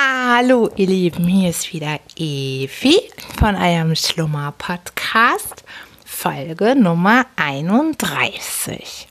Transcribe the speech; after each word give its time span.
Hallo 0.00 0.70
ihr 0.76 0.86
Lieben, 0.86 1.26
hier 1.26 1.50
ist 1.50 1.72
wieder 1.72 1.98
Evi 2.16 3.00
von 3.36 3.56
eurem 3.56 3.96
Schlummer 3.96 4.54
Podcast, 4.56 5.64
Folge 6.04 6.76
Nummer 6.76 7.26
31. 7.34 9.08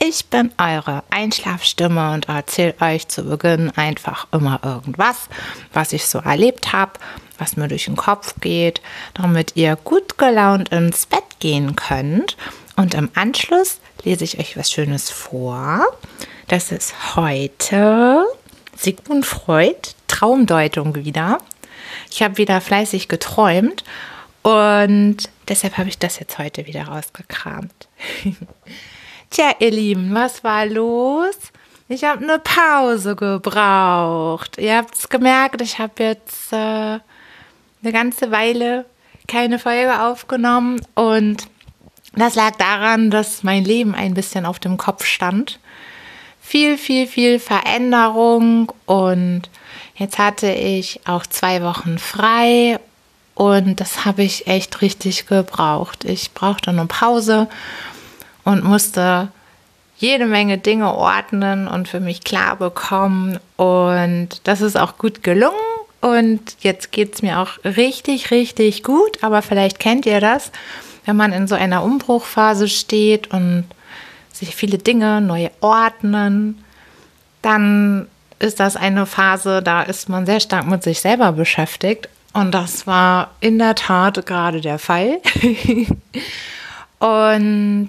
Ich 0.00 0.26
bin 0.26 0.52
eure 0.56 1.02
Einschlafstimme 1.10 2.14
und 2.14 2.28
erzähle 2.30 2.74
euch 2.80 3.08
zu 3.08 3.24
Beginn 3.24 3.70
einfach 3.76 4.26
immer 4.32 4.60
irgendwas, 4.64 5.28
was 5.74 5.92
ich 5.92 6.06
so 6.06 6.18
erlebt 6.20 6.72
habe, 6.72 6.92
was 7.36 7.58
mir 7.58 7.68
durch 7.68 7.84
den 7.84 7.96
Kopf 7.96 8.34
geht, 8.40 8.80
damit 9.12 9.52
ihr 9.56 9.76
gut 9.76 10.16
gelaunt 10.16 10.70
ins 10.70 11.04
Bett 11.04 11.40
gehen 11.40 11.76
könnt. 11.76 12.38
Und 12.76 12.94
im 12.94 13.10
Anschluss 13.14 13.80
lese 14.04 14.24
ich 14.24 14.38
euch 14.38 14.56
was 14.56 14.70
Schönes 14.70 15.10
vor. 15.10 15.84
Das 16.48 16.72
ist 16.72 17.16
heute 17.16 18.24
Sigmund 18.76 19.24
Freud, 19.24 19.94
Traumdeutung 20.16 20.94
wieder. 20.94 21.38
Ich 22.10 22.22
habe 22.22 22.38
wieder 22.38 22.62
fleißig 22.62 23.08
geträumt 23.08 23.84
und 24.42 25.18
deshalb 25.48 25.76
habe 25.76 25.90
ich 25.90 25.98
das 25.98 26.18
jetzt 26.18 26.38
heute 26.38 26.66
wieder 26.66 26.84
rausgekramt. 26.84 27.88
Tja, 29.30 29.50
ihr 29.58 29.70
Lieben, 29.70 30.14
was 30.14 30.42
war 30.42 30.64
los? 30.64 31.36
Ich 31.88 32.04
habe 32.04 32.24
eine 32.24 32.38
Pause 32.38 33.14
gebraucht. 33.14 34.56
Ihr 34.58 34.76
habt 34.78 34.94
es 34.94 35.08
gemerkt, 35.08 35.60
ich 35.60 35.78
habe 35.78 36.02
jetzt 36.02 36.52
äh, 36.52 36.56
eine 36.56 37.92
ganze 37.92 38.30
Weile 38.30 38.86
keine 39.28 39.58
Folge 39.58 40.00
aufgenommen 40.00 40.80
und 40.94 41.46
das 42.14 42.36
lag 42.36 42.56
daran, 42.56 43.10
dass 43.10 43.42
mein 43.42 43.64
Leben 43.64 43.94
ein 43.94 44.14
bisschen 44.14 44.46
auf 44.46 44.58
dem 44.60 44.78
Kopf 44.78 45.04
stand 45.04 45.58
viel, 46.40 46.78
viel, 46.78 47.06
viel 47.06 47.38
Veränderung 47.38 48.72
und 48.86 49.50
jetzt 49.96 50.18
hatte 50.18 50.50
ich 50.50 51.00
auch 51.06 51.26
zwei 51.26 51.62
Wochen 51.62 51.98
frei 51.98 52.78
und 53.34 53.80
das 53.80 54.04
habe 54.04 54.22
ich 54.22 54.46
echt 54.46 54.80
richtig 54.80 55.26
gebraucht. 55.26 56.04
Ich 56.04 56.32
brauchte 56.32 56.70
eine 56.70 56.86
Pause 56.86 57.48
und 58.44 58.64
musste 58.64 59.28
jede 59.98 60.26
Menge 60.26 60.58
Dinge 60.58 60.94
ordnen 60.94 61.68
und 61.68 61.88
für 61.88 62.00
mich 62.00 62.22
klar 62.22 62.56
bekommen. 62.56 63.38
Und 63.56 64.40
das 64.44 64.60
ist 64.60 64.76
auch 64.76 64.98
gut 64.98 65.22
gelungen. 65.22 65.56
Und 66.00 66.56
jetzt 66.60 66.92
geht 66.92 67.14
es 67.14 67.22
mir 67.22 67.40
auch 67.40 67.58
richtig, 67.64 68.30
richtig 68.30 68.82
gut, 68.82 69.22
aber 69.22 69.42
vielleicht 69.42 69.80
kennt 69.80 70.06
ihr 70.06 70.20
das, 70.20 70.52
wenn 71.04 71.16
man 71.16 71.32
in 71.32 71.48
so 71.48 71.54
einer 71.54 71.82
Umbruchphase 71.82 72.68
steht 72.68 73.30
und 73.32 73.64
sich 74.32 74.54
viele 74.54 74.78
Dinge 74.78 75.20
neu 75.20 75.48
ordnen, 75.60 76.62
dann 77.42 78.08
ist 78.38 78.60
das 78.60 78.76
eine 78.76 79.06
Phase, 79.06 79.62
da 79.62 79.82
ist 79.82 80.08
man 80.08 80.26
sehr 80.26 80.40
stark 80.40 80.66
mit 80.66 80.82
sich 80.82 81.00
selber 81.00 81.32
beschäftigt. 81.32 82.08
Und 82.32 82.52
das 82.52 82.86
war 82.86 83.30
in 83.40 83.58
der 83.58 83.74
Tat 83.74 84.26
gerade 84.26 84.60
der 84.60 84.78
Fall. 84.78 85.20
und 86.98 87.88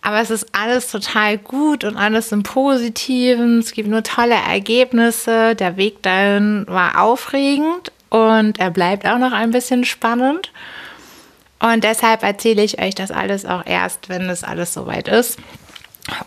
aber 0.00 0.20
es 0.20 0.30
ist 0.30 0.46
alles 0.52 0.90
total 0.90 1.38
gut 1.38 1.82
und 1.82 1.96
alles 1.96 2.30
im 2.30 2.42
Positiven. 2.42 3.60
Es 3.60 3.72
gibt 3.72 3.88
nur 3.88 4.02
tolle 4.02 4.34
Ergebnisse. 4.34 5.54
Der 5.54 5.78
Weg 5.78 6.02
dahin 6.02 6.66
war 6.68 7.02
aufregend 7.02 7.90
und 8.10 8.58
er 8.58 8.70
bleibt 8.70 9.06
auch 9.06 9.16
noch 9.16 9.32
ein 9.32 9.50
bisschen 9.50 9.84
spannend. 9.84 10.52
Und 11.58 11.84
deshalb 11.84 12.22
erzähle 12.22 12.62
ich 12.62 12.78
euch 12.82 12.94
das 12.94 13.10
alles 13.10 13.46
auch 13.46 13.64
erst, 13.64 14.10
wenn 14.10 14.28
es 14.28 14.44
alles 14.44 14.74
soweit 14.74 15.08
ist. 15.08 15.38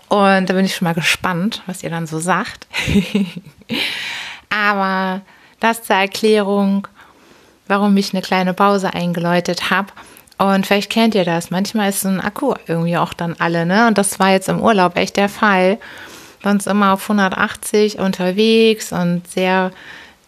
Und 0.10 0.50
da 0.50 0.54
bin 0.54 0.66
ich 0.66 0.76
schon 0.76 0.86
mal 0.86 0.94
gespannt, 0.94 1.62
was 1.66 1.84
ihr 1.84 1.90
dann 1.90 2.08
so 2.08 2.20
sagt. 2.20 2.68
Aber 4.50 5.22
das 5.60 5.84
zur 5.84 5.96
Erklärung, 5.96 6.88
warum 7.68 7.96
ich 7.98 8.14
eine 8.14 8.22
kleine 8.22 8.54
Pause 8.54 8.94
eingeläutet 8.94 9.70
habe. 9.70 9.90
Und 10.38 10.66
vielleicht 10.66 10.92
kennt 10.92 11.16
ihr 11.16 11.26
das. 11.26 11.50
Manchmal 11.50 11.90
ist 11.90 12.02
so 12.02 12.10
ein 12.10 12.22
Akku 12.22 12.54
irgendwie 12.68 12.98
auch 12.98 13.14
dann 13.14 13.36
alle, 13.40 13.66
ne? 13.66 13.88
Und 13.88 13.98
das 13.98 14.20
war 14.20 14.32
jetzt 14.32 14.50
im 14.50 14.62
Urlaub 14.62 14.96
echt 14.96 15.18
der 15.18 15.30
Fall. 15.30 15.80
Sonst 16.44 16.68
immer 16.68 16.94
auf 16.94 17.10
180 17.10 18.00
unterwegs 18.00 18.92
und 18.92 19.28
sehr 19.28 19.72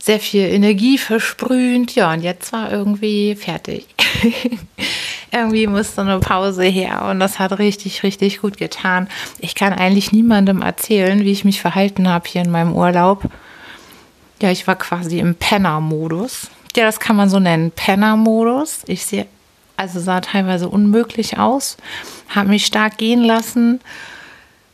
sehr 0.01 0.19
viel 0.19 0.45
Energie 0.45 0.97
versprüht. 0.97 1.93
Ja, 1.93 2.11
und 2.13 2.21
jetzt 2.21 2.53
war 2.53 2.71
irgendwie 2.71 3.35
fertig. 3.35 3.85
irgendwie 5.31 5.67
musste 5.67 6.01
eine 6.01 6.19
Pause 6.19 6.63
her 6.63 7.05
und 7.09 7.19
das 7.19 7.39
hat 7.39 7.57
richtig, 7.59 8.03
richtig 8.03 8.41
gut 8.41 8.57
getan. 8.57 9.07
Ich 9.39 9.55
kann 9.55 9.73
eigentlich 9.73 10.11
niemandem 10.11 10.61
erzählen, 10.61 11.21
wie 11.21 11.31
ich 11.31 11.45
mich 11.45 11.61
verhalten 11.61 12.07
habe 12.07 12.27
hier 12.27 12.41
in 12.41 12.51
meinem 12.51 12.73
Urlaub. 12.73 13.23
Ja, 14.41 14.51
ich 14.51 14.67
war 14.67 14.75
quasi 14.75 15.19
im 15.19 15.35
Penner-Modus. 15.35 16.49
Ja, 16.75 16.85
das 16.85 16.99
kann 16.99 17.15
man 17.15 17.29
so 17.29 17.39
nennen, 17.39 17.71
Penner-Modus. 17.71 18.83
Ich 18.87 19.05
sehe, 19.05 19.25
also 19.77 19.99
sah 19.99 20.21
teilweise 20.21 20.69
unmöglich 20.69 21.37
aus, 21.37 21.77
habe 22.29 22.49
mich 22.49 22.65
stark 22.65 22.97
gehen 22.97 23.21
lassen 23.21 23.79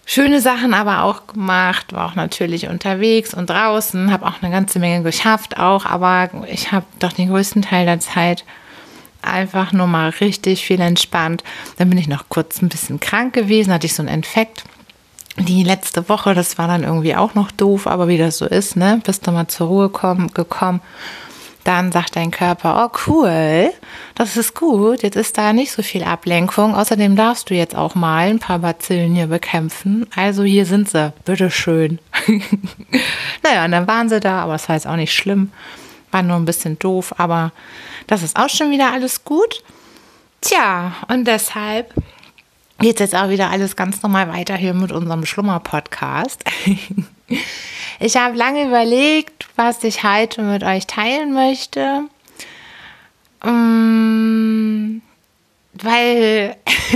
schöne 0.06 0.40
Sachen 0.40 0.74
aber 0.74 1.04
auch 1.04 1.28
gemacht, 1.28 1.94
war 1.94 2.06
auch 2.06 2.16
natürlich 2.16 2.68
unterwegs 2.68 3.34
und 3.34 3.50
draußen, 3.50 4.12
habe 4.12 4.26
auch 4.28 4.42
eine 4.42 4.52
ganze 4.52 4.80
Menge 4.80 5.04
geschafft 5.04 5.58
auch, 5.58 5.86
aber 5.86 6.30
ich 6.48 6.72
habe 6.72 6.86
doch 7.00 7.12
den 7.12 7.30
größten 7.30 7.64
Teil 7.64 7.86
der 7.86 8.00
Zeit 8.00 8.46
einfach 9.26 9.74
nur 9.74 9.88
mal 9.88 10.10
richtig 10.10 10.66
viel 10.66 10.82
entspannt. 10.82 11.44
Dann 11.78 11.90
bin 11.90 11.98
ich 11.98 12.08
noch 12.08 12.30
kurz 12.30 12.62
ein 12.62 12.70
bisschen 12.70 13.00
krank 13.00 13.34
gewesen, 13.34 13.74
hatte 13.74 13.88
ich 13.88 13.94
so 13.94 14.04
einen 14.04 14.14
Infekt. 14.14 14.64
Die 15.38 15.64
letzte 15.64 16.08
Woche, 16.08 16.34
das 16.34 16.58
war 16.58 16.68
dann 16.68 16.84
irgendwie 16.84 17.16
auch 17.16 17.36
noch 17.36 17.52
doof, 17.52 17.88
aber 17.88 18.08
wie 18.08 18.18
das 18.18 18.38
so 18.38 18.46
ist, 18.46 18.78
ne, 18.78 19.02
bist 19.04 19.28
du 19.28 19.32
mal 19.32 19.48
zur 19.48 19.68
Ruhe 19.68 19.90
komm, 19.90 20.32
gekommen 20.34 20.82
dann 21.66 21.92
sagt 21.92 22.16
dein 22.16 22.32
Körper, 22.32 22.86
oh 22.86 22.98
cool, 23.08 23.74
das 24.14 24.38
ist 24.38 24.54
gut, 24.54 25.02
jetzt 25.02 25.16
ist 25.16 25.38
da 25.38 25.52
nicht 25.52 25.72
so 25.72 25.82
viel 25.82 26.04
Ablenkung. 26.04 26.76
Außerdem 26.76 27.16
darfst 27.16 27.50
du 27.50 27.56
jetzt 27.56 27.76
auch 27.76 27.96
mal 27.96 28.30
ein 28.30 28.40
paar 28.40 28.60
Bazillen 28.60 29.16
hier 29.16 29.28
bekämpfen. 29.28 30.06
Also 30.16 30.44
hier 30.44 30.68
sind 30.68 30.90
sie, 30.90 31.12
bitteschön. 31.26 32.00
naja, 33.44 33.66
und 33.66 33.72
dann 33.72 33.88
waren 33.88 34.10
sie 34.10 34.20
da, 34.20 34.44
aber 34.44 34.56
es 34.56 34.70
war 34.70 34.76
jetzt 34.76 34.88
auch 34.88 34.96
nicht 34.96 35.14
schlimm. 35.14 35.52
War 36.16 36.24
nur 36.24 36.38
ein 36.38 36.46
bisschen 36.46 36.80
doof, 36.80 37.14
aber 37.18 37.52
das 38.08 38.24
ist 38.24 38.40
auch 38.40 38.48
schon 38.48 38.72
wieder 38.72 38.94
alles 38.94 39.26
gut. 39.26 39.62
Tja, 40.40 40.94
und 41.10 41.26
deshalb 41.26 41.94
geht 42.80 43.02
jetzt 43.02 43.14
auch 43.14 43.28
wieder 43.28 43.50
alles 43.50 43.76
ganz 43.76 44.02
normal 44.02 44.30
weiter 44.30 44.56
hier 44.56 44.74
mit 44.74 44.94
unserem 44.94 45.26
Schlummer-Podcast. 45.26 46.46
Ich 48.00 48.18
habe 48.18 48.36
lange 48.36 48.68
überlegt, 48.68 49.48
was 49.56 49.84
ich 49.84 50.04
heute 50.04 50.42
mit 50.42 50.64
euch 50.64 50.86
teilen 50.86 51.34
möchte. 51.34 52.02
Um, 53.42 55.02
weil 55.82 56.56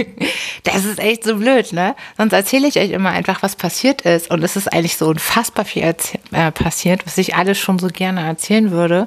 das 0.64 0.86
ist 0.86 1.00
echt 1.00 1.24
so 1.24 1.36
blöd, 1.38 1.74
ne? 1.74 1.96
Sonst 2.18 2.34
erzähle 2.34 2.68
ich 2.68 2.78
euch 2.78 2.92
immer 2.92 3.10
einfach, 3.10 3.42
was 3.44 3.56
passiert 3.56 4.02
ist. 4.02 4.30
Und 4.32 4.44
es 4.44 4.56
ist 4.56 4.72
eigentlich 4.72 4.98
so 4.98 5.08
unfassbar 5.08 5.66
viel 5.66 5.96
äh, 6.32 6.52
passiert, 6.52 7.06
was 7.06 7.18
ich 7.18 7.36
alles 7.36 7.58
schon 7.58 7.80
so 7.80 7.88
gerne 7.88 8.22
erzählen 8.22 8.72
würde. 8.72 9.06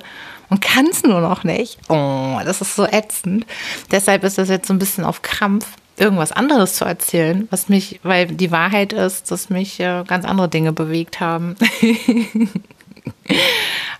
Und 0.50 0.60
kann 0.60 0.86
es 0.86 1.02
nur 1.02 1.20
noch 1.20 1.44
nicht. 1.44 1.78
Oh, 1.88 2.38
das 2.44 2.60
ist 2.60 2.76
so 2.76 2.84
ätzend. 2.84 3.46
Deshalb 3.90 4.22
ist 4.22 4.36
das 4.36 4.50
jetzt 4.50 4.68
so 4.68 4.74
ein 4.74 4.78
bisschen 4.78 5.04
auf 5.04 5.22
Krampf 5.22 5.66
irgendwas 5.96 6.32
anderes 6.32 6.74
zu 6.74 6.84
erzählen, 6.84 7.46
was 7.50 7.68
mich, 7.68 8.00
weil 8.02 8.26
die 8.26 8.50
Wahrheit 8.50 8.92
ist, 8.92 9.30
dass 9.30 9.50
mich 9.50 9.80
äh, 9.80 10.04
ganz 10.06 10.24
andere 10.24 10.48
Dinge 10.48 10.72
bewegt 10.72 11.20
haben. 11.20 11.56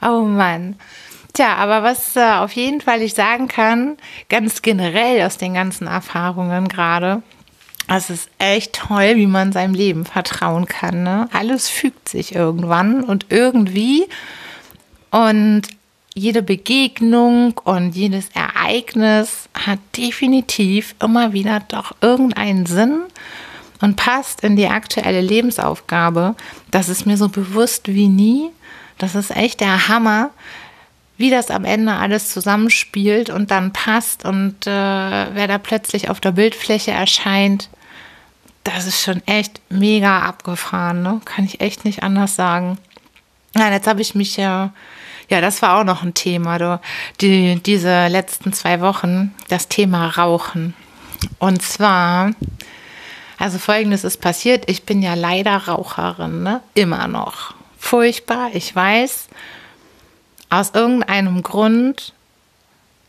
oh 0.02 0.22
Mann. 0.22 0.76
Tja, 1.32 1.54
aber 1.56 1.82
was 1.82 2.14
äh, 2.16 2.20
auf 2.20 2.52
jeden 2.52 2.80
Fall 2.80 3.00
ich 3.00 3.14
sagen 3.14 3.48
kann, 3.48 3.96
ganz 4.28 4.60
generell 4.60 5.24
aus 5.24 5.38
den 5.38 5.54
ganzen 5.54 5.86
Erfahrungen 5.86 6.68
gerade, 6.68 7.22
es 7.88 8.10
ist 8.10 8.30
echt 8.38 8.74
toll, 8.74 9.16
wie 9.16 9.26
man 9.26 9.52
seinem 9.52 9.74
Leben 9.74 10.04
vertrauen 10.04 10.66
kann. 10.66 11.02
Ne? 11.02 11.28
Alles 11.32 11.68
fügt 11.68 12.08
sich 12.08 12.34
irgendwann 12.34 13.02
und 13.02 13.26
irgendwie. 13.30 14.06
Und 15.10 15.62
jede 16.14 16.42
Begegnung 16.42 17.58
und 17.64 17.94
jedes 17.94 18.28
Ereignis 18.34 19.48
hat 19.54 19.78
definitiv 19.96 20.94
immer 21.02 21.32
wieder 21.32 21.60
doch 21.68 21.92
irgendeinen 22.00 22.66
Sinn 22.66 23.02
und 23.80 23.96
passt 23.96 24.42
in 24.42 24.56
die 24.56 24.68
aktuelle 24.68 25.20
Lebensaufgabe. 25.20 26.34
Das 26.70 26.88
ist 26.88 27.06
mir 27.06 27.16
so 27.16 27.28
bewusst 27.28 27.88
wie 27.88 28.08
nie. 28.08 28.50
Das 28.98 29.14
ist 29.14 29.34
echt 29.34 29.60
der 29.60 29.88
Hammer, 29.88 30.30
wie 31.22 31.30
das 31.30 31.52
am 31.52 31.64
Ende 31.64 31.92
alles 31.92 32.30
zusammenspielt 32.30 33.30
und 33.30 33.52
dann 33.52 33.72
passt 33.72 34.24
und 34.24 34.66
äh, 34.66 34.70
wer 34.70 35.46
da 35.46 35.58
plötzlich 35.58 36.10
auf 36.10 36.18
der 36.18 36.32
Bildfläche 36.32 36.90
erscheint. 36.90 37.70
Das 38.64 38.88
ist 38.88 39.04
schon 39.04 39.24
echt 39.28 39.60
mega 39.68 40.18
abgefahren, 40.22 41.02
ne? 41.02 41.20
Kann 41.24 41.44
ich 41.44 41.60
echt 41.60 41.84
nicht 41.84 42.02
anders 42.02 42.34
sagen. 42.34 42.76
Ja, 43.56 43.70
jetzt 43.70 43.86
habe 43.86 44.00
ich 44.00 44.16
mich 44.16 44.36
ja. 44.36 44.72
Ja, 45.28 45.40
das 45.40 45.62
war 45.62 45.78
auch 45.78 45.84
noch 45.84 46.02
ein 46.02 46.14
Thema, 46.14 46.58
du. 46.58 46.80
Die, 47.20 47.62
diese 47.62 48.08
letzten 48.08 48.52
zwei 48.52 48.80
Wochen, 48.80 49.32
das 49.48 49.68
Thema 49.68 50.08
Rauchen. 50.08 50.74
Und 51.38 51.62
zwar, 51.62 52.32
also 53.38 53.60
folgendes 53.60 54.02
ist 54.02 54.20
passiert, 54.20 54.68
ich 54.68 54.82
bin 54.82 55.02
ja 55.02 55.14
leider 55.14 55.56
Raucherin, 55.56 56.42
ne? 56.42 56.62
Immer 56.74 57.06
noch. 57.06 57.54
Furchtbar, 57.78 58.50
ich 58.54 58.74
weiß. 58.74 59.28
Aus 60.52 60.72
irgendeinem 60.74 61.42
Grund, 61.42 62.12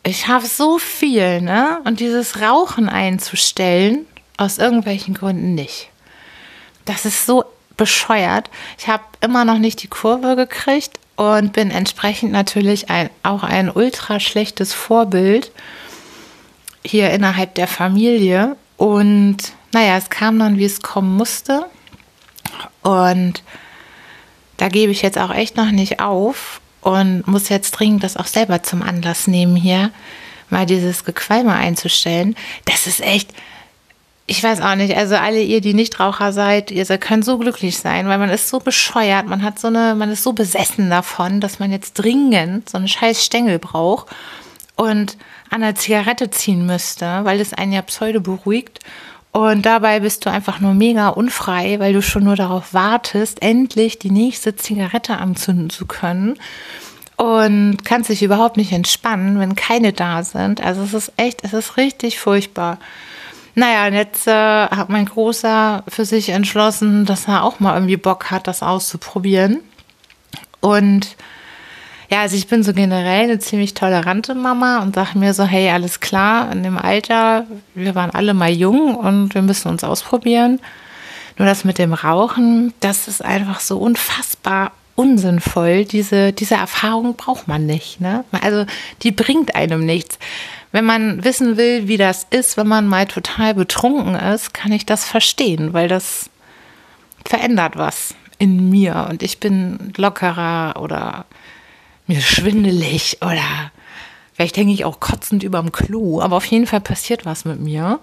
ich 0.04 0.30
habe 0.30 0.46
so 0.46 0.80
viel, 0.80 1.42
ne? 1.42 1.82
Und 1.84 2.00
dieses 2.00 2.40
Rauchen 2.40 2.88
einzustellen, 2.88 4.06
aus 4.38 4.60
irgendwelchen 4.60 5.14
Gründen 5.14 5.54
nicht. 5.54 5.90
Das 6.86 7.06
ist 7.06 7.26
so 7.26 7.44
bescheuert. 7.76 8.50
Ich 8.78 8.88
habe 8.88 9.04
immer 9.20 9.44
noch 9.44 9.58
nicht 9.58 9.84
die 9.84 9.90
Kurve 9.90 10.38
gekriegt 10.38 10.98
und 11.18 11.52
bin 11.52 11.70
entsprechend 11.70 12.32
natürlich 12.32 12.90
ein, 12.90 13.10
auch 13.24 13.44
ein 13.44 13.70
ultra 13.70 14.22
schlechtes 14.22 14.74
Vorbild 14.74 15.52
hier 16.86 17.10
innerhalb 17.12 17.56
der 17.56 17.68
Familie. 17.68 18.56
Und 18.78 19.38
naja, 19.74 19.98
es 19.98 20.10
kam 20.10 20.40
dann, 20.40 20.58
wie 20.58 20.66
es 20.66 20.82
kommen 20.82 21.18
musste. 21.18 21.66
Und 22.84 23.44
da 24.56 24.70
gebe 24.70 24.94
ich 24.94 25.02
jetzt 25.02 25.18
auch 25.18 25.34
echt 25.34 25.58
noch 25.58 25.72
nicht 25.72 26.00
auf 26.00 26.62
und 26.84 27.26
muss 27.28 27.50
jetzt 27.50 27.72
dringend 27.72 28.04
das 28.04 28.18
auch 28.18 28.28
selber 28.28 28.62
zum 28.62 28.82
Anlass 28.84 29.28
nehmen, 29.28 29.56
hier 29.56 29.92
mal 30.50 30.66
dieses 30.66 31.06
Gequalme 31.06 31.54
einzustellen. 31.54 32.36
Das 32.66 32.88
ist 32.88 33.02
echt, 33.02 33.32
ich 34.28 34.44
weiß 34.44 34.62
auch 34.62 34.76
nicht, 34.76 34.96
also 34.96 35.16
alle 35.16 35.42
ihr, 35.42 35.62
die 35.62 35.74
Nichtraucher 35.74 36.32
seid, 36.32 36.72
ihr 36.72 36.86
könnt 36.98 37.26
so 37.26 37.38
glücklich 37.38 37.78
sein, 37.78 38.08
weil 38.08 38.18
man 38.18 38.30
ist 38.30 38.50
so 38.50 38.60
bescheuert, 38.60 39.28
man 39.28 39.44
hat 39.44 39.60
so 39.60 39.68
eine, 39.68 39.96
man 39.96 40.12
ist 40.12 40.24
so 40.24 40.34
besessen 40.34 40.90
davon, 40.90 41.40
dass 41.40 41.60
man 41.60 41.72
jetzt 41.72 41.94
dringend 41.94 42.70
so 42.70 42.78
eine 42.78 42.88
scheiß 42.88 43.24
Stängel 43.24 43.60
braucht 43.60 44.08
und 44.76 45.18
an 45.50 45.62
der 45.62 45.76
Zigarette 45.76 46.30
ziehen 46.30 46.66
müsste, 46.66 47.06
weil 47.24 47.40
es 47.40 47.54
einen 47.54 47.74
ja 47.74 47.82
pseudo 47.82 48.22
beruhigt. 48.22 48.80
Und 49.34 49.66
dabei 49.66 50.00
bist 50.00 50.26
du 50.26 50.30
einfach 50.30 50.60
nur 50.60 50.76
mega 50.76 51.10
unfrei, 51.10 51.80
weil 51.80 51.92
du 51.92 52.04
schon 52.04 52.24
nur 52.24 52.36
darauf 52.36 52.76
wartest, 52.76 53.42
endlich 53.42 53.98
die 53.98 54.12
nächste 54.12 54.56
Zigarette 54.56 55.18
anzünden 55.18 55.72
zu 55.72 55.88
können. 55.88 56.36
Und 57.16 57.84
kannst 57.84 58.10
dich 58.10 58.22
überhaupt 58.22 58.58
nicht 58.58 58.72
entspannen, 58.72 59.40
wenn 59.40 59.56
keine 59.56 59.92
da 59.92 60.24
sind. 60.24 60.62
Also 60.62 60.84
es 60.84 60.94
ist 60.94 61.14
echt, 61.18 61.44
es 61.44 61.54
ist 61.54 61.78
richtig 61.78 62.20
furchtbar. 62.20 62.78
Naja, 63.56 63.88
und 63.88 63.94
jetzt 63.94 64.28
äh, 64.28 64.32
hat 64.32 64.90
mein 64.90 65.06
Großer 65.06 65.84
für 65.88 66.06
sich 66.06 66.30
entschlossen, 66.30 67.06
dass 67.06 67.28
er 67.28 67.44
auch 67.44 67.60
mal 67.60 67.74
irgendwie 67.74 67.98
Bock 67.98 68.30
hat, 68.30 68.46
das 68.48 68.62
auszuprobieren. 68.62 69.62
Und 70.60 71.16
ja, 72.14 72.22
also 72.22 72.36
ich 72.36 72.46
bin 72.46 72.62
so 72.62 72.74
generell 72.74 73.24
eine 73.24 73.40
ziemlich 73.40 73.74
tolerante 73.74 74.36
Mama 74.36 74.84
und 74.84 74.94
sage 74.94 75.18
mir 75.18 75.34
so, 75.34 75.46
hey, 75.46 75.72
alles 75.72 76.00
klar, 76.00 76.52
in 76.52 76.62
dem 76.62 76.78
Alter, 76.78 77.48
wir 77.74 77.96
waren 77.96 78.12
alle 78.12 78.36
mal 78.36 78.52
jung 78.52 78.94
und 78.94 79.34
wir 79.34 79.42
müssen 79.42 79.70
uns 79.70 79.84
ausprobieren. 79.84 80.60
Nur 81.40 81.48
das 81.48 81.66
mit 81.66 81.80
dem 81.80 81.92
Rauchen, 81.92 82.72
das 82.82 83.08
ist 83.08 83.26
einfach 83.26 83.62
so 83.62 83.80
unfassbar 83.80 84.74
unsinnvoll. 84.94 85.86
Diese, 85.86 86.34
diese 86.34 86.54
Erfahrung 86.54 87.16
braucht 87.16 87.48
man 87.48 87.66
nicht. 87.66 88.00
Ne? 88.00 88.24
Also 88.44 88.68
die 89.02 89.12
bringt 89.12 89.56
einem 89.56 89.84
nichts. 89.84 90.20
Wenn 90.72 90.86
man 90.86 91.24
wissen 91.24 91.58
will, 91.58 91.88
wie 91.88 91.98
das 91.98 92.28
ist, 92.30 92.58
wenn 92.58 92.68
man 92.68 92.86
mal 92.86 93.08
total 93.08 93.56
betrunken 93.56 94.14
ist, 94.14 94.54
kann 94.54 94.72
ich 94.72 94.86
das 94.86 95.04
verstehen, 95.04 95.74
weil 95.74 95.88
das 95.88 96.30
verändert 97.26 97.76
was 97.76 98.14
in 98.38 98.70
mir 98.70 99.08
und 99.10 99.24
ich 99.24 99.40
bin 99.40 99.94
lockerer 99.98 100.80
oder 100.80 101.26
mir 102.08 102.22
schwindelig 102.22 103.18
oder 103.22 103.72
vielleicht 104.34 104.58
denke 104.58 104.74
ich 104.74 104.86
auch 104.86 105.00
kotzend 105.00 105.44
überm 105.44 105.72
Klo, 105.72 106.22
aber 106.22 106.38
auf 106.38 106.46
jeden 106.46 106.68
Fall 106.68 106.82
passiert 106.82 107.26
was 107.26 107.46
mit 107.46 107.60
mir. 107.60 108.00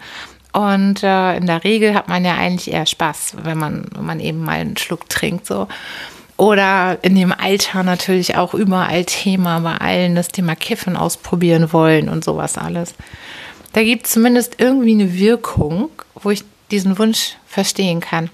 Und 0.52 1.02
äh, 1.02 1.37
in 1.37 1.47
der 1.47 1.62
Regel 1.62 1.94
hat 1.94 2.08
man 2.08 2.25
ja 2.25 2.37
eigentlich 2.37 2.73
eher 2.73 2.87
Spaß, 2.87 3.37
wenn 3.44 3.58
man, 3.58 3.87
wenn 3.94 4.05
man 4.05 4.20
eben 4.20 4.43
mal 4.43 4.58
einen 4.58 4.76
Schluck 4.76 5.08
trinkt. 5.08 5.47
So. 5.47 5.69
Oder 6.37 6.99
in 7.02 7.14
dem 7.14 7.32
Alter 7.32 7.82
natürlich 7.82 8.37
auch 8.37 8.55
überall 8.55 9.05
Thema 9.05 9.61
bei 9.61 9.76
allen 9.76 10.14
das 10.14 10.29
Thema 10.29 10.56
Kiffen 10.56 10.97
ausprobieren 10.97 11.73
wollen 11.73 12.08
und 12.08 12.25
sowas 12.25 12.58
alles. 12.58 12.94
Da 13.73 13.85
gibt 13.85 14.06
es 14.06 14.12
zumindest 14.12 14.56
irgendwie 14.58 14.93
eine 14.93 15.14
Wirkung, 15.14 15.91
wo 16.14 16.31
ich 16.31 16.43
diesen 16.70 16.99
Wunsch 16.99 17.37
verstehen 17.47 18.00
kann. 18.00 18.31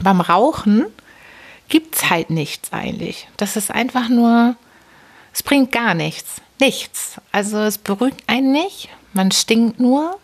Beim 0.00 0.20
Rauchen 0.20 0.86
gibt 1.68 1.96
es 1.96 2.10
halt 2.10 2.30
nichts 2.30 2.72
eigentlich. 2.72 3.26
Das 3.36 3.56
ist 3.56 3.70
einfach 3.70 4.08
nur 4.08 4.54
es 5.32 5.42
bringt 5.42 5.72
gar 5.72 5.94
nichts. 5.94 6.40
Nichts. 6.60 7.20
Also 7.32 7.58
es 7.58 7.78
beruhigt 7.78 8.22
einen 8.26 8.52
nicht. 8.52 8.88
Man 9.12 9.30
stinkt 9.30 9.80
nur. 9.80 10.18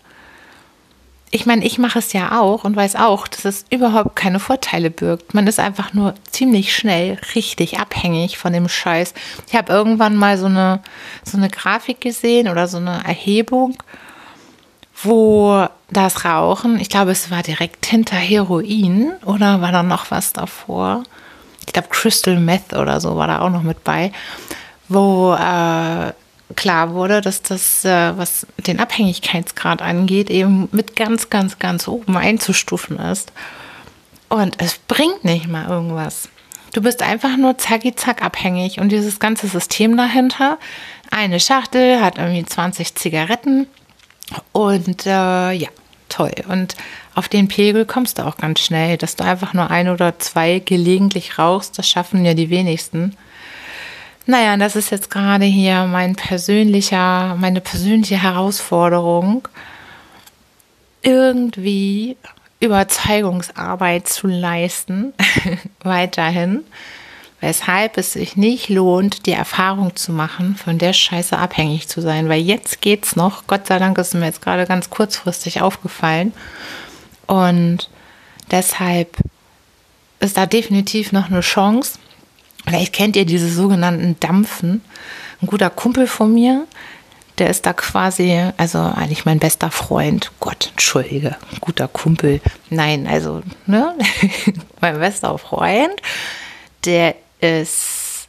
Ich 1.30 1.44
meine, 1.44 1.64
ich 1.64 1.78
mache 1.78 1.98
es 1.98 2.12
ja 2.12 2.40
auch 2.40 2.64
und 2.64 2.76
weiß 2.76 2.96
auch, 2.96 3.26
dass 3.26 3.44
es 3.44 3.64
überhaupt 3.70 4.16
keine 4.16 4.38
Vorteile 4.38 4.90
birgt. 4.90 5.34
Man 5.34 5.46
ist 5.46 5.58
einfach 5.58 5.92
nur 5.92 6.14
ziemlich 6.30 6.74
schnell 6.74 7.18
richtig 7.34 7.78
abhängig 7.78 8.38
von 8.38 8.52
dem 8.52 8.68
Scheiß. 8.68 9.12
Ich 9.48 9.54
habe 9.56 9.72
irgendwann 9.72 10.14
mal 10.14 10.38
so 10.38 10.46
eine, 10.46 10.80
so 11.24 11.36
eine 11.36 11.50
Grafik 11.50 12.00
gesehen 12.00 12.48
oder 12.48 12.68
so 12.68 12.76
eine 12.76 13.02
Erhebung, 13.04 13.76
wo 15.02 15.66
das 15.90 16.24
Rauchen, 16.24 16.80
ich 16.80 16.88
glaube, 16.88 17.10
es 17.10 17.30
war 17.30 17.42
direkt 17.42 17.86
hinter 17.86 18.16
Heroin 18.16 19.12
oder 19.24 19.60
war 19.60 19.72
da 19.72 19.82
noch 19.82 20.10
was 20.10 20.32
davor? 20.32 21.02
Ich 21.66 21.72
glaube, 21.72 21.88
Crystal 21.88 22.38
Meth 22.38 22.72
oder 22.72 23.00
so 23.00 23.16
war 23.16 23.26
da 23.26 23.40
auch 23.40 23.50
noch 23.50 23.62
mit 23.62 23.84
bei 23.84 24.12
wo 24.88 25.34
äh, 25.34 26.12
klar 26.54 26.94
wurde, 26.94 27.20
dass 27.20 27.42
das, 27.42 27.84
äh, 27.84 28.16
was 28.16 28.46
den 28.58 28.78
Abhängigkeitsgrad 28.78 29.82
angeht, 29.82 30.30
eben 30.30 30.68
mit 30.72 30.96
ganz, 30.96 31.30
ganz, 31.30 31.58
ganz 31.58 31.88
oben 31.88 32.16
einzustufen 32.16 32.98
ist. 32.98 33.32
Und 34.28 34.60
es 34.60 34.78
bringt 34.78 35.24
nicht 35.24 35.48
mal 35.48 35.68
irgendwas. 35.68 36.28
Du 36.72 36.82
bist 36.82 37.02
einfach 37.02 37.36
nur 37.36 37.56
zacki 37.58 37.94
zack 37.94 38.22
abhängig 38.22 38.80
und 38.80 38.90
dieses 38.90 39.18
ganze 39.18 39.48
System 39.48 39.96
dahinter. 39.96 40.58
Eine 41.10 41.40
Schachtel 41.40 42.02
hat 42.02 42.18
irgendwie 42.18 42.44
20 42.44 42.94
Zigaretten 42.96 43.66
und 44.52 45.06
äh, 45.06 45.52
ja, 45.52 45.68
toll. 46.08 46.32
Und 46.48 46.76
auf 47.14 47.28
den 47.28 47.48
Pegel 47.48 47.86
kommst 47.86 48.18
du 48.18 48.26
auch 48.26 48.36
ganz 48.36 48.60
schnell, 48.60 48.98
dass 48.98 49.16
du 49.16 49.24
einfach 49.24 49.54
nur 49.54 49.70
ein 49.70 49.88
oder 49.88 50.18
zwei 50.18 50.58
gelegentlich 50.58 51.38
rauchst. 51.38 51.78
Das 51.78 51.88
schaffen 51.88 52.24
ja 52.24 52.34
die 52.34 52.50
wenigsten. 52.50 53.16
Naja, 54.28 54.56
das 54.56 54.74
ist 54.74 54.90
jetzt 54.90 55.08
gerade 55.08 55.44
hier 55.44 55.84
mein 55.84 56.16
persönlicher, 56.16 57.36
meine 57.36 57.60
persönliche 57.60 58.20
Herausforderung, 58.20 59.46
irgendwie 61.02 62.16
Überzeugungsarbeit 62.58 64.08
zu 64.08 64.26
leisten, 64.26 65.14
weiterhin, 65.84 66.64
weshalb 67.40 67.98
es 67.98 68.14
sich 68.14 68.36
nicht 68.36 68.68
lohnt, 68.68 69.26
die 69.26 69.32
Erfahrung 69.32 69.94
zu 69.94 70.10
machen, 70.10 70.56
von 70.56 70.78
der 70.78 70.92
Scheiße 70.92 71.38
abhängig 71.38 71.86
zu 71.86 72.00
sein, 72.00 72.28
weil 72.28 72.40
jetzt 72.40 72.80
geht's 72.80 73.14
noch. 73.14 73.46
Gott 73.46 73.68
sei 73.68 73.78
Dank 73.78 73.96
ist 73.98 74.14
mir 74.14 74.26
jetzt 74.26 74.42
gerade 74.42 74.66
ganz 74.66 74.90
kurzfristig 74.90 75.60
aufgefallen 75.60 76.32
und 77.28 77.88
deshalb 78.50 79.18
ist 80.18 80.36
da 80.36 80.46
definitiv 80.46 81.12
noch 81.12 81.30
eine 81.30 81.42
Chance 81.42 82.00
Vielleicht 82.66 82.92
kennt 82.92 83.16
ihr 83.16 83.24
diese 83.24 83.48
sogenannten 83.48 84.16
Dampfen. 84.20 84.82
Ein 85.40 85.46
guter 85.46 85.70
Kumpel 85.70 86.06
von 86.06 86.32
mir, 86.32 86.66
der 87.38 87.50
ist 87.50 87.66
da 87.66 87.72
quasi, 87.72 88.50
also 88.56 88.78
eigentlich 88.78 89.24
mein 89.24 89.38
bester 89.38 89.70
Freund. 89.70 90.32
Gott, 90.40 90.68
entschuldige, 90.72 91.36
guter 91.60 91.88
Kumpel. 91.88 92.40
Nein, 92.70 93.06
also, 93.06 93.42
ne? 93.66 93.94
mein 94.80 94.98
bester 94.98 95.36
Freund, 95.38 96.00
der 96.84 97.14
ist 97.40 98.28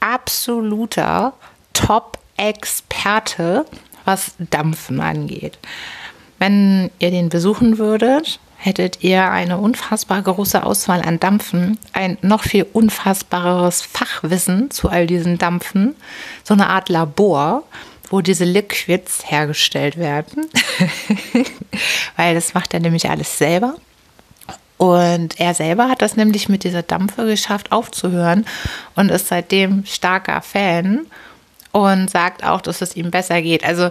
absoluter 0.00 1.34
Top-Experte, 1.72 3.66
was 4.04 4.32
Dampfen 4.38 5.00
angeht. 5.00 5.58
Wenn 6.38 6.90
ihr 6.98 7.10
den 7.10 7.28
besuchen 7.28 7.78
würdet, 7.78 8.40
hättet 8.58 9.04
ihr 9.04 9.30
eine 9.30 9.58
unfassbar 9.58 10.20
große 10.20 10.64
Auswahl 10.64 11.00
an 11.00 11.20
Dampfen, 11.20 11.78
ein 11.92 12.18
noch 12.22 12.42
viel 12.42 12.66
unfassbareres 12.72 13.82
Fachwissen 13.82 14.70
zu 14.72 14.88
all 14.88 15.06
diesen 15.06 15.38
Dampfen, 15.38 15.94
so 16.42 16.54
eine 16.54 16.68
Art 16.68 16.88
Labor, 16.88 17.62
wo 18.10 18.20
diese 18.20 18.44
Liquids 18.44 19.30
hergestellt 19.30 19.96
werden, 19.96 20.46
weil 22.16 22.34
das 22.34 22.52
macht 22.52 22.74
er 22.74 22.80
nämlich 22.80 23.08
alles 23.08 23.38
selber. 23.38 23.76
Und 24.76 25.38
er 25.40 25.54
selber 25.54 25.88
hat 25.88 26.02
das 26.02 26.16
nämlich 26.16 26.48
mit 26.48 26.64
dieser 26.64 26.82
Dampfe 26.82 27.26
geschafft 27.26 27.70
aufzuhören 27.72 28.44
und 28.96 29.10
ist 29.10 29.28
seitdem 29.28 29.84
starker 29.86 30.40
Fan 30.40 31.06
und 31.72 32.10
sagt 32.10 32.44
auch, 32.44 32.60
dass 32.60 32.80
es 32.80 32.96
ihm 32.96 33.10
besser 33.10 33.40
geht. 33.40 33.64
Also 33.64 33.90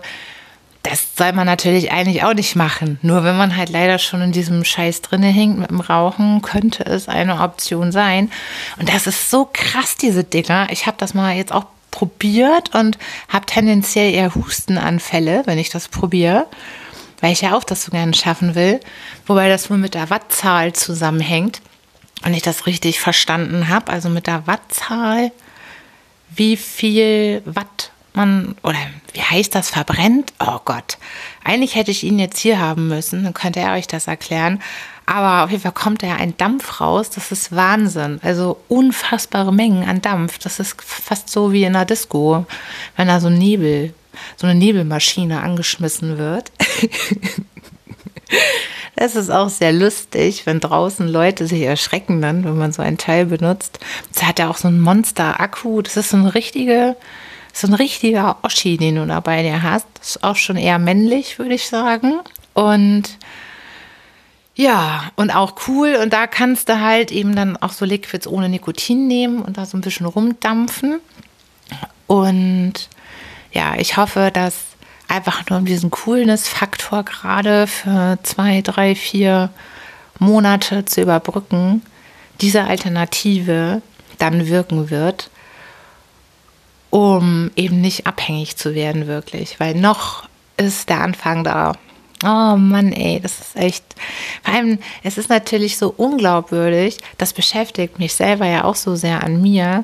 das 0.84 1.16
soll 1.16 1.34
man 1.34 1.46
natürlich 1.46 1.92
eigentlich 1.92 2.24
auch 2.24 2.34
nicht 2.34 2.56
machen. 2.56 3.00
Nur 3.02 3.24
wenn 3.24 3.38
man 3.38 3.58
halt 3.58 3.70
leider 3.70 4.00
schon 4.00 4.22
in 4.22 4.32
diesem 4.32 4.64
Scheiß 4.64 5.02
drinne 5.02 5.28
hängt 5.28 5.60
mit 5.60 5.70
dem 5.70 5.82
Rauchen, 5.82 6.42
könnte 6.42 6.86
es 6.86 7.10
eine 7.10 7.42
Option 7.42 7.92
sein. 7.92 8.32
Und 8.80 8.90
das 8.90 9.08
ist 9.08 9.30
so 9.30 9.50
krass, 9.52 9.98
diese 9.98 10.24
Dinger. 10.24 10.68
Ich 10.72 10.86
habe 10.88 10.98
das 10.98 11.14
mal 11.14 11.36
jetzt 11.36 11.52
auch 11.52 11.66
probiert 11.92 12.76
und 12.76 12.98
habe 13.28 13.46
tendenziell 13.46 14.14
eher 14.14 14.36
Hustenanfälle, 14.36 15.44
wenn 15.46 15.58
ich 15.58 15.70
das 15.70 15.88
probiere, 15.88 16.46
weil 17.22 17.32
ich 17.32 17.42
ja 17.42 17.56
auch 17.56 17.64
das 17.64 17.84
so 17.84 17.92
gerne 17.92 18.14
schaffen 18.14 18.56
will. 18.56 18.80
Wobei 19.26 19.50
das 19.50 19.70
wohl 19.70 19.78
mit 19.78 19.96
der 19.96 20.10
Wattzahl 20.10 20.74
zusammenhängt 20.74 21.62
und 22.24 22.34
ich 22.34 22.44
das 22.44 22.66
richtig 22.66 23.00
verstanden 23.00 23.68
habe. 23.68 23.92
Also 23.92 24.10
mit 24.10 24.28
der 24.28 24.48
Wattzahl 24.48 25.32
wie 26.30 26.58
viel 26.58 27.42
Watt 27.46 27.92
man, 28.18 28.56
oder 28.64 28.78
wie 29.14 29.22
heißt 29.22 29.56
das, 29.56 29.70
verbrennt? 29.70 30.34
Oh 30.40 30.60
Gott. 30.66 30.98
Eigentlich 31.44 31.76
hätte 31.76 31.92
ich 31.92 32.04
ihn 32.04 32.20
jetzt 32.20 32.40
hier 32.40 32.60
haben 32.60 32.88
müssen, 32.88 33.24
dann 33.24 33.34
könnte 33.34 33.60
er 33.60 33.74
euch 33.74 33.88
das 33.88 34.08
erklären. 34.08 34.62
Aber 35.06 35.46
auf 35.46 35.52
jeden 35.52 35.64
Fall 35.64 35.72
kommt 35.72 36.04
da 36.04 36.08
ja 36.08 36.16
ein 36.16 36.36
Dampf 36.36 36.82
raus. 36.82 37.10
Das 37.10 37.32
ist 37.32 37.56
Wahnsinn. 37.56 38.20
Also 38.24 38.60
unfassbare 38.68 39.54
Mengen 39.54 39.88
an 39.88 40.02
Dampf. 40.02 40.38
Das 40.38 40.60
ist 40.60 40.76
fast 40.82 41.30
so 41.30 41.54
wie 41.54 41.64
in 41.64 41.76
einer 41.76 41.86
Disco, 41.86 42.46
wenn 42.98 43.08
da 43.08 43.22
so 43.22 43.30
Nebel, 43.30 43.94
so 44.36 44.48
eine 44.48 44.60
Nebelmaschine 44.60 45.42
angeschmissen 45.42 46.18
wird. 46.18 46.52
Das 49.00 49.16
ist 49.16 49.30
auch 49.30 49.50
sehr 49.50 49.72
lustig, 49.72 50.48
wenn 50.48 50.60
draußen 50.60 51.08
Leute 51.08 51.46
sich 51.46 51.62
erschrecken 51.62 52.20
dann, 52.20 52.44
wenn 52.44 52.58
man 52.58 52.72
so 52.72 52.82
ein 52.82 52.98
Teil 52.98 53.28
benutzt. 53.28 53.80
Das 54.12 54.24
hat 54.24 54.40
ja 54.40 54.50
auch 54.50 54.58
so 54.58 54.68
einen 54.68 54.82
Monster-Akku. 54.82 55.84
Das 55.84 55.98
ist 55.98 56.10
so 56.10 56.18
ein 56.18 56.26
richtiger, 56.26 56.96
so 57.60 57.68
ein 57.68 57.74
richtiger 57.74 58.38
Oschi, 58.44 58.78
den 58.78 58.96
du 58.96 59.06
da 59.06 59.20
bei 59.20 59.42
dir 59.42 59.64
hast. 59.64 59.88
Das 59.96 60.10
ist 60.10 60.24
auch 60.24 60.36
schon 60.36 60.58
eher 60.58 60.80
männlich, 60.80 61.40
würde 61.40 61.56
ich 61.56 61.68
sagen. 61.68 62.20
Und 62.54 63.18
ja, 64.56 65.12
und 65.16 65.32
auch 65.32 65.54
cool. 65.68 65.98
Und 66.02 66.14
da 66.14 66.28
kannst 66.28 66.70
du 66.70 66.82
halt 66.82 67.12
eben 67.12 67.36
dann 67.36 67.58
auch 67.58 67.72
so 67.72 67.86
Liquids 67.86 68.28
ohne 68.28 68.50
Nikotin 68.50 69.08
nehmen 69.08 69.42
und 69.42 69.58
da 69.58 69.66
so 69.66 69.78
ein 69.78 69.82
bisschen 69.82 70.06
rumdampfen. 70.06 71.00
Und 72.08 72.74
ja, 73.52 73.76
ich 73.78 73.98
hoffe, 73.98 74.32
dass 74.34 74.56
einfach 75.08 75.50
nur 75.50 75.60
um 75.60 75.66
diesen 75.66 75.92
Coolness-Faktor 75.92 77.04
gerade 77.04 77.68
für 77.68 78.20
zwei, 78.24 78.62
drei, 78.62 78.96
vier 78.96 79.50
Monate 80.20 80.86
zu 80.86 81.02
überbrücken, 81.02 81.82
diese 82.42 82.64
Alternative 82.64 83.82
dann 84.18 84.48
wirken 84.48 84.90
wird, 84.90 85.30
um 86.98 87.52
eben 87.56 87.80
nicht 87.80 88.08
abhängig 88.08 88.58
zu 88.58 88.74
werden, 88.74 89.06
wirklich. 89.06 89.60
Weil 89.60 89.76
noch 89.76 90.28
ist 90.58 90.90
der 90.90 91.02
Anfang 91.02 91.44
da. 91.44 91.74
Oh 92.24 92.58
Mann, 92.58 92.92
ey, 92.92 93.20
das 93.20 93.40
ist 93.40 93.56
echt. 93.56 93.84
Vor 94.42 94.56
allem, 94.56 94.80
es 95.04 95.20
ist 95.20 95.30
natürlich 95.30 95.78
so 95.78 95.94
unglaubwürdig. 95.96 96.98
Das 97.20 97.34
beschäftigt 97.34 98.00
mich 98.00 98.16
selber 98.16 98.48
ja 98.48 98.64
auch 98.64 98.74
so 98.74 98.96
sehr 98.96 99.24
an 99.24 99.44
mir, 99.44 99.84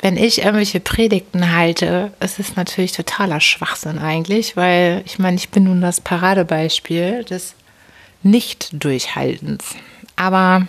wenn 0.00 0.16
ich 0.16 0.42
irgendwelche 0.42 0.78
Predigten 0.78 1.52
halte, 1.52 2.12
ist 2.20 2.38
es 2.38 2.54
natürlich 2.54 2.92
totaler 2.92 3.40
Schwachsinn 3.40 3.98
eigentlich, 3.98 4.56
weil 4.56 5.02
ich 5.06 5.18
meine, 5.18 5.36
ich 5.36 5.48
bin 5.48 5.64
nun 5.64 5.80
das 5.80 6.00
Paradebeispiel 6.00 7.24
des 7.24 7.56
Nicht-Durchhaltens. 8.22 9.74
Aber 10.14 10.68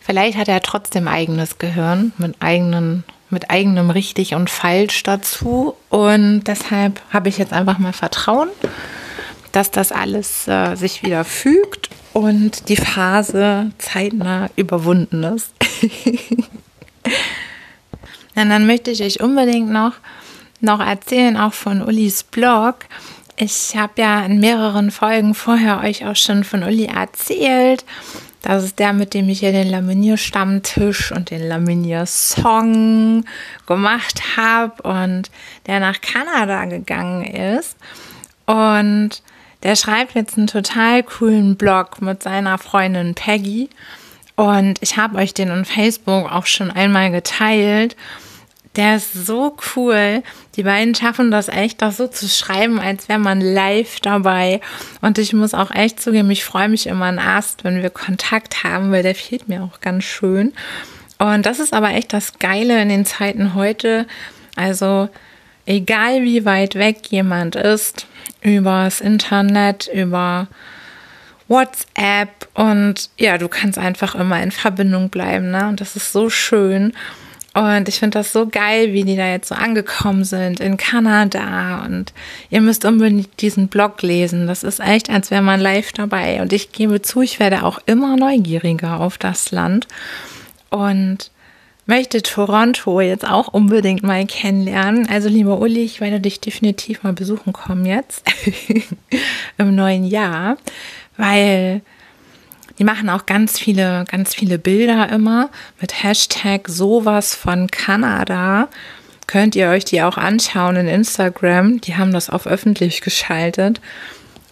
vielleicht 0.00 0.38
hat 0.38 0.48
er 0.48 0.62
trotzdem 0.62 1.08
eigenes 1.08 1.58
Gehirn 1.58 2.14
mit, 2.16 2.36
eigenen, 2.40 3.04
mit 3.30 3.50
eigenem 3.50 3.90
Richtig 3.90 4.34
und 4.34 4.50
Falsch 4.50 5.02
dazu. 5.02 5.74
Und 5.88 6.44
deshalb 6.44 7.00
habe 7.10 7.28
ich 7.28 7.38
jetzt 7.38 7.52
einfach 7.52 7.78
mal 7.78 7.92
Vertrauen, 7.92 8.48
dass 9.52 9.70
das 9.70 9.92
alles 9.92 10.46
äh, 10.48 10.74
sich 10.76 11.02
wieder 11.02 11.24
fügt 11.24 11.90
und 12.12 12.68
die 12.68 12.76
Phase 12.76 13.70
zeitnah 13.78 14.50
überwunden 14.56 15.22
ist. 15.22 15.52
Und 18.36 18.48
dann 18.48 18.66
möchte 18.66 18.90
ich 18.90 19.02
euch 19.02 19.20
unbedingt 19.20 19.70
noch, 19.70 19.94
noch 20.60 20.80
erzählen, 20.80 21.36
auch 21.36 21.52
von 21.52 21.82
Ulis 21.82 22.22
Blog. 22.22 22.76
Ich 23.36 23.76
habe 23.76 24.00
ja 24.00 24.24
in 24.24 24.40
mehreren 24.40 24.90
Folgen 24.90 25.34
vorher 25.34 25.80
euch 25.80 26.06
auch 26.06 26.16
schon 26.16 26.44
von 26.44 26.62
Uli 26.62 26.86
erzählt. 26.86 27.84
Das 28.42 28.64
ist 28.64 28.78
der, 28.78 28.92
mit 28.92 29.12
dem 29.12 29.28
ich 29.28 29.42
ja 29.42 29.52
den 29.52 29.68
Laminier-Stammtisch 29.68 31.12
und 31.12 31.30
den 31.30 31.46
Laminier-Song 31.46 33.24
gemacht 33.66 34.36
habe 34.36 34.82
und 34.82 35.30
der 35.66 35.80
nach 35.80 36.00
Kanada 36.00 36.64
gegangen 36.64 37.24
ist. 37.24 37.76
Und 38.46 39.22
der 39.62 39.76
schreibt 39.76 40.14
jetzt 40.14 40.38
einen 40.38 40.46
total 40.46 41.02
coolen 41.02 41.56
Blog 41.56 42.00
mit 42.00 42.22
seiner 42.22 42.56
Freundin 42.56 43.14
Peggy. 43.14 43.68
Und 44.36 44.78
ich 44.80 44.96
habe 44.96 45.18
euch 45.18 45.34
den 45.34 45.50
on 45.50 45.66
Facebook 45.66 46.32
auch 46.32 46.46
schon 46.46 46.70
einmal 46.70 47.10
geteilt. 47.10 47.94
Der 48.76 48.96
ist 48.96 49.12
so 49.26 49.56
cool. 49.74 50.22
Die 50.56 50.62
beiden 50.62 50.94
schaffen 50.94 51.30
das 51.30 51.48
echt, 51.48 51.82
das 51.82 51.96
so 51.96 52.06
zu 52.06 52.28
schreiben, 52.28 52.78
als 52.78 53.08
wäre 53.08 53.18
man 53.18 53.40
live 53.40 54.00
dabei. 54.00 54.60
Und 55.00 55.18
ich 55.18 55.32
muss 55.32 55.54
auch 55.54 55.72
echt 55.72 56.00
zugeben, 56.00 56.30
ich 56.30 56.44
freue 56.44 56.68
mich 56.68 56.86
immer 56.86 57.06
ein 57.06 57.18
Ast, 57.18 57.64
wenn 57.64 57.82
wir 57.82 57.90
Kontakt 57.90 58.62
haben, 58.62 58.92
weil 58.92 59.02
der 59.02 59.14
fehlt 59.14 59.48
mir 59.48 59.62
auch 59.62 59.80
ganz 59.80 60.04
schön. 60.04 60.52
Und 61.18 61.46
das 61.46 61.58
ist 61.58 61.74
aber 61.74 61.90
echt 61.90 62.12
das 62.12 62.38
Geile 62.38 62.80
in 62.80 62.88
den 62.88 63.04
Zeiten 63.04 63.54
heute. 63.54 64.06
Also, 64.56 65.08
egal 65.66 66.22
wie 66.22 66.44
weit 66.44 66.76
weg 66.76 66.98
jemand 67.10 67.56
ist, 67.56 68.06
übers 68.40 69.00
Internet, 69.00 69.90
über 69.92 70.46
WhatsApp 71.48 72.48
und 72.54 73.10
ja, 73.18 73.36
du 73.36 73.48
kannst 73.48 73.76
einfach 73.76 74.14
immer 74.14 74.40
in 74.40 74.52
Verbindung 74.52 75.10
bleiben, 75.10 75.50
ne? 75.50 75.66
Und 75.66 75.80
das 75.80 75.96
ist 75.96 76.12
so 76.12 76.30
schön. 76.30 76.92
Und 77.52 77.88
ich 77.88 77.98
finde 77.98 78.18
das 78.18 78.32
so 78.32 78.46
geil, 78.46 78.92
wie 78.92 79.02
die 79.02 79.16
da 79.16 79.28
jetzt 79.28 79.48
so 79.48 79.56
angekommen 79.56 80.24
sind 80.24 80.60
in 80.60 80.76
Kanada. 80.76 81.84
Und 81.84 82.12
ihr 82.48 82.60
müsst 82.60 82.84
unbedingt 82.84 83.40
diesen 83.40 83.68
Blog 83.68 84.02
lesen. 84.02 84.46
Das 84.46 84.62
ist 84.62 84.80
echt, 84.80 85.10
als 85.10 85.30
wäre 85.30 85.42
man 85.42 85.60
live 85.60 85.92
dabei. 85.92 86.40
Und 86.42 86.52
ich 86.52 86.70
gebe 86.70 87.02
zu, 87.02 87.22
ich 87.22 87.40
werde 87.40 87.64
auch 87.64 87.80
immer 87.86 88.16
neugieriger 88.16 89.00
auf 89.00 89.18
das 89.18 89.50
Land. 89.50 89.88
Und 90.70 91.32
möchte 91.86 92.22
Toronto 92.22 93.00
jetzt 93.00 93.26
auch 93.26 93.48
unbedingt 93.48 94.04
mal 94.04 94.24
kennenlernen. 94.26 95.08
Also 95.08 95.28
lieber 95.28 95.58
Uli, 95.58 95.82
ich 95.82 96.00
werde 96.00 96.20
dich 96.20 96.38
definitiv 96.38 97.02
mal 97.02 97.14
besuchen 97.14 97.52
kommen 97.52 97.84
jetzt 97.84 98.22
im 99.58 99.74
neuen 99.74 100.04
Jahr 100.04 100.56
weil 101.20 101.82
die 102.80 102.84
machen 102.84 103.10
auch 103.10 103.26
ganz 103.26 103.58
viele, 103.58 104.06
ganz 104.10 104.34
viele 104.34 104.58
Bilder 104.58 105.10
immer 105.10 105.50
mit 105.82 106.02
Hashtag 106.02 106.66
sowas 106.66 107.34
von 107.34 107.70
Kanada. 107.70 108.68
Könnt 109.26 109.54
ihr 109.54 109.68
euch 109.68 109.84
die 109.84 110.00
auch 110.00 110.16
anschauen 110.16 110.76
in 110.76 110.88
Instagram. 110.88 111.82
Die 111.82 111.98
haben 111.98 112.10
das 112.10 112.30
auf 112.30 112.46
öffentlich 112.46 113.02
geschaltet. 113.02 113.82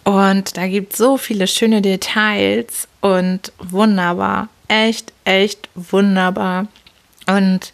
Und 0.05 0.59
da 0.59 0.67
gibt 0.67 0.93
es 0.93 0.99
so 0.99 1.17
viele 1.17 1.47
schöne 1.47 1.81
Details 1.81 2.87
und 3.01 3.51
wunderbar. 3.61 4.51
Echt, 4.69 5.11
echt 5.25 5.71
wunderbar. 5.75 6.67
Und 7.27 7.73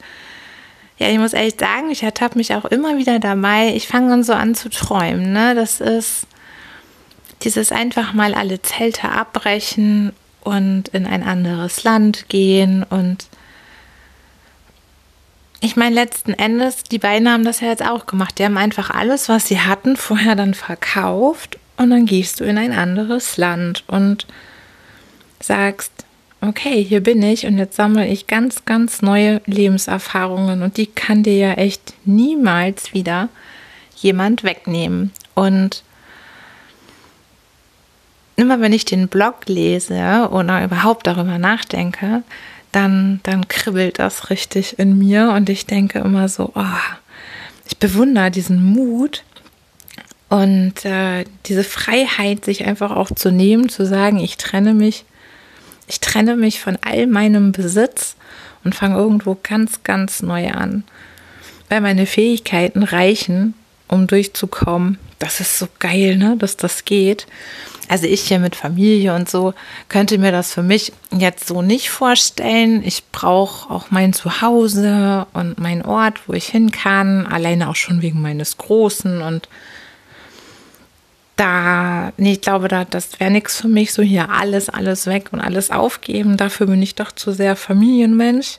ja, 0.98 1.08
ich 1.08 1.18
muss 1.18 1.32
echt 1.32 1.58
sagen, 1.58 1.90
ich 1.90 2.04
ertappe 2.04 2.38
mich 2.38 2.54
auch 2.54 2.66
immer 2.66 2.96
wieder 2.96 3.18
dabei. 3.18 3.72
Ich 3.74 3.88
fange 3.88 4.10
dann 4.10 4.22
so 4.22 4.34
an 4.34 4.54
zu 4.54 4.70
träumen. 4.70 5.32
Ne? 5.32 5.56
Das 5.56 5.80
ist 5.80 6.28
dieses 7.42 7.72
einfach 7.72 8.12
mal 8.12 8.34
alle 8.34 8.62
Zelte 8.62 9.08
abbrechen 9.08 10.12
und 10.44 10.88
in 10.88 11.06
ein 11.06 11.22
anderes 11.22 11.82
Land 11.82 12.28
gehen 12.28 12.84
und 12.84 13.26
ich 15.60 15.76
meine, 15.76 15.94
letzten 15.94 16.34
Endes, 16.34 16.82
die 16.82 16.98
beiden 16.98 17.26
haben 17.26 17.46
das 17.46 17.60
ja 17.60 17.68
jetzt 17.68 17.82
auch 17.82 18.04
gemacht. 18.04 18.38
Die 18.38 18.44
haben 18.44 18.58
einfach 18.58 18.90
alles, 18.90 19.30
was 19.30 19.48
sie 19.48 19.60
hatten, 19.60 19.96
vorher 19.96 20.36
dann 20.36 20.52
verkauft 20.52 21.58
und 21.78 21.88
dann 21.88 22.04
gehst 22.04 22.40
du 22.40 22.44
in 22.44 22.58
ein 22.58 22.72
anderes 22.72 23.38
Land 23.38 23.82
und 23.86 24.26
sagst, 25.40 26.04
okay, 26.42 26.84
hier 26.84 27.02
bin 27.02 27.22
ich 27.22 27.46
und 27.46 27.56
jetzt 27.56 27.76
sammle 27.76 28.06
ich 28.06 28.26
ganz, 28.26 28.66
ganz 28.66 29.00
neue 29.00 29.40
Lebenserfahrungen 29.46 30.62
und 30.62 30.76
die 30.76 30.86
kann 30.86 31.22
dir 31.22 31.36
ja 31.36 31.52
echt 31.54 31.94
niemals 32.04 32.92
wieder 32.92 33.30
jemand 33.96 34.44
wegnehmen. 34.44 35.12
Und 35.34 35.82
immer 38.36 38.60
wenn 38.60 38.72
ich 38.72 38.84
den 38.84 39.08
Blog 39.08 39.46
lese 39.46 40.28
oder 40.30 40.64
überhaupt 40.64 41.06
darüber 41.06 41.38
nachdenke, 41.38 42.22
dann, 42.72 43.20
dann 43.22 43.46
kribbelt 43.46 43.98
das 43.98 44.30
richtig 44.30 44.78
in 44.78 44.98
mir 44.98 45.30
und 45.30 45.48
ich 45.48 45.66
denke 45.66 46.00
immer 46.00 46.28
so, 46.28 46.50
oh, 46.54 46.64
ich 47.66 47.78
bewundere 47.78 48.30
diesen 48.30 48.62
Mut 48.64 49.22
und 50.28 50.84
äh, 50.84 51.24
diese 51.46 51.62
Freiheit, 51.62 52.44
sich 52.44 52.66
einfach 52.66 52.90
auch 52.90 53.10
zu 53.12 53.30
nehmen, 53.30 53.68
zu 53.68 53.86
sagen, 53.86 54.18
ich 54.18 54.36
trenne 54.36 54.74
mich, 54.74 55.04
ich 55.86 56.00
trenne 56.00 56.36
mich 56.36 56.60
von 56.60 56.76
all 56.82 57.06
meinem 57.06 57.52
Besitz 57.52 58.16
und 58.64 58.74
fange 58.74 58.96
irgendwo 58.96 59.38
ganz, 59.40 59.84
ganz 59.84 60.22
neu 60.22 60.50
an. 60.50 60.82
Weil 61.68 61.80
meine 61.80 62.06
Fähigkeiten 62.06 62.82
reichen, 62.82 63.54
um 63.86 64.06
durchzukommen. 64.06 64.98
Das 65.18 65.40
ist 65.40 65.58
so 65.58 65.68
geil, 65.78 66.16
ne, 66.16 66.36
dass 66.38 66.56
das 66.56 66.84
geht 66.84 67.26
also 67.88 68.06
ich 68.06 68.22
hier 68.22 68.38
mit 68.38 68.56
Familie 68.56 69.14
und 69.14 69.28
so, 69.28 69.54
könnte 69.88 70.18
mir 70.18 70.32
das 70.32 70.52
für 70.52 70.62
mich 70.62 70.92
jetzt 71.10 71.46
so 71.46 71.62
nicht 71.62 71.90
vorstellen. 71.90 72.82
Ich 72.84 73.04
brauche 73.12 73.72
auch 73.72 73.90
mein 73.90 74.12
Zuhause 74.12 75.26
und 75.32 75.58
mein 75.58 75.84
Ort, 75.84 76.26
wo 76.26 76.32
ich 76.32 76.46
hin 76.46 76.70
kann, 76.70 77.26
alleine 77.26 77.68
auch 77.68 77.76
schon 77.76 78.02
wegen 78.02 78.20
meines 78.20 78.56
Großen 78.56 79.20
und 79.20 79.48
da, 81.36 82.12
nee, 82.16 82.32
ich 82.32 82.40
glaube, 82.40 82.68
da, 82.68 82.84
das 82.84 83.18
wäre 83.18 83.30
nichts 83.30 83.60
für 83.60 83.68
mich, 83.68 83.92
so 83.92 84.02
hier 84.02 84.30
alles, 84.30 84.68
alles 84.68 85.06
weg 85.06 85.30
und 85.32 85.40
alles 85.40 85.70
aufgeben. 85.70 86.36
Dafür 86.36 86.66
bin 86.66 86.80
ich 86.80 86.94
doch 86.94 87.10
zu 87.12 87.32
sehr 87.32 87.56
Familienmensch. 87.56 88.58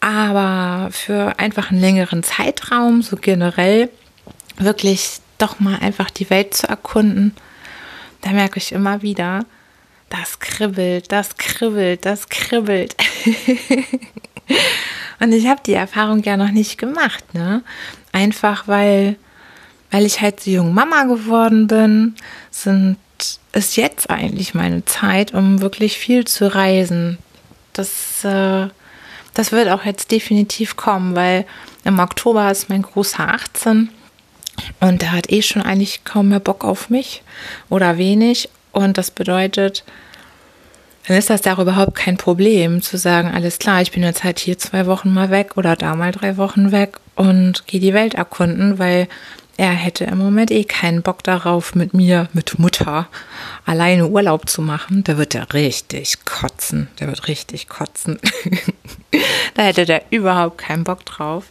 Aber 0.00 0.88
für 0.90 1.38
einfach 1.38 1.70
einen 1.70 1.80
längeren 1.80 2.22
Zeitraum, 2.22 3.02
so 3.02 3.16
generell, 3.16 3.88
wirklich 4.58 5.20
doch 5.38 5.60
mal 5.60 5.78
einfach 5.80 6.10
die 6.10 6.28
Welt 6.28 6.54
zu 6.54 6.68
erkunden, 6.68 7.34
da 8.26 8.32
merke 8.32 8.58
ich 8.58 8.72
immer 8.72 9.02
wieder, 9.02 9.46
das 10.08 10.40
kribbelt, 10.40 11.12
das 11.12 11.36
kribbelt, 11.36 12.04
das 12.04 12.28
kribbelt. 12.28 12.96
Und 15.20 15.32
ich 15.32 15.46
habe 15.46 15.60
die 15.64 15.74
Erfahrung 15.74 16.24
ja 16.24 16.36
noch 16.36 16.50
nicht 16.50 16.76
gemacht, 16.76 17.34
ne? 17.34 17.62
Einfach 18.10 18.66
weil, 18.66 19.14
weil 19.92 20.04
ich 20.04 20.20
halt 20.20 20.40
so 20.40 20.50
jung 20.50 20.74
Mama 20.74 21.04
geworden 21.04 21.68
bin, 21.68 22.16
sind 22.50 22.98
ist 23.52 23.76
jetzt 23.76 24.10
eigentlich 24.10 24.54
meine 24.54 24.84
Zeit, 24.84 25.32
um 25.32 25.60
wirklich 25.60 25.96
viel 25.96 26.26
zu 26.26 26.52
reisen. 26.52 27.18
Das, 27.72 28.24
äh, 28.24 28.68
das 29.34 29.52
wird 29.52 29.68
auch 29.68 29.84
jetzt 29.84 30.10
definitiv 30.10 30.76
kommen, 30.76 31.14
weil 31.14 31.46
im 31.84 32.00
Oktober 32.00 32.50
ist 32.50 32.68
mein 32.68 32.82
großer 32.82 33.32
18 33.32 33.88
und 34.80 35.02
der 35.02 35.12
hat 35.12 35.30
eh 35.30 35.42
schon 35.42 35.62
eigentlich 35.62 36.04
kaum 36.04 36.28
mehr 36.28 36.40
Bock 36.40 36.64
auf 36.64 36.90
mich 36.90 37.22
oder 37.68 37.98
wenig. 37.98 38.48
Und 38.72 38.98
das 38.98 39.10
bedeutet, 39.10 39.84
dann 41.06 41.16
ist 41.16 41.30
das 41.30 41.42
da 41.42 41.60
überhaupt 41.60 41.94
kein 41.94 42.16
Problem 42.16 42.82
zu 42.82 42.98
sagen, 42.98 43.30
alles 43.32 43.58
klar, 43.58 43.80
ich 43.80 43.92
bin 43.92 44.02
jetzt 44.02 44.24
halt 44.24 44.38
hier 44.38 44.58
zwei 44.58 44.86
Wochen 44.86 45.12
mal 45.12 45.30
weg 45.30 45.56
oder 45.56 45.76
da 45.76 45.94
mal 45.94 46.12
drei 46.12 46.36
Wochen 46.36 46.72
weg 46.72 46.98
und 47.14 47.66
gehe 47.66 47.80
die 47.80 47.94
Welt 47.94 48.14
erkunden, 48.14 48.78
weil 48.78 49.08
er 49.58 49.70
hätte 49.70 50.04
im 50.04 50.18
Moment 50.18 50.50
eh 50.50 50.64
keinen 50.64 51.00
Bock 51.02 51.22
darauf, 51.22 51.74
mit 51.74 51.94
mir, 51.94 52.28
mit 52.34 52.58
Mutter, 52.58 53.08
alleine 53.64 54.06
Urlaub 54.06 54.50
zu 54.50 54.60
machen. 54.60 55.02
Da 55.04 55.16
wird 55.16 55.34
er 55.34 55.54
richtig 55.54 56.24
kotzen. 56.26 56.88
Der 57.00 57.08
wird 57.08 57.26
richtig 57.28 57.68
kotzen. 57.68 58.18
da 59.54 59.62
hätte 59.62 59.86
der 59.86 60.02
überhaupt 60.10 60.58
keinen 60.58 60.84
Bock 60.84 61.06
drauf. 61.06 61.46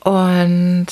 Und 0.00 0.86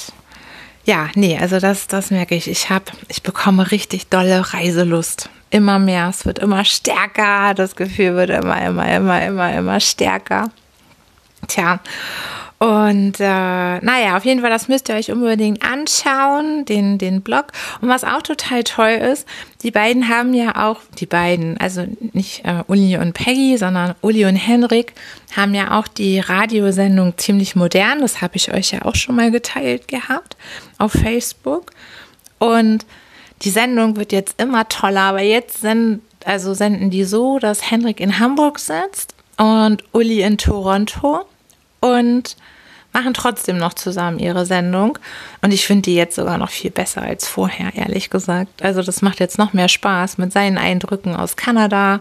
ja, 0.88 1.10
nee, 1.14 1.38
also 1.38 1.60
das, 1.60 1.86
das 1.86 2.10
merke 2.10 2.34
ich. 2.34 2.48
Ich 2.48 2.70
habe, 2.70 2.86
ich 3.08 3.22
bekomme 3.22 3.70
richtig 3.70 4.08
dolle 4.08 4.54
Reiselust. 4.54 5.28
Immer 5.50 5.78
mehr. 5.78 6.08
Es 6.08 6.24
wird 6.24 6.38
immer 6.38 6.64
stärker. 6.64 7.52
Das 7.52 7.76
Gefühl 7.76 8.16
wird 8.16 8.30
immer, 8.30 8.58
immer, 8.64 8.96
immer, 8.96 9.22
immer, 9.22 9.52
immer 9.52 9.80
stärker. 9.80 10.50
Tja. 11.46 11.80
Und 12.58 13.20
äh, 13.20 13.24
naja, 13.78 14.16
auf 14.16 14.24
jeden 14.24 14.40
Fall, 14.40 14.50
das 14.50 14.66
müsst 14.66 14.88
ihr 14.88 14.96
euch 14.96 15.12
unbedingt 15.12 15.62
anschauen, 15.62 16.64
den, 16.64 16.98
den 16.98 17.22
Blog. 17.22 17.52
Und 17.80 17.88
was 17.88 18.02
auch 18.02 18.22
total 18.22 18.64
toll 18.64 18.90
ist, 18.90 19.28
die 19.62 19.70
beiden 19.70 20.08
haben 20.08 20.34
ja 20.34 20.68
auch, 20.68 20.80
die 20.98 21.06
beiden, 21.06 21.56
also 21.58 21.86
nicht 22.12 22.44
äh, 22.44 22.64
Uli 22.66 22.96
und 22.96 23.12
Peggy, 23.12 23.56
sondern 23.58 23.94
Uli 24.00 24.24
und 24.24 24.34
Henrik, 24.34 24.94
haben 25.36 25.54
ja 25.54 25.78
auch 25.78 25.86
die 25.86 26.18
Radiosendung 26.18 27.16
ziemlich 27.16 27.54
modern. 27.54 28.00
Das 28.00 28.22
habe 28.22 28.34
ich 28.34 28.52
euch 28.52 28.72
ja 28.72 28.84
auch 28.84 28.96
schon 28.96 29.14
mal 29.14 29.30
geteilt 29.30 29.86
gehabt 29.86 30.36
auf 30.78 30.92
Facebook. 30.92 31.70
Und 32.40 32.86
die 33.42 33.50
Sendung 33.50 33.94
wird 33.94 34.10
jetzt 34.10 34.40
immer 34.42 34.68
toller, 34.68 35.02
aber 35.02 35.22
jetzt 35.22 35.60
sind, 35.60 36.00
also 36.24 36.54
senden 36.54 36.90
die 36.90 37.04
so, 37.04 37.38
dass 37.38 37.70
Henrik 37.70 38.00
in 38.00 38.18
Hamburg 38.18 38.58
sitzt 38.58 39.14
und 39.36 39.84
Uli 39.92 40.22
in 40.22 40.38
Toronto 40.38 41.24
und 41.80 42.36
machen 42.92 43.14
trotzdem 43.14 43.58
noch 43.58 43.74
zusammen 43.74 44.18
ihre 44.18 44.46
Sendung. 44.46 44.98
Und 45.42 45.52
ich 45.52 45.66
finde 45.66 45.82
die 45.82 45.94
jetzt 45.94 46.16
sogar 46.16 46.38
noch 46.38 46.50
viel 46.50 46.70
besser 46.70 47.02
als 47.02 47.28
vorher, 47.28 47.74
ehrlich 47.74 48.10
gesagt. 48.10 48.62
Also 48.62 48.82
das 48.82 49.02
macht 49.02 49.20
jetzt 49.20 49.38
noch 49.38 49.52
mehr 49.52 49.68
Spaß, 49.68 50.18
mit 50.18 50.32
seinen 50.32 50.58
Eindrücken 50.58 51.14
aus 51.14 51.36
Kanada 51.36 52.00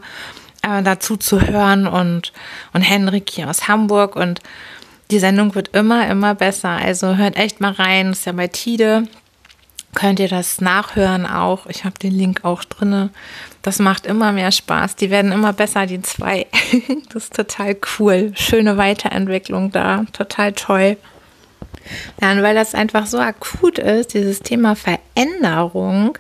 äh, 0.64 0.82
dazu 0.82 1.18
zu 1.18 1.42
hören 1.42 1.88
und, 1.88 2.32
und 2.74 2.82
Henrik 2.82 3.30
hier 3.30 3.50
aus 3.50 3.68
Hamburg. 3.68 4.16
Und 4.16 4.42
die 5.12 5.20
Sendung 5.20 5.56
wird 5.56 5.76
immer, 5.76 6.08
immer 6.08 6.36
besser. 6.36 6.70
Also 6.70 7.16
hört 7.16 7.36
echt 7.38 7.62
mal 7.62 7.74
rein. 7.74 8.12
Ist 8.12 8.26
ja 8.26 8.32
bei 8.32 8.48
Tide 8.48 9.08
könnt 9.98 10.20
ihr 10.20 10.28
das 10.28 10.62
nachhören 10.62 11.26
auch. 11.26 11.66
Ich 11.66 11.84
habe 11.84 11.98
den 11.98 12.14
Link 12.14 12.44
auch 12.44 12.64
drinne. 12.64 13.10
Das 13.68 13.80
macht 13.80 14.06
immer 14.06 14.32
mehr 14.32 14.54
Spaß. 14.54 14.96
Die 14.96 15.10
werden 15.10 15.34
immer 15.34 15.52
besser, 15.52 15.86
die 15.88 16.02
zwei. 16.02 16.46
das 17.12 17.26
ist 17.26 17.36
total 17.36 17.76
cool. 18.00 18.32
Schöne 18.34 18.78
Weiterentwicklung 18.78 19.74
da. 19.74 20.06
Total 20.14 20.54
toll. 20.54 20.96
Ja, 22.22 22.32
und 22.32 22.44
weil 22.44 22.56
das 22.56 22.74
einfach 22.74 23.08
so 23.08 23.20
akut 23.20 23.78
ist, 23.78 24.14
dieses 24.14 24.40
Thema 24.40 24.78
Veränderung, 24.78 26.18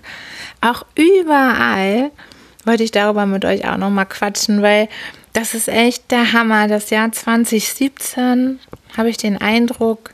auch 0.60 0.86
überall, 0.96 2.12
wollte 2.66 2.84
ich 2.84 2.92
darüber 2.92 3.26
mit 3.26 3.46
euch 3.46 3.66
auch 3.66 3.78
nochmal 3.78 4.08
quatschen, 4.08 4.62
weil 4.62 4.90
das 5.32 5.54
ist 5.54 5.70
echt 5.70 6.12
der 6.12 6.34
Hammer. 6.34 6.68
Das 6.68 6.90
Jahr 6.90 7.14
2017 7.14 8.60
habe 8.98 9.10
ich 9.10 9.16
den 9.16 9.38
Eindruck, 9.40 10.10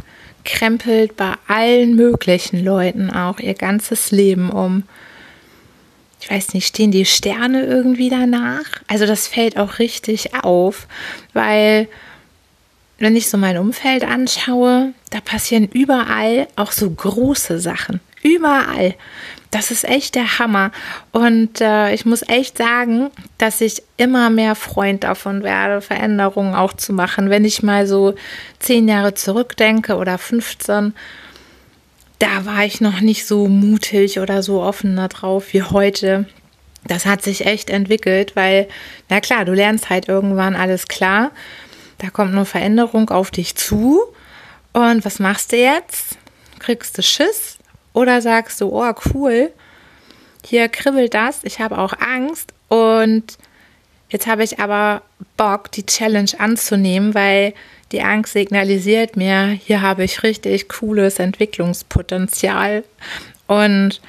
krempelt 0.45 1.17
bei 1.17 1.33
allen 1.47 1.95
möglichen 1.95 2.63
Leuten 2.63 3.09
auch 3.09 3.39
ihr 3.39 3.55
ganzes 3.55 4.11
Leben 4.11 4.51
um. 4.51 4.83
Ich 6.23 6.31
weiß 6.31 6.53
nicht, 6.53 6.67
stehen 6.67 6.91
die 6.91 7.03
Sterne 7.03 7.65
irgendwie 7.65 8.09
danach? 8.09 8.63
Also 8.87 9.05
das 9.05 9.27
fällt 9.27 9.57
auch 9.57 9.79
richtig 9.79 10.33
auf, 10.33 10.87
weil 11.33 11.89
wenn 12.97 13.17
ich 13.17 13.29
so 13.29 13.37
mein 13.37 13.57
Umfeld 13.57 14.05
anschaue, 14.05 14.93
da 15.09 15.19
passieren 15.19 15.67
überall 15.67 16.47
auch 16.55 16.71
so 16.71 16.89
große 16.89 17.59
Sachen. 17.59 17.99
Überall. 18.21 18.95
Das 19.51 19.69
ist 19.69 19.83
echt 19.83 20.15
der 20.15 20.39
Hammer. 20.39 20.71
Und 21.11 21.59
äh, 21.59 21.93
ich 21.93 22.05
muss 22.05 22.21
echt 22.29 22.57
sagen, 22.57 23.11
dass 23.37 23.59
ich 23.59 23.83
immer 23.97 24.29
mehr 24.29 24.55
Freund 24.55 25.03
davon 25.03 25.43
werde, 25.43 25.81
Veränderungen 25.81 26.55
auch 26.55 26.71
zu 26.71 26.93
machen. 26.93 27.29
Wenn 27.29 27.43
ich 27.43 27.63
mal 27.63 27.85
so 27.85 28.15
zehn 28.59 28.87
Jahre 28.87 29.13
zurückdenke 29.13 29.97
oder 29.97 30.17
15, 30.17 30.93
da 32.19 32.45
war 32.45 32.65
ich 32.65 32.81
noch 32.81 33.01
nicht 33.01 33.25
so 33.25 33.47
mutig 33.47 34.19
oder 34.19 34.43
so 34.43 34.61
offen 34.61 34.95
drauf 35.09 35.53
wie 35.53 35.63
heute. 35.63 36.25
Das 36.85 37.05
hat 37.05 37.21
sich 37.21 37.45
echt 37.45 37.69
entwickelt, 37.69 38.35
weil, 38.35 38.67
na 39.09 39.19
klar, 39.21 39.45
du 39.45 39.53
lernst 39.53 39.89
halt 39.89 40.07
irgendwann 40.07 40.55
alles 40.55 40.87
klar. 40.87 41.31
Da 41.99 42.09
kommt 42.09 42.33
nur 42.33 42.45
Veränderung 42.45 43.09
auf 43.09 43.31
dich 43.31 43.55
zu. 43.55 44.01
Und 44.73 45.05
was 45.05 45.19
machst 45.19 45.51
du 45.51 45.57
jetzt? 45.57 46.17
Kriegst 46.59 46.97
du 46.97 47.03
Schiss? 47.03 47.57
Oder 47.93 48.21
sagst 48.21 48.59
du, 48.59 48.69
oh 48.73 48.93
cool, 49.13 49.51
hier 50.45 50.67
kribbelt 50.67 51.13
das, 51.13 51.43
ich 51.43 51.59
habe 51.59 51.77
auch 51.77 51.93
Angst 51.99 52.53
und 52.67 53.37
jetzt 54.09 54.27
habe 54.27 54.43
ich 54.43 54.59
aber 54.59 55.03
Bock, 55.37 55.71
die 55.71 55.85
Challenge 55.85 56.31
anzunehmen, 56.39 57.13
weil 57.13 57.53
die 57.93 58.01
Angst 58.01 58.33
signalisiert 58.33 59.15
mir, 59.15 59.47
hier 59.47 59.81
habe 59.81 60.03
ich 60.03 60.23
richtig 60.23 60.67
cooles 60.67 61.19
Entwicklungspotenzial. 61.19 62.83
Und 63.47 64.01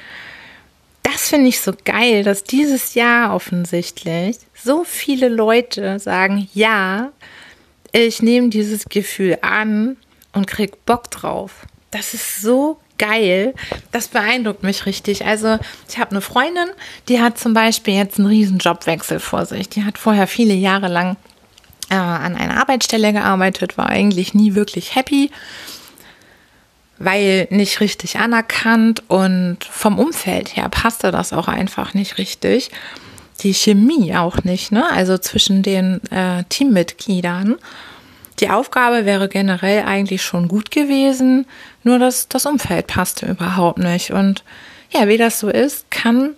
das 1.03 1.29
finde 1.29 1.49
ich 1.49 1.61
so 1.61 1.71
geil, 1.85 2.23
dass 2.23 2.43
dieses 2.43 2.95
Jahr 2.95 3.33
offensichtlich 3.33 4.37
so 4.55 4.83
viele 4.83 5.29
Leute 5.29 5.99
sagen, 5.99 6.49
ja, 6.53 7.11
ich 7.91 8.21
nehme 8.21 8.49
dieses 8.49 8.85
Gefühl 8.85 9.37
an 9.41 9.97
und 10.33 10.47
krieg 10.47 10.85
Bock 10.85 11.11
drauf. 11.11 11.67
Das 11.91 12.13
ist 12.13 12.41
so 12.41 12.79
geil. 12.97 13.53
Das 13.91 14.07
beeindruckt 14.07 14.63
mich 14.63 14.85
richtig. 14.85 15.25
Also 15.25 15.59
ich 15.87 15.97
habe 15.97 16.11
eine 16.11 16.21
Freundin, 16.21 16.67
die 17.07 17.21
hat 17.21 17.37
zum 17.37 17.53
Beispiel 17.53 17.93
jetzt 17.93 18.17
einen 18.17 18.27
riesen 18.27 18.57
Jobwechsel 18.57 19.19
vor 19.19 19.45
sich. 19.45 19.69
Die 19.69 19.83
hat 19.83 19.97
vorher 19.97 20.27
viele 20.27 20.55
Jahre 20.55 20.87
lang 20.87 21.17
äh, 21.89 21.95
an 21.95 22.35
einer 22.35 22.57
Arbeitsstelle 22.57 23.13
gearbeitet, 23.13 23.77
war 23.77 23.87
eigentlich 23.87 24.33
nie 24.33 24.55
wirklich 24.55 24.95
happy, 24.95 25.31
weil 26.97 27.47
nicht 27.49 27.79
richtig 27.81 28.19
anerkannt 28.19 29.03
und 29.09 29.63
vom 29.63 29.99
Umfeld 29.99 30.55
her 30.55 30.69
passte 30.69 31.11
das 31.11 31.33
auch 31.33 31.47
einfach 31.47 31.93
nicht 31.93 32.17
richtig. 32.17 32.71
Die 33.41 33.53
Chemie 33.53 34.15
auch 34.15 34.43
nicht, 34.43 34.71
ne? 34.71 34.89
Also 34.91 35.17
zwischen 35.17 35.61
den 35.61 36.01
äh, 36.09 36.45
Teammitgliedern. 36.47 37.55
Die 38.39 38.49
Aufgabe 38.49 39.05
wäre 39.05 39.27
generell 39.27 39.83
eigentlich 39.83 40.21
schon 40.21 40.47
gut 40.47 40.71
gewesen, 40.71 41.45
nur 41.83 41.99
das, 41.99 42.27
das 42.27 42.45
Umfeld 42.45 42.87
passte 42.87 43.25
überhaupt 43.25 43.79
nicht. 43.79 44.11
Und 44.11 44.43
ja, 44.89 45.07
wie 45.07 45.17
das 45.17 45.39
so 45.39 45.49
ist, 45.49 45.89
kann 45.91 46.35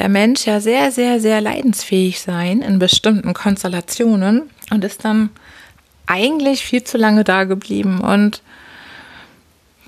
der 0.00 0.08
Mensch 0.08 0.46
ja 0.46 0.60
sehr, 0.60 0.90
sehr, 0.90 1.20
sehr 1.20 1.42
leidensfähig 1.42 2.22
sein 2.22 2.62
in 2.62 2.78
bestimmten 2.78 3.34
Konstellationen 3.34 4.48
und 4.70 4.82
ist 4.82 5.04
dann 5.04 5.28
eigentlich 6.06 6.64
viel 6.64 6.82
zu 6.82 6.96
lange 6.96 7.22
da 7.22 7.44
geblieben. 7.44 8.00
Und 8.00 8.40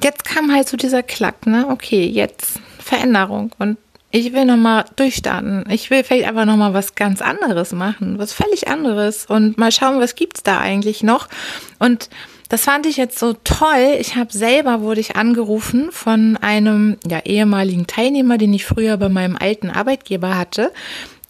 jetzt 0.03 0.27
kam 0.27 0.53
halt 0.53 0.69
so 0.69 0.77
dieser 0.77 1.03
Klack, 1.03 1.47
ne? 1.47 1.67
Okay, 1.71 2.05
jetzt 2.05 2.61
Veränderung. 2.79 3.55
Und 3.59 3.79
ich 4.11 4.35
will 4.35 4.45
nochmal 4.45 4.85
durchstarten. 4.97 5.65
Ich 5.71 5.89
will 5.89 6.05
vielleicht 6.05 6.29
einfach 6.29 6.45
nochmal 6.45 6.75
was 6.75 6.95
ganz 6.95 7.23
anderes 7.23 7.73
machen, 7.73 8.19
was 8.19 8.35
völlig 8.35 8.69
anderes 8.69 9.25
und 9.25 9.57
mal 9.57 9.73
schauen, 9.73 9.99
was 9.99 10.15
gibt's 10.15 10.43
da 10.43 10.61
eigentlich 10.61 11.03
noch. 11.03 11.27
Und 11.79 12.11
das 12.53 12.65
fand 12.65 12.85
ich 12.85 12.99
jetzt 12.99 13.19
so 13.19 13.33
toll. 13.33 13.97
Ich 13.99 14.15
habe 14.15 14.31
selber 14.31 14.83
wurde 14.83 15.01
ich 15.01 15.17
angerufen 15.17 15.91
von 15.91 16.37
einem 16.37 16.99
ja, 17.07 17.21
ehemaligen 17.21 17.87
Teilnehmer, 17.87 18.37
den 18.37 18.53
ich 18.53 18.67
früher 18.67 18.99
bei 18.99 19.09
meinem 19.09 19.39
alten 19.41 19.71
Arbeitgeber 19.71 20.37
hatte, 20.37 20.71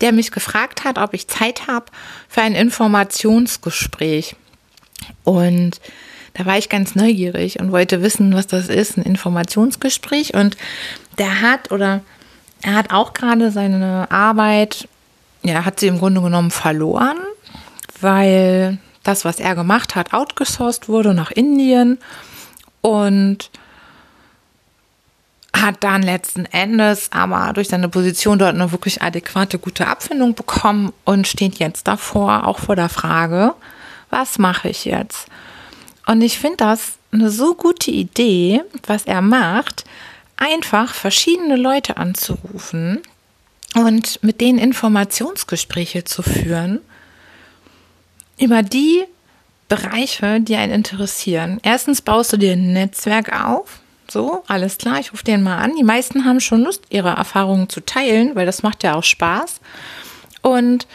der 0.01 0.11
mich 0.11 0.33
gefragt 0.33 0.83
hat, 0.83 0.99
ob 0.99 1.15
ich 1.15 1.29
Zeit 1.29 1.69
habe 1.69 1.87
für 2.29 2.43
ein 2.43 2.57
Informationsgespräch. 2.57 4.35
Und 5.23 5.81
da 6.35 6.45
war 6.45 6.59
ich 6.59 6.69
ganz 6.69 6.97
neugierig 6.97 7.61
und 7.61 7.71
wollte 7.71 8.03
wissen, 8.03 8.35
was 8.35 8.49
das 8.49 8.69
ist, 8.69 8.99
ein 8.99 9.05
Informationsgespräch. 9.05 10.35
Und 10.35 10.57
der 11.19 11.41
hat 11.41 11.71
oder 11.71 12.01
er 12.63 12.75
hat 12.75 12.93
auch 12.93 13.15
gerade 13.15 13.53
seine 13.53 14.11
Arbeit, 14.11 14.89
ja, 15.45 15.65
hat 15.65 15.79
sie 15.79 15.87
im 15.87 16.01
Grunde 16.01 16.21
genommen 16.21 16.51
verloren, 16.51 17.19
weil 18.01 18.79
das, 19.03 19.25
was 19.25 19.41
er 19.41 19.55
gemacht 19.55 19.95
hat, 19.95 20.13
outgesourced 20.13 20.89
wurde 20.89 21.15
nach 21.15 21.31
Indien 21.31 21.99
und 22.81 23.51
hat 25.53 25.77
dann 25.85 26.03
letzten 26.03 26.47
Endes 26.47 27.11
aber 27.13 27.53
durch 27.53 27.69
seine 27.69 27.89
Position 27.89 28.39
dort 28.39 28.55
eine 28.55 28.73
wirklich 28.73 29.03
adäquate, 29.03 29.59
gute 29.59 29.87
Abfindung 29.87 30.35
bekommen 30.35 30.93
und 31.05 31.29
steht 31.29 31.59
jetzt 31.59 31.87
davor, 31.87 32.47
auch 32.47 32.59
vor 32.59 32.77
der 32.77 32.89
Frage, 32.89 33.55
was 34.11 34.39
mache 34.39 34.69
ich 34.69 34.85
jetzt? 34.85 35.27
Und 36.07 36.21
ich 36.23 36.39
finde 36.39 36.59
das 36.59 36.95
eine 37.13 37.31
so 37.31 37.55
gute 37.55 37.91
Idee, 37.91 38.63
was 38.87 39.05
er 39.05 39.21
macht, 39.21 39.85
einfach 40.37 40.95
verschiedene 40.95 41.57
Leute 41.57 41.97
anzurufen 41.97 43.01
und 43.75 44.23
mit 44.23 44.41
denen 44.41 44.59
Informationsgespräche 44.59 46.05
zu 46.05 46.23
führen 46.23 46.81
über 48.39 48.63
die 48.63 49.05
Bereiche, 49.69 50.41
die 50.41 50.57
einen 50.57 50.73
interessieren. 50.73 51.59
Erstens 51.63 52.03
baust 52.03 52.33
du 52.33 52.37
dir 52.37 52.53
ein 52.53 52.73
Netzwerk 52.73 53.33
auf. 53.45 53.81
So, 54.09 54.43
alles 54.47 54.77
klar, 54.77 55.01
ich 55.01 55.13
rufe 55.13 55.25
den 55.25 55.43
mal 55.43 55.57
an. 55.57 55.75
Die 55.77 55.85
meisten 55.85 56.27
haben 56.27 56.41
schon 56.41 56.63
Lust, 56.63 56.83
ihre 56.91 57.11
Erfahrungen 57.11 57.71
zu 57.71 57.81
teilen, 57.81 58.35
weil 58.35 58.45
das 58.45 58.63
macht 58.63 58.83
ja 58.83 58.95
auch 58.95 59.05
Spaß. 59.05 59.61
Und 60.43 60.87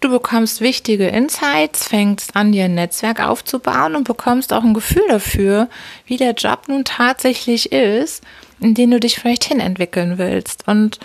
du 0.00 0.08
bekommst 0.08 0.62
wichtige 0.62 1.08
Insights, 1.08 1.86
fängst 1.88 2.34
an, 2.34 2.52
dir 2.52 2.64
ein 2.64 2.74
Netzwerk 2.74 3.20
aufzubauen 3.20 3.94
und 3.94 4.04
bekommst 4.04 4.52
auch 4.52 4.64
ein 4.64 4.74
Gefühl 4.74 5.04
dafür, 5.08 5.68
wie 6.06 6.16
der 6.16 6.32
Job 6.32 6.68
nun 6.68 6.84
tatsächlich 6.84 7.72
ist, 7.72 8.22
in 8.60 8.74
den 8.74 8.90
du 8.90 9.00
dich 9.00 9.16
vielleicht 9.16 9.44
hinentwickeln 9.44 10.16
willst. 10.16 10.66
Und 10.66 10.98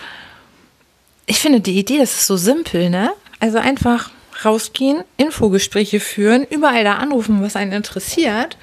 ich 1.26 1.38
finde 1.38 1.60
die 1.60 1.78
Idee, 1.78 1.98
das 1.98 2.14
ist 2.14 2.26
so 2.26 2.38
simpel, 2.38 2.88
ne? 2.88 3.10
Also 3.40 3.58
einfach 3.58 4.10
rausgehen, 4.44 5.04
Infogespräche 5.16 6.00
führen, 6.00 6.46
überall 6.48 6.84
da 6.84 6.94
anrufen, 6.96 7.42
was 7.42 7.56
einen 7.56 7.72
interessiert 7.72 8.56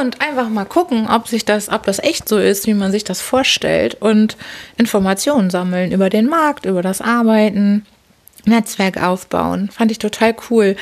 und 0.00 0.20
einfach 0.20 0.48
mal 0.48 0.64
gucken, 0.64 1.08
ob 1.08 1.28
sich 1.28 1.44
das, 1.44 1.68
ob 1.68 1.84
das 1.84 1.98
echt 1.98 2.28
so 2.28 2.38
ist, 2.38 2.66
wie 2.66 2.74
man 2.74 2.92
sich 2.92 3.04
das 3.04 3.20
vorstellt 3.20 3.96
und 4.00 4.36
Informationen 4.76 5.50
sammeln 5.50 5.92
über 5.92 6.08
den 6.08 6.26
Markt, 6.26 6.66
über 6.66 6.82
das 6.82 7.00
Arbeiten, 7.00 7.84
Netzwerk 8.44 9.02
aufbauen. 9.02 9.70
Fand 9.70 9.90
ich 9.90 9.98
total 9.98 10.34
cool. 10.50 10.76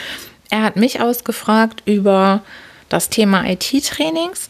Er 0.50 0.62
hat 0.62 0.76
mich 0.76 1.00
ausgefragt 1.00 1.82
über 1.84 2.42
das 2.88 3.10
Thema 3.10 3.44
IT-Trainings, 3.48 4.48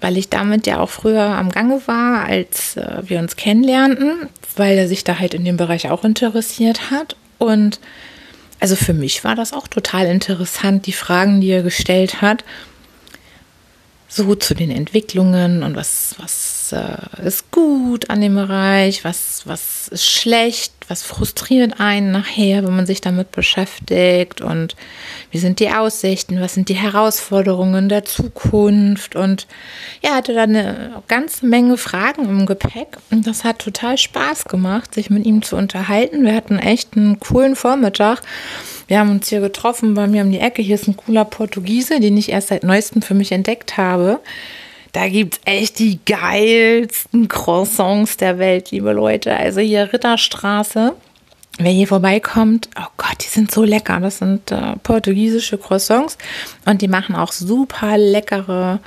weil 0.00 0.16
ich 0.16 0.28
damit 0.28 0.66
ja 0.66 0.80
auch 0.80 0.90
früher 0.90 1.22
am 1.22 1.50
Gange 1.50 1.82
war, 1.86 2.24
als 2.24 2.76
äh, 2.76 3.02
wir 3.04 3.18
uns 3.18 3.36
kennenlernten, 3.36 4.28
weil 4.56 4.76
er 4.76 4.88
sich 4.88 5.04
da 5.04 5.18
halt 5.18 5.34
in 5.34 5.44
dem 5.44 5.56
Bereich 5.56 5.90
auch 5.90 6.04
interessiert 6.04 6.90
hat 6.90 7.16
und 7.38 7.80
also 8.62 8.76
für 8.76 8.94
mich 8.94 9.24
war 9.24 9.34
das 9.34 9.52
auch 9.52 9.66
total 9.66 10.06
interessant, 10.06 10.86
die 10.86 10.92
Fragen, 10.92 11.40
die 11.40 11.50
er 11.50 11.64
gestellt 11.64 12.22
hat, 12.22 12.44
so 14.06 14.36
zu 14.36 14.54
den 14.54 14.70
Entwicklungen 14.70 15.64
und 15.64 15.74
was, 15.74 16.14
was 16.18 16.61
äh, 16.72 16.96
ist 17.24 17.50
gut 17.50 18.10
an 18.10 18.20
dem 18.20 18.34
Bereich, 18.34 19.04
was, 19.04 19.42
was 19.44 19.88
ist 19.88 20.06
schlecht, 20.06 20.72
was 20.88 21.02
frustriert 21.02 21.80
einen 21.80 22.10
nachher, 22.10 22.64
wenn 22.64 22.74
man 22.74 22.86
sich 22.86 23.00
damit 23.00 23.30
beschäftigt 23.32 24.40
und 24.40 24.76
wie 25.30 25.38
sind 25.38 25.60
die 25.60 25.70
Aussichten, 25.70 26.40
was 26.40 26.54
sind 26.54 26.68
die 26.68 26.74
Herausforderungen 26.74 27.88
der 27.88 28.04
Zukunft 28.04 29.16
und 29.16 29.46
ja, 30.02 30.14
hatte 30.14 30.34
da 30.34 30.42
eine 30.42 31.02
ganze 31.08 31.46
Menge 31.46 31.76
Fragen 31.76 32.24
im 32.24 32.46
Gepäck 32.46 32.98
und 33.10 33.26
das 33.26 33.44
hat 33.44 33.60
total 33.60 33.98
Spaß 33.98 34.44
gemacht, 34.46 34.94
sich 34.94 35.10
mit 35.10 35.24
ihm 35.24 35.42
zu 35.42 35.56
unterhalten. 35.56 36.24
Wir 36.24 36.34
hatten 36.34 36.58
echt 36.58 36.96
einen 36.96 37.20
coolen 37.20 37.56
Vormittag 37.56 38.22
wir 38.92 38.98
haben 38.98 39.10
uns 39.10 39.28
hier 39.30 39.40
getroffen 39.40 39.94
bei 39.94 40.06
mir 40.06 40.22
um 40.22 40.30
die 40.30 40.38
Ecke. 40.38 40.60
Hier 40.60 40.74
ist 40.74 40.86
ein 40.86 40.98
cooler 40.98 41.24
Portugiese, 41.24 41.98
den 41.98 42.14
ich 42.18 42.30
erst 42.30 42.48
seit 42.48 42.62
neuestem 42.62 43.00
für 43.00 43.14
mich 43.14 43.32
entdeckt 43.32 43.78
habe. 43.78 44.20
Da 44.92 45.08
gibt 45.08 45.34
es 45.34 45.40
echt 45.44 45.78
die 45.78 46.00
geilsten 46.04 47.26
Croissants 47.28 48.18
der 48.18 48.38
Welt, 48.38 48.70
liebe 48.70 48.92
Leute. 48.92 49.34
Also 49.34 49.60
hier 49.60 49.92
Ritterstraße. 49.92 50.94
Wer 51.58 51.70
hier 51.70 51.86
vorbeikommt, 51.86 52.68
oh 52.78 52.88
Gott, 52.96 53.16
die 53.22 53.28
sind 53.28 53.50
so 53.50 53.62
lecker. 53.62 54.00
Das 54.00 54.18
sind 54.18 54.50
äh, 54.50 54.76
portugiesische 54.82 55.58
Croissants 55.58 56.16
und 56.64 56.82
die 56.82 56.88
machen 56.88 57.14
auch 57.14 57.32
super 57.32 57.96
leckere 57.98 58.80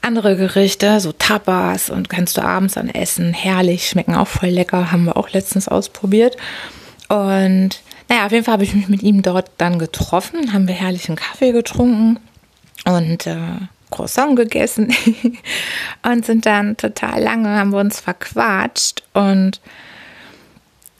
andere 0.00 0.36
Gerichte, 0.36 1.00
so 1.00 1.12
Tapas 1.12 1.90
und 1.90 2.08
kannst 2.08 2.36
du 2.36 2.42
abends 2.42 2.74
dann 2.74 2.88
essen. 2.88 3.32
Herrlich, 3.32 3.88
schmecken 3.88 4.14
auch 4.14 4.28
voll 4.28 4.50
lecker, 4.50 4.92
haben 4.92 5.04
wir 5.04 5.16
auch 5.16 5.30
letztens 5.30 5.68
ausprobiert. 5.68 6.36
Und 7.08 7.80
naja, 8.08 8.26
auf 8.26 8.32
jeden 8.32 8.44
Fall 8.44 8.54
habe 8.54 8.64
ich 8.64 8.74
mich 8.74 8.88
mit 8.88 9.02
ihm 9.02 9.22
dort 9.22 9.50
dann 9.58 9.78
getroffen, 9.78 10.52
haben 10.52 10.68
wir 10.68 10.74
herrlichen 10.74 11.16
Kaffee 11.16 11.52
getrunken 11.52 12.18
und 12.86 13.26
äh, 13.26 13.36
Croissant 13.90 14.36
gegessen 14.36 14.92
und 16.02 16.24
sind 16.24 16.46
dann 16.46 16.76
total 16.76 17.22
lange, 17.22 17.48
haben 17.48 17.70
wir 17.70 17.78
uns 17.78 18.00
verquatscht 18.00 19.02
und 19.14 19.60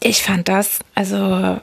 ich 0.00 0.22
fand 0.22 0.48
das, 0.48 0.78
also 0.94 1.16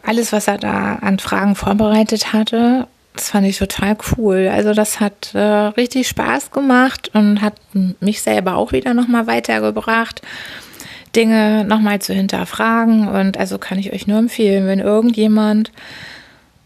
alles, 0.04 0.34
was 0.34 0.48
er 0.48 0.58
da 0.58 0.96
an 0.96 1.20
Fragen 1.20 1.56
vorbereitet 1.56 2.34
hatte, 2.34 2.88
das 3.16 3.30
fand 3.30 3.48
ich 3.48 3.58
total 3.58 3.96
cool. 4.18 4.50
Also 4.52 4.74
das 4.74 5.00
hat 5.00 5.34
äh, 5.34 5.40
richtig 5.40 6.08
Spaß 6.08 6.52
gemacht 6.52 7.12
und 7.14 7.42
hat 7.42 7.56
mich 8.02 8.22
selber 8.22 8.56
auch 8.56 8.72
wieder 8.74 8.94
nochmal 8.94 9.26
weitergebracht. 9.28 10.22
Dinge 11.16 11.64
nochmal 11.64 12.02
zu 12.02 12.14
hinterfragen. 12.14 13.08
Und 13.08 13.38
also 13.38 13.58
kann 13.58 13.80
ich 13.80 13.94
euch 13.94 14.08
nur 14.08 14.20
empfehlen, 14.20 14.68
wenn 14.68 14.80
irgendjemand 14.80 15.72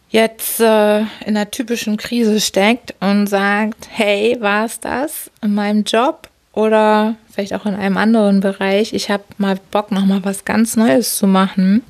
jetzt 0.09 0.59
äh, 0.59 0.99
in 0.99 1.07
einer 1.37 1.51
typischen 1.51 1.97
Krise 1.97 2.39
steckt 2.41 2.95
und 2.99 3.27
sagt, 3.27 3.87
hey, 3.89 4.37
war 4.39 4.65
es 4.65 4.79
das 4.79 5.31
in 5.41 5.53
meinem 5.53 5.83
Job 5.83 6.29
oder 6.53 7.15
vielleicht 7.31 7.53
auch 7.53 7.65
in 7.65 7.75
einem 7.75 7.97
anderen 7.97 8.39
Bereich, 8.41 8.93
ich 8.93 9.09
habe 9.09 9.23
mal 9.37 9.57
Bock, 9.71 9.91
nochmal 9.91 10.23
was 10.23 10.45
ganz 10.45 10.75
Neues 10.75 11.17
zu 11.17 11.27
machen 11.27 11.83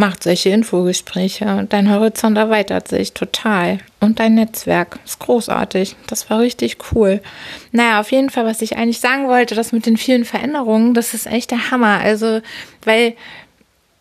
macht 0.00 0.24
solche 0.24 0.48
Infogespräche 0.48 1.44
und 1.56 1.72
dein 1.72 1.90
Horizont 1.90 2.36
erweitert 2.36 2.88
sich 2.88 3.12
total. 3.12 3.78
Und 4.00 4.18
dein 4.18 4.34
Netzwerk 4.34 4.98
ist 5.04 5.20
großartig. 5.20 5.94
Das 6.08 6.28
war 6.30 6.40
richtig 6.40 6.78
cool. 6.92 7.20
Naja, 7.70 8.00
auf 8.00 8.10
jeden 8.10 8.30
Fall, 8.30 8.46
was 8.46 8.62
ich 8.62 8.76
eigentlich 8.76 8.98
sagen 8.98 9.28
wollte, 9.28 9.54
das 9.54 9.72
mit 9.72 9.86
den 9.86 9.98
vielen 9.98 10.24
Veränderungen, 10.24 10.94
das 10.94 11.14
ist 11.14 11.26
echt 11.26 11.52
der 11.52 11.70
Hammer. 11.70 12.00
Also, 12.00 12.40
weil 12.84 13.14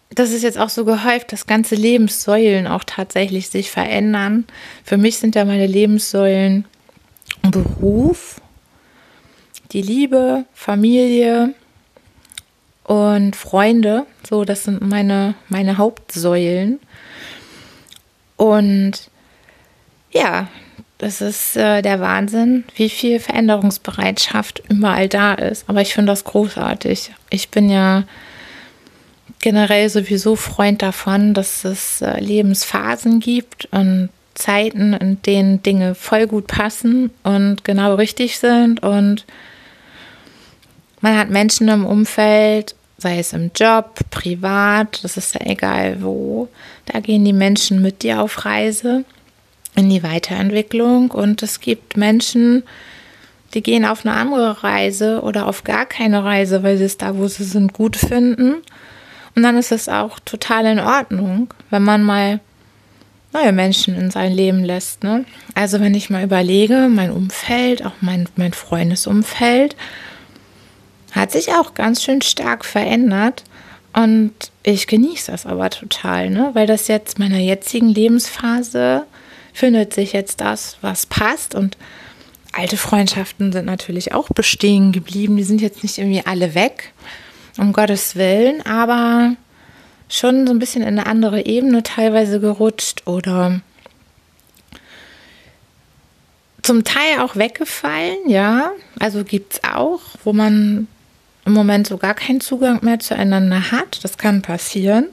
das 0.10 0.32
ist 0.32 0.44
jetzt 0.44 0.58
auch 0.58 0.70
so 0.70 0.86
gehäuft, 0.86 1.32
dass 1.32 1.48
ganze 1.48 1.76
Lebenssäulen 1.76 2.68
auch 2.68 2.84
tatsächlich 2.84 3.50
sich 3.50 3.72
verändern. 3.72 4.46
Für 4.84 4.98
mich 4.98 5.18
sind 5.18 5.36
ja 5.36 5.46
meine 5.46 5.68
Lebenssäulen 5.68 6.66
Beruf, 7.44 8.42
die 9.72 9.82
Liebe, 9.82 10.46
Familie, 10.54 11.54
und 12.90 13.36
Freunde. 13.36 14.08
So, 14.28 14.46
das 14.46 14.64
sind 14.64 14.82
meine, 14.82 15.36
meine 15.48 15.78
Hauptsäulen. 15.78 16.80
Und 18.36 18.94
ja, 20.12 20.48
das 20.98 21.22
ist 21.22 21.56
äh, 21.56 21.84
der 21.84 22.00
Wahnsinn, 22.00 22.64
wie 22.76 22.90
viel 22.90 23.20
Veränderungsbereitschaft 23.20 24.64
überall 24.70 25.08
da 25.08 25.36
ist. 25.36 25.70
Aber 25.70 25.82
ich 25.82 25.94
finde 25.94 26.12
das 26.12 26.24
großartig. 26.24 27.12
Ich 27.30 27.50
bin 27.50 27.70
ja 27.70 28.06
generell 29.40 29.90
sowieso 29.90 30.36
Freund 30.36 30.82
davon, 30.82 31.34
dass 31.34 31.64
es 31.66 32.02
äh, 32.02 32.20
Lebensphasen 32.20 33.20
gibt 33.20 33.68
und 33.72 34.10
Zeiten, 34.36 34.94
in 34.94 35.22
denen 35.22 35.64
Dinge 35.64 35.96
voll 35.96 36.28
gut 36.28 36.48
passen 36.48 37.12
und 37.24 37.64
genau 37.64 37.96
richtig 37.96 38.40
sind. 38.40 38.82
Und 38.82 39.26
man 41.02 41.18
hat 41.18 41.30
Menschen 41.30 41.68
im 41.68 41.86
Umfeld 41.86 42.76
sei 43.00 43.20
es 43.20 43.34
im 43.34 43.52
Job, 43.56 44.00
privat, 44.10 45.04
das 45.04 45.18
ist 45.18 45.36
ja 45.36 45.42
egal 45.46 46.02
wo. 46.02 46.50
Da 46.86 47.00
gehen 47.00 47.26
die 47.26 47.34
Menschen 47.34 47.82
mit 47.82 48.04
dir 48.04 48.22
auf 48.22 48.46
Reise 48.46 49.06
in 49.76 49.90
die 49.90 50.04
Weiterentwicklung 50.04 51.12
und 51.12 51.42
es 51.44 51.60
gibt 51.62 51.98
Menschen, 51.98 52.64
die 53.54 53.64
gehen 53.64 53.86
auf 53.86 54.06
eine 54.06 54.16
andere 54.16 54.64
Reise 54.64 55.22
oder 55.22 55.48
auf 55.48 55.64
gar 55.64 55.86
keine 55.86 56.24
Reise, 56.24 56.62
weil 56.64 56.78
sie 56.78 56.84
es 56.84 56.98
da, 56.98 57.16
wo 57.18 57.28
sie 57.28 57.44
sind, 57.44 57.74
gut 57.74 57.96
finden. 57.96 58.58
Und 59.36 59.44
dann 59.44 59.58
ist 59.58 59.72
es 59.72 59.90
auch 59.90 60.20
total 60.20 60.66
in 60.66 60.80
Ordnung, 60.80 61.54
wenn 61.70 61.84
man 61.84 62.04
mal 62.04 62.40
neue 63.34 63.52
Menschen 63.52 63.96
in 63.96 64.12
sein 64.12 64.34
Leben 64.34 64.64
lässt. 64.64 65.04
Ne? 65.04 65.26
Also 65.56 65.80
wenn 65.80 65.94
ich 65.94 66.10
mal 66.10 66.24
überlege, 66.24 66.90
mein 66.90 67.12
Umfeld, 67.12 67.86
auch 67.86 67.94
mein, 68.02 68.28
mein 68.36 68.54
Freundesumfeld, 68.54 69.76
hat 71.12 71.32
sich 71.32 71.50
auch 71.54 71.74
ganz 71.74 72.04
schön 72.04 72.22
stark 72.22 72.66
verändert. 72.66 73.44
Und 73.94 74.34
ich 74.64 74.88
genieße 74.88 75.32
das 75.32 75.46
aber 75.46 75.70
total, 75.70 76.30
ne? 76.30 76.52
weil 76.54 76.68
das 76.68 76.88
jetzt 76.88 77.20
meiner 77.20 77.40
jetzigen 77.40 77.90
Lebensphase 77.90 79.06
findet 79.54 79.94
sich 79.94 80.14
jetzt 80.14 80.42
das, 80.42 80.78
was 80.82 81.06
passt 81.06 81.56
und 81.56 81.78
alte 82.54 82.78
Freundschaften 82.78 83.52
sind 83.52 83.66
natürlich 83.66 84.14
auch 84.14 84.30
bestehen 84.30 84.92
geblieben. 84.92 85.38
Die 85.38 85.44
sind 85.44 85.62
jetzt 85.62 85.84
nicht 85.84 85.98
irgendwie 85.98 86.26
alle 86.26 86.56
weg, 86.56 86.94
um 87.58 87.74
Gottes 87.74 88.16
Willen, 88.16 88.66
aber 88.66 89.36
schon 90.10 90.48
so 90.48 90.54
ein 90.54 90.60
bisschen 90.60 90.82
in 90.82 91.00
eine 91.00 91.06
andere 91.06 91.46
Ebene 91.46 91.84
teilweise 91.84 92.40
gerutscht 92.40 93.08
oder 93.08 93.62
zum 96.62 96.84
Teil 96.84 97.20
auch 97.20 97.36
weggefallen, 97.36 98.28
ja. 98.28 98.72
Also 99.00 99.24
gibt 99.24 99.54
es 99.54 99.64
auch, 99.64 100.02
wo 100.24 100.34
man 100.34 100.88
im 101.46 101.54
Moment 101.54 101.88
so 101.88 101.98
gar 101.98 102.14
keinen 102.14 102.42
Zugang 102.42 102.80
mehr 102.84 103.00
zueinander 103.00 103.72
hat. 103.72 104.04
Das 104.04 104.18
kann 104.18 104.42
passieren. 104.42 105.08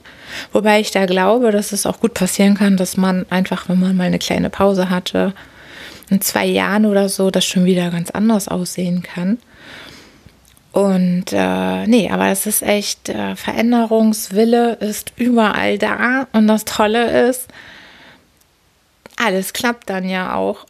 Wobei 0.52 0.80
ich 0.80 0.90
da 0.90 1.06
glaube, 1.06 1.52
dass 1.52 1.72
es 1.72 1.86
auch 1.86 2.00
gut 2.00 2.14
passieren 2.14 2.54
kann, 2.54 2.76
dass 2.76 2.96
man 2.96 3.24
einfach, 3.30 3.68
wenn 3.68 3.80
man 3.80 3.96
mal 3.96 4.04
eine 4.04 4.18
kleine 4.18 4.50
Pause 4.50 4.90
hatte, 4.90 5.32
in 6.10 6.20
zwei 6.20 6.46
Jahren 6.46 6.84
oder 6.86 7.08
so, 7.08 7.30
das 7.30 7.44
schon 7.44 7.64
wieder 7.64 7.90
ganz 7.90 8.10
anders 8.10 8.48
aussehen 8.48 9.02
kann. 9.02 9.38
Und 10.76 11.32
äh, 11.32 11.86
nee, 11.86 12.10
aber 12.10 12.26
es 12.26 12.44
ist 12.44 12.62
echt, 12.62 13.08
äh, 13.08 13.34
Veränderungswille 13.34 14.74
ist 14.74 15.10
überall 15.16 15.78
da. 15.78 16.28
Und 16.32 16.48
das 16.48 16.66
Tolle 16.66 17.30
ist, 17.30 17.48
alles 19.16 19.54
klappt 19.54 19.88
dann 19.88 20.06
ja 20.06 20.34
auch. 20.34 20.66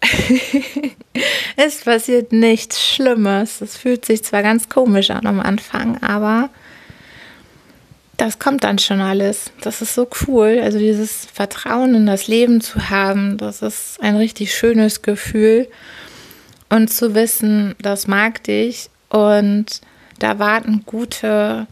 es 1.56 1.78
passiert 1.78 2.30
nichts 2.30 2.80
Schlimmes. 2.80 3.60
Es 3.60 3.76
fühlt 3.76 4.04
sich 4.04 4.22
zwar 4.22 4.44
ganz 4.44 4.68
komisch 4.68 5.10
an 5.10 5.26
am 5.26 5.40
Anfang, 5.40 6.00
aber 6.04 6.50
das 8.16 8.38
kommt 8.38 8.62
dann 8.62 8.78
schon 8.78 9.00
alles. 9.00 9.50
Das 9.60 9.82
ist 9.82 9.96
so 9.96 10.06
cool. 10.28 10.60
Also 10.62 10.78
dieses 10.78 11.26
Vertrauen 11.26 11.96
in 11.96 12.06
das 12.06 12.28
Leben 12.28 12.60
zu 12.60 12.90
haben, 12.90 13.38
das 13.38 13.60
ist 13.60 14.00
ein 14.00 14.14
richtig 14.14 14.54
schönes 14.54 15.02
Gefühl. 15.02 15.66
Und 16.68 16.92
zu 16.92 17.16
wissen, 17.16 17.74
das 17.80 18.06
mag 18.06 18.44
dich 18.44 18.88
und 19.08 19.80
da 20.18 20.38
warten 20.38 20.82
gute, 20.86 21.66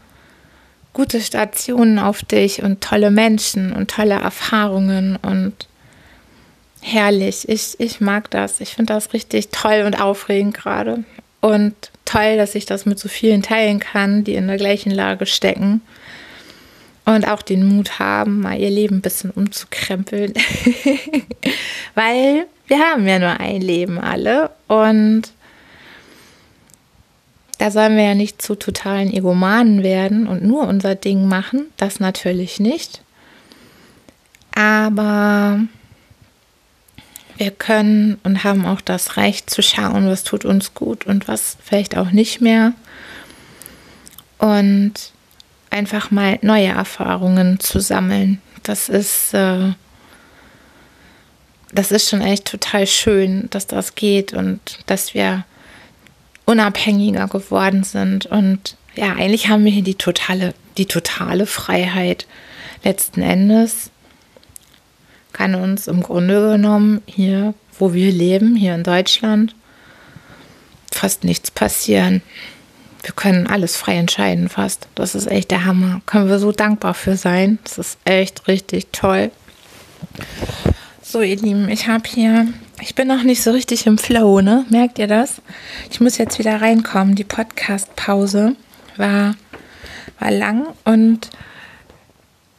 gute 0.93 1.21
Stationen 1.21 1.99
auf 1.99 2.23
dich 2.23 2.63
und 2.63 2.81
tolle 2.81 3.11
Menschen 3.11 3.73
und 3.73 3.91
tolle 3.91 4.15
Erfahrungen 4.15 5.17
und 5.21 5.67
herrlich. 6.81 7.49
Ich, 7.49 7.79
ich 7.79 7.99
mag 7.99 8.29
das. 8.31 8.61
Ich 8.61 8.75
finde 8.75 8.93
das 8.93 9.13
richtig 9.13 9.49
toll 9.49 9.83
und 9.85 9.99
aufregend 9.99 10.55
gerade. 10.55 11.03
Und 11.41 11.73
toll, 12.05 12.37
dass 12.37 12.55
ich 12.55 12.65
das 12.65 12.85
mit 12.85 12.99
so 12.99 13.09
vielen 13.09 13.41
teilen 13.41 13.79
kann, 13.79 14.23
die 14.23 14.35
in 14.35 14.47
der 14.47 14.57
gleichen 14.57 14.91
Lage 14.91 15.25
stecken. 15.25 15.81
Und 17.05 17.27
auch 17.27 17.41
den 17.41 17.67
Mut 17.67 17.99
haben, 17.99 18.41
mal 18.41 18.57
ihr 18.57 18.71
Leben 18.71 18.97
ein 18.97 19.01
bisschen 19.01 19.29
umzukrempeln. 19.29 20.33
Weil 21.95 22.47
wir 22.67 22.79
haben 22.79 23.07
ja 23.07 23.19
nur 23.19 23.39
ein 23.39 23.61
Leben 23.61 23.99
alle. 23.99 24.49
Und 24.67 25.23
da 27.57 27.71
sollen 27.71 27.95
wir 27.95 28.03
ja 28.03 28.15
nicht 28.15 28.41
zu 28.41 28.55
totalen 28.55 29.13
Egomanen 29.13 29.83
werden 29.83 30.27
und 30.27 30.43
nur 30.43 30.67
unser 30.67 30.95
Ding 30.95 31.27
machen. 31.27 31.67
Das 31.77 31.99
natürlich 31.99 32.59
nicht. 32.59 33.01
Aber 34.53 35.59
wir 37.37 37.51
können 37.51 38.17
und 38.23 38.43
haben 38.43 38.65
auch 38.65 38.81
das 38.81 39.17
Recht 39.17 39.49
zu 39.49 39.61
schauen, 39.61 40.07
was 40.07 40.23
tut 40.23 40.45
uns 40.45 40.73
gut 40.73 41.05
und 41.05 41.27
was 41.27 41.57
vielleicht 41.63 41.97
auch 41.97 42.11
nicht 42.11 42.41
mehr. 42.41 42.73
Und 44.37 44.93
einfach 45.69 46.11
mal 46.11 46.39
neue 46.41 46.67
Erfahrungen 46.67 47.59
zu 47.59 47.79
sammeln. 47.79 48.41
Das 48.63 48.89
ist, 48.89 49.33
äh, 49.33 49.73
das 51.73 51.91
ist 51.91 52.09
schon 52.09 52.21
echt 52.21 52.45
total 52.45 52.87
schön, 52.87 53.47
dass 53.49 53.67
das 53.67 53.95
geht 53.95 54.33
und 54.33 54.59
dass 54.85 55.13
wir 55.13 55.43
unabhängiger 56.45 57.27
geworden 57.27 57.83
sind. 57.83 58.25
Und 58.25 58.75
ja, 58.95 59.13
eigentlich 59.13 59.49
haben 59.49 59.65
wir 59.65 59.71
hier 59.71 59.83
die 59.83 59.95
totale, 59.95 60.53
die 60.77 60.85
totale 60.85 61.45
Freiheit 61.45 62.25
letzten 62.83 63.21
Endes 63.21 63.89
kann 65.33 65.55
uns 65.55 65.87
im 65.87 66.01
Grunde 66.01 66.51
genommen 66.51 67.01
hier, 67.05 67.53
wo 67.77 67.93
wir 67.93 68.11
leben, 68.11 68.55
hier 68.55 68.73
in 68.73 68.83
Deutschland, 68.83 69.53
fast 70.91 71.25
nichts 71.25 71.51
passieren. 71.51 72.21
Wir 73.03 73.11
können 73.11 73.45
alles 73.45 73.75
frei 73.75 73.97
entscheiden 73.97 74.47
fast. 74.47 74.87
Das 74.95 75.13
ist 75.13 75.27
echt 75.27 75.51
der 75.51 75.65
Hammer. 75.65 76.01
Können 76.05 76.29
wir 76.29 76.39
so 76.39 76.53
dankbar 76.53 76.93
für 76.93 77.17
sein. 77.17 77.59
Das 77.65 77.77
ist 77.77 77.99
echt 78.05 78.47
richtig 78.47 78.87
toll. 78.93 79.29
So, 81.03 81.21
ihr 81.21 81.35
Lieben, 81.35 81.69
ich 81.69 81.87
habe 81.87 82.03
hier, 82.07 82.47
ich 82.81 82.95
bin 82.95 83.07
noch 83.07 83.23
nicht 83.23 83.41
so 83.41 83.51
richtig 83.51 83.85
im 83.85 83.97
Flow, 83.97 84.41
ne? 84.41 84.65
Merkt 84.69 84.99
ihr 84.99 85.07
das? 85.07 85.41
Ich 85.91 86.01
muss 86.01 86.17
jetzt 86.17 86.39
wieder 86.39 86.61
reinkommen. 86.61 87.15
Die 87.15 87.23
Podcast-Pause 87.23 88.55
war, 88.97 89.35
war 90.19 90.31
lang 90.31 90.67
und 90.83 91.29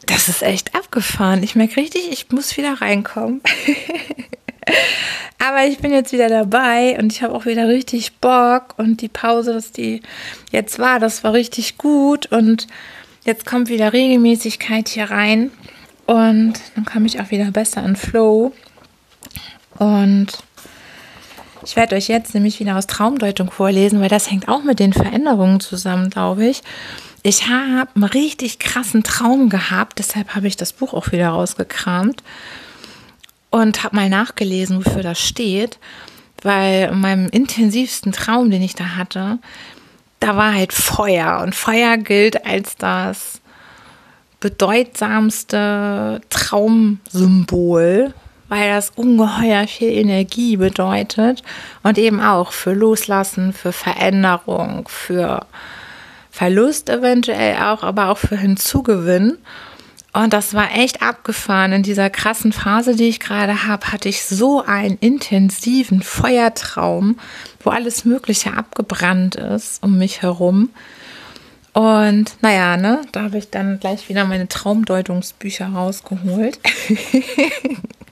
das 0.06 0.28
ist 0.28 0.42
echt 0.42 0.74
abgefahren. 0.74 1.42
Ich 1.42 1.54
merke 1.54 1.78
richtig, 1.78 2.10
ich 2.10 2.30
muss 2.30 2.56
wieder 2.56 2.80
reinkommen. 2.80 3.42
Aber 5.38 5.64
ich 5.66 5.78
bin 5.78 5.92
jetzt 5.92 6.12
wieder 6.12 6.28
dabei 6.28 6.98
und 6.98 7.12
ich 7.12 7.22
habe 7.22 7.34
auch 7.34 7.46
wieder 7.46 7.68
richtig 7.68 8.16
Bock 8.16 8.74
und 8.78 9.00
die 9.00 9.08
Pause, 9.08 9.52
dass 9.52 9.70
die 9.70 10.02
jetzt 10.50 10.78
war, 10.78 10.98
das 10.98 11.22
war 11.24 11.34
richtig 11.34 11.78
gut 11.78 12.26
und 12.32 12.66
jetzt 13.24 13.46
kommt 13.46 13.68
wieder 13.68 13.92
Regelmäßigkeit 13.92 14.88
hier 14.88 15.10
rein 15.10 15.50
und 16.06 16.54
dann 16.74 16.84
komme 16.84 17.06
ich 17.06 17.20
auch 17.20 17.30
wieder 17.30 17.50
besser 17.50 17.84
in 17.84 17.96
Flow 17.96 18.52
und 19.78 20.28
ich 21.64 21.74
werde 21.76 21.96
euch 21.96 22.08
jetzt 22.08 22.34
nämlich 22.34 22.60
wieder 22.60 22.76
aus 22.76 22.86
Traumdeutung 22.86 23.50
vorlesen, 23.50 24.00
weil 24.00 24.08
das 24.08 24.30
hängt 24.30 24.48
auch 24.48 24.62
mit 24.62 24.78
den 24.78 24.92
Veränderungen 24.92 25.60
zusammen, 25.60 26.10
glaube 26.10 26.46
ich. 26.46 26.62
Ich 27.22 27.48
habe 27.48 27.90
einen 27.96 28.04
richtig 28.04 28.60
krassen 28.60 29.02
Traum 29.02 29.48
gehabt, 29.48 29.98
deshalb 29.98 30.36
habe 30.36 30.46
ich 30.46 30.56
das 30.56 30.72
Buch 30.72 30.94
auch 30.94 31.10
wieder 31.10 31.30
rausgekramt 31.30 32.22
und 33.50 33.82
habe 33.82 33.96
mal 33.96 34.08
nachgelesen, 34.08 34.84
wofür 34.84 35.02
das 35.02 35.18
steht, 35.18 35.78
weil 36.42 36.90
in 36.92 37.00
meinem 37.00 37.28
intensivsten 37.28 38.12
Traum, 38.12 38.50
den 38.50 38.62
ich 38.62 38.76
da 38.76 38.96
hatte, 38.96 39.38
da 40.20 40.36
war 40.36 40.54
halt 40.54 40.72
Feuer 40.72 41.40
und 41.42 41.54
Feuer 41.54 41.96
gilt 41.96 42.46
als 42.46 42.76
das 42.76 43.40
bedeutsamste 44.38 46.20
Traumsymbol, 46.30 48.14
weil 48.48 48.70
das 48.70 48.90
ungeheuer 48.94 49.66
viel 49.66 49.90
Energie 49.90 50.56
bedeutet 50.56 51.42
und 51.82 51.98
eben 51.98 52.20
auch 52.20 52.52
für 52.52 52.72
Loslassen, 52.72 53.52
für 53.52 53.72
Veränderung, 53.72 54.88
für 54.88 55.46
Verlust 56.30 56.90
eventuell 56.90 57.56
auch, 57.56 57.82
aber 57.82 58.10
auch 58.10 58.18
für 58.18 58.36
Hinzugewinn. 58.36 59.38
Und 60.12 60.32
das 60.32 60.54
war 60.54 60.74
echt 60.74 61.02
abgefahren. 61.02 61.72
In 61.72 61.82
dieser 61.82 62.08
krassen 62.08 62.52
Phase, 62.52 62.96
die 62.96 63.08
ich 63.08 63.20
gerade 63.20 63.66
habe, 63.66 63.92
hatte 63.92 64.08
ich 64.08 64.24
so 64.24 64.62
einen 64.62 64.96
intensiven 64.98 66.02
Feuertraum, 66.02 67.18
wo 67.60 67.70
alles 67.70 68.06
Mögliche 68.06 68.54
abgebrannt 68.54 69.34
ist 69.36 69.82
um 69.82 69.98
mich 69.98 70.22
herum. 70.22 70.70
Und 71.74 72.36
naja, 72.40 72.78
ne, 72.78 73.02
da 73.12 73.24
habe 73.24 73.36
ich 73.36 73.50
dann 73.50 73.78
gleich 73.78 74.08
wieder 74.08 74.24
meine 74.24 74.48
Traumdeutungsbücher 74.48 75.66
rausgeholt. 75.66 76.58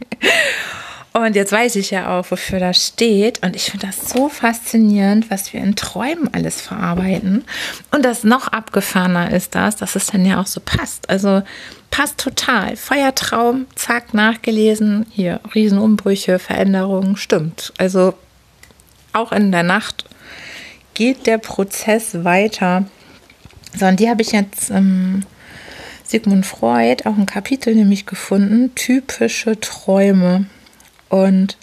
Und 1.17 1.37
jetzt 1.37 1.53
weiß 1.53 1.77
ich 1.77 1.93
ja 1.93 2.19
auch, 2.19 2.29
wofür 2.33 2.59
das 2.59 2.89
steht. 2.89 3.41
Und 3.45 3.55
ich 3.55 3.71
finde 3.71 3.87
das 3.87 4.11
so 4.11 4.29
faszinierend, 4.29 5.31
was 5.31 5.53
wir 5.53 5.61
in 5.61 5.77
Träumen 5.77 6.29
alles 6.35 6.61
verarbeiten. 6.61 7.45
Und 7.93 8.05
das 8.05 8.25
noch 8.25 8.49
abgefahrener 8.49 9.33
ist 9.33 9.55
das, 9.55 9.77
dass 9.77 9.95
es 9.95 10.07
dann 10.09 10.27
ja 10.27 10.41
auch 10.41 10.47
so 10.49 10.61
passt. 10.61 11.09
Also 11.09 11.43
passt 11.93 12.19
total. 12.19 12.75
Feuertraum, 12.75 13.67
zack, 13.77 14.13
nachgelesen. 14.13 15.07
Hier, 15.11 15.39
Riesenumbrüche, 15.55 16.41
Veränderungen, 16.41 17.17
stimmt. 17.17 17.73
Also 17.79 18.15
auch 19.13 19.31
in 19.31 19.53
der 19.53 19.63
Nacht 19.63 20.07
geht 20.95 21.29
der 21.29 21.39
Prozess 21.39 22.25
weiter. 22.25 22.87
So, 23.79 23.87
und 23.87 24.01
die 24.01 24.11
habe 24.11 24.23
ich 24.23 24.33
jetzt 24.33 24.71
ähm, 24.71 25.23
Sigmund 26.05 26.47
Freud 26.47 27.05
auch 27.07 27.17
ein 27.17 27.27
Kapitel 27.27 27.75
nämlich 27.75 28.07
gefunden. 28.07 28.75
Typische 28.75 29.59
Träume. 29.59 30.47
Und 31.09 31.57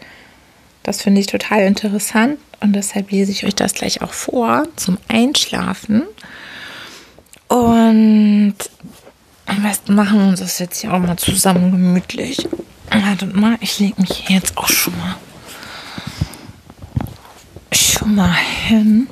das 0.84 1.01
finde 1.01 1.21
ich 1.21 1.27
total 1.27 1.62
interessant 1.62 2.39
und 2.60 2.73
deshalb 2.73 3.12
lese 3.12 3.32
ich 3.32 3.45
euch 3.45 3.56
das 3.56 3.73
gleich 3.73 4.01
auch 4.01 4.13
vor 4.13 4.67
zum 4.75 4.97
Einschlafen. 5.08 6.04
Und 7.47 8.56
am 9.45 9.63
besten 9.63 9.95
machen 9.95 10.19
wir 10.19 10.27
uns 10.27 10.39
das 10.39 10.60
jetzt 10.60 10.82
hier 10.82 10.93
auch 10.93 10.99
mal 10.99 11.17
zusammen 11.17 11.71
gemütlich. 11.71 12.47
Wartet 12.89 13.36
mal, 13.36 13.58
ich 13.62 13.80
lege 13.80 14.01
mich 14.01 14.30
jetzt 14.30 14.58
auch 14.58 14.69
schon 14.69 14.97
mal 14.97 15.15
schon 18.01 18.15
mal 18.15 18.34
hin 18.34 19.08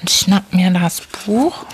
und 0.00 0.10
schnapp 0.10 0.52
mir 0.54 0.70
das 0.70 1.02
Buch. 1.02 1.66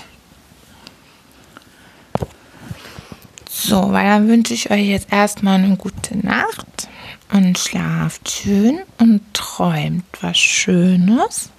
So, 3.57 3.93
weil 3.93 4.03
dann 4.03 4.27
wünsche 4.27 4.53
ich 4.53 4.69
euch 4.69 4.85
jetzt 4.85 5.13
erstmal 5.13 5.55
eine 5.55 5.77
gute 5.77 6.17
Nacht 6.17 6.89
und 7.31 7.57
schlaft 7.57 8.29
schön 8.29 8.81
und 8.99 9.21
träumt 9.33 10.03
was 10.19 10.37
Schönes. 10.37 11.49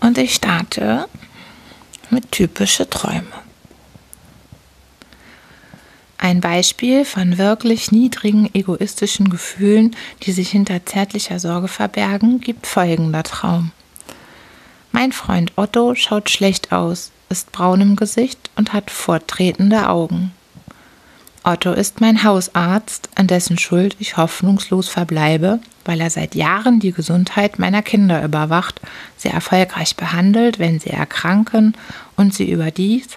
Und 0.00 0.18
ich 0.18 0.34
starte 0.34 1.08
mit 2.10 2.30
typische 2.32 2.88
Träume. 2.88 3.24
Ein 6.18 6.42
Beispiel 6.42 7.06
von 7.06 7.38
wirklich 7.38 7.90
niedrigen 7.90 8.54
egoistischen 8.54 9.30
Gefühlen, 9.30 9.96
die 10.22 10.32
sich 10.32 10.50
hinter 10.50 10.84
zärtlicher 10.84 11.38
Sorge 11.38 11.68
verbergen, 11.68 12.40
gibt 12.40 12.66
folgender 12.66 13.22
Traum. 13.22 13.72
Mein 14.92 15.12
Freund 15.12 15.52
Otto 15.56 15.94
schaut 15.94 16.28
schlecht 16.28 16.72
aus, 16.72 17.10
ist 17.30 17.52
braun 17.52 17.80
im 17.80 17.96
Gesicht 17.96 18.43
und 18.56 18.72
hat 18.72 18.90
vortretende 18.90 19.88
Augen. 19.88 20.32
Otto 21.42 21.72
ist 21.72 22.00
mein 22.00 22.24
Hausarzt, 22.24 23.10
an 23.16 23.26
dessen 23.26 23.58
Schuld 23.58 23.96
ich 23.98 24.16
hoffnungslos 24.16 24.88
verbleibe, 24.88 25.60
weil 25.84 26.00
er 26.00 26.08
seit 26.08 26.34
Jahren 26.34 26.80
die 26.80 26.92
Gesundheit 26.92 27.58
meiner 27.58 27.82
Kinder 27.82 28.24
überwacht, 28.24 28.80
sie 29.18 29.28
erfolgreich 29.28 29.96
behandelt, 29.96 30.58
wenn 30.58 30.80
sie 30.80 30.90
erkranken 30.90 31.76
und 32.16 32.32
sie 32.32 32.50
überdies 32.50 33.08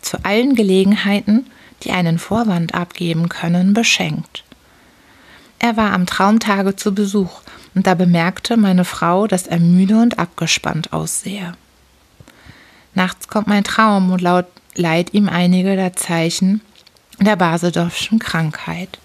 zu 0.00 0.24
allen 0.24 0.54
Gelegenheiten, 0.54 1.46
die 1.82 1.90
einen 1.90 2.18
Vorwand 2.18 2.74
abgeben 2.74 3.28
können, 3.28 3.74
beschenkt. 3.74 4.44
Er 5.58 5.76
war 5.76 5.92
am 5.92 6.06
Traumtage 6.06 6.76
zu 6.76 6.94
Besuch 6.94 7.40
und 7.74 7.86
da 7.86 7.94
bemerkte 7.94 8.56
meine 8.56 8.84
Frau, 8.84 9.26
dass 9.26 9.46
er 9.46 9.58
müde 9.58 10.00
und 10.00 10.18
abgespannt 10.18 10.92
aussehe. 10.92 11.54
Nachts 12.94 13.28
kommt 13.28 13.46
mein 13.46 13.64
Traum 13.64 14.12
und 14.12 14.20
laut 14.20 14.46
leiht 14.74 15.14
ihm 15.14 15.28
einige 15.28 15.76
der 15.76 15.94
Zeichen, 15.94 16.60
der 17.20 17.36
Basedorfschen 17.36 18.18
Krankheit. 18.18 18.98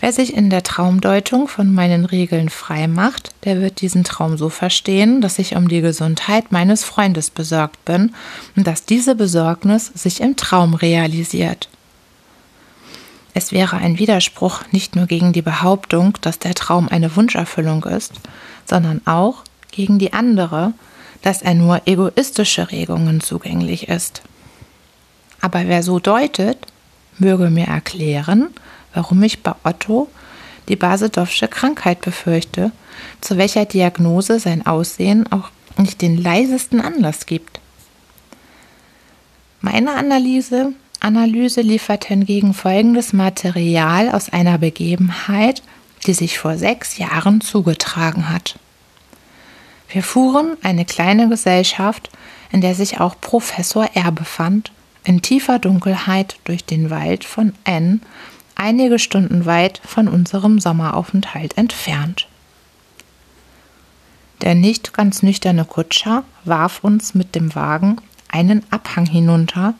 Wer 0.00 0.12
sich 0.12 0.34
in 0.34 0.50
der 0.50 0.64
Traumdeutung 0.64 1.46
von 1.46 1.72
meinen 1.72 2.04
Regeln 2.04 2.48
frei 2.48 2.88
macht, 2.88 3.30
der 3.44 3.60
wird 3.60 3.80
diesen 3.80 4.02
Traum 4.02 4.36
so 4.36 4.48
verstehen, 4.48 5.20
dass 5.20 5.38
ich 5.38 5.54
um 5.54 5.68
die 5.68 5.80
Gesundheit 5.80 6.50
meines 6.50 6.82
Freundes 6.82 7.30
besorgt 7.30 7.84
bin 7.84 8.12
und 8.56 8.66
dass 8.66 8.84
diese 8.84 9.14
Besorgnis 9.14 9.92
sich 9.94 10.20
im 10.20 10.34
Traum 10.34 10.74
realisiert. 10.74 11.68
Es 13.34 13.52
wäre 13.52 13.76
ein 13.76 13.98
Widerspruch 13.98 14.62
nicht 14.72 14.96
nur 14.96 15.06
gegen 15.06 15.32
die 15.32 15.40
Behauptung, 15.40 16.18
dass 16.20 16.38
der 16.38 16.54
Traum 16.54 16.88
eine 16.88 17.14
Wunscherfüllung 17.14 17.84
ist, 17.84 18.14
sondern 18.66 19.00
auch 19.06 19.44
gegen 19.70 19.98
die 19.98 20.12
andere, 20.12 20.74
dass 21.22 21.42
er 21.42 21.54
nur 21.54 21.82
egoistische 21.86 22.72
Regungen 22.72 23.20
zugänglich 23.20 23.88
ist. 23.88 24.22
Aber 25.42 25.66
wer 25.66 25.82
so 25.82 25.98
deutet, 25.98 26.56
möge 27.18 27.50
mir 27.50 27.66
erklären, 27.66 28.48
warum 28.94 29.22
ich 29.22 29.42
bei 29.42 29.52
Otto 29.64 30.08
die 30.68 30.76
Basedowsche 30.76 31.48
Krankheit 31.48 32.00
befürchte, 32.00 32.70
zu 33.20 33.36
welcher 33.36 33.66
Diagnose 33.66 34.38
sein 34.38 34.64
Aussehen 34.64 35.30
auch 35.30 35.50
nicht 35.76 36.00
den 36.00 36.16
leisesten 36.16 36.80
Anlass 36.80 37.26
gibt. 37.26 37.60
Meine 39.60 39.94
Analyse, 39.94 40.72
Analyse 41.00 41.60
liefert 41.60 42.04
hingegen 42.04 42.54
folgendes 42.54 43.12
Material 43.12 44.10
aus 44.10 44.32
einer 44.32 44.58
Begebenheit, 44.58 45.62
die 46.06 46.14
sich 46.14 46.38
vor 46.38 46.56
sechs 46.56 46.98
Jahren 46.98 47.40
zugetragen 47.40 48.28
hat. 48.28 48.58
Wir 49.88 50.02
fuhren 50.02 50.56
eine 50.62 50.84
kleine 50.84 51.28
Gesellschaft, 51.28 52.10
in 52.52 52.60
der 52.60 52.74
sich 52.74 53.00
auch 53.00 53.16
Professor 53.20 53.88
R 53.94 54.12
befand, 54.12 54.70
in 55.04 55.22
tiefer 55.22 55.58
Dunkelheit 55.58 56.36
durch 56.44 56.64
den 56.64 56.90
Wald 56.90 57.24
von 57.24 57.52
N, 57.64 58.00
einige 58.54 58.98
Stunden 58.98 59.46
weit 59.46 59.80
von 59.84 60.08
unserem 60.08 60.60
Sommeraufenthalt 60.60 61.56
entfernt. 61.56 62.28
Der 64.40 64.54
nicht 64.54 64.92
ganz 64.92 65.22
nüchterne 65.22 65.64
Kutscher 65.64 66.24
warf 66.44 66.82
uns 66.82 67.14
mit 67.14 67.34
dem 67.34 67.54
Wagen 67.54 67.96
einen 68.28 68.64
Abhang 68.70 69.06
hinunter, 69.06 69.74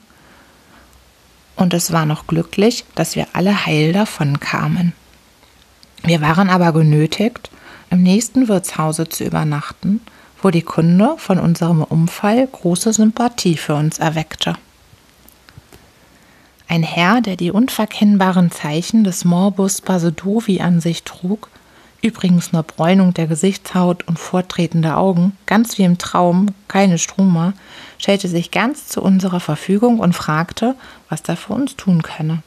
und 1.55 1.73
es 1.73 1.91
war 1.91 2.05
noch 2.05 2.25
glücklich, 2.25 2.83
dass 2.95 3.15
wir 3.15 3.27
alle 3.33 3.65
heil 3.65 3.93
davon 3.93 4.39
kamen. 4.39 4.93
Wir 6.01 6.19
waren 6.19 6.49
aber 6.49 6.73
genötigt, 6.73 7.51
im 7.91 8.01
nächsten 8.01 8.47
Wirtshause 8.47 9.07
zu 9.07 9.23
übernachten, 9.23 10.01
wo 10.41 10.49
die 10.49 10.63
Kunde 10.63 11.13
von 11.17 11.39
unserem 11.39 11.83
Unfall 11.83 12.47
große 12.47 12.91
Sympathie 12.91 13.55
für 13.55 13.75
uns 13.75 13.99
erweckte. 13.99 14.55
Ein 16.73 16.81
Herr, 16.81 17.21
der 17.21 17.35
die 17.35 17.51
unverkennbaren 17.51 18.49
Zeichen 18.49 19.03
des 19.03 19.25
Morbus 19.25 19.81
Basedowi 19.81 20.59
an 20.59 20.81
sich 20.81 21.03
trug, 21.03 21.49
übrigens 22.01 22.51
nur 22.51 22.63
Bräunung 22.63 23.13
der 23.13 23.27
Gesichtshaut 23.27 24.07
und 24.07 24.17
vortretende 24.17 24.97
Augen, 24.97 25.37
ganz 25.45 25.77
wie 25.77 25.83
im 25.83 25.99
Traum, 25.99 26.47
keine 26.67 26.97
Struma, 26.97 27.53
stellte 27.99 28.27
sich 28.27 28.49
ganz 28.49 28.87
zu 28.87 29.03
unserer 29.03 29.39
Verfügung 29.39 29.99
und 29.99 30.13
fragte, 30.13 30.73
was 31.09 31.21
er 31.27 31.37
für 31.37 31.53
uns 31.53 31.75
tun 31.75 32.01
könne. 32.01 32.41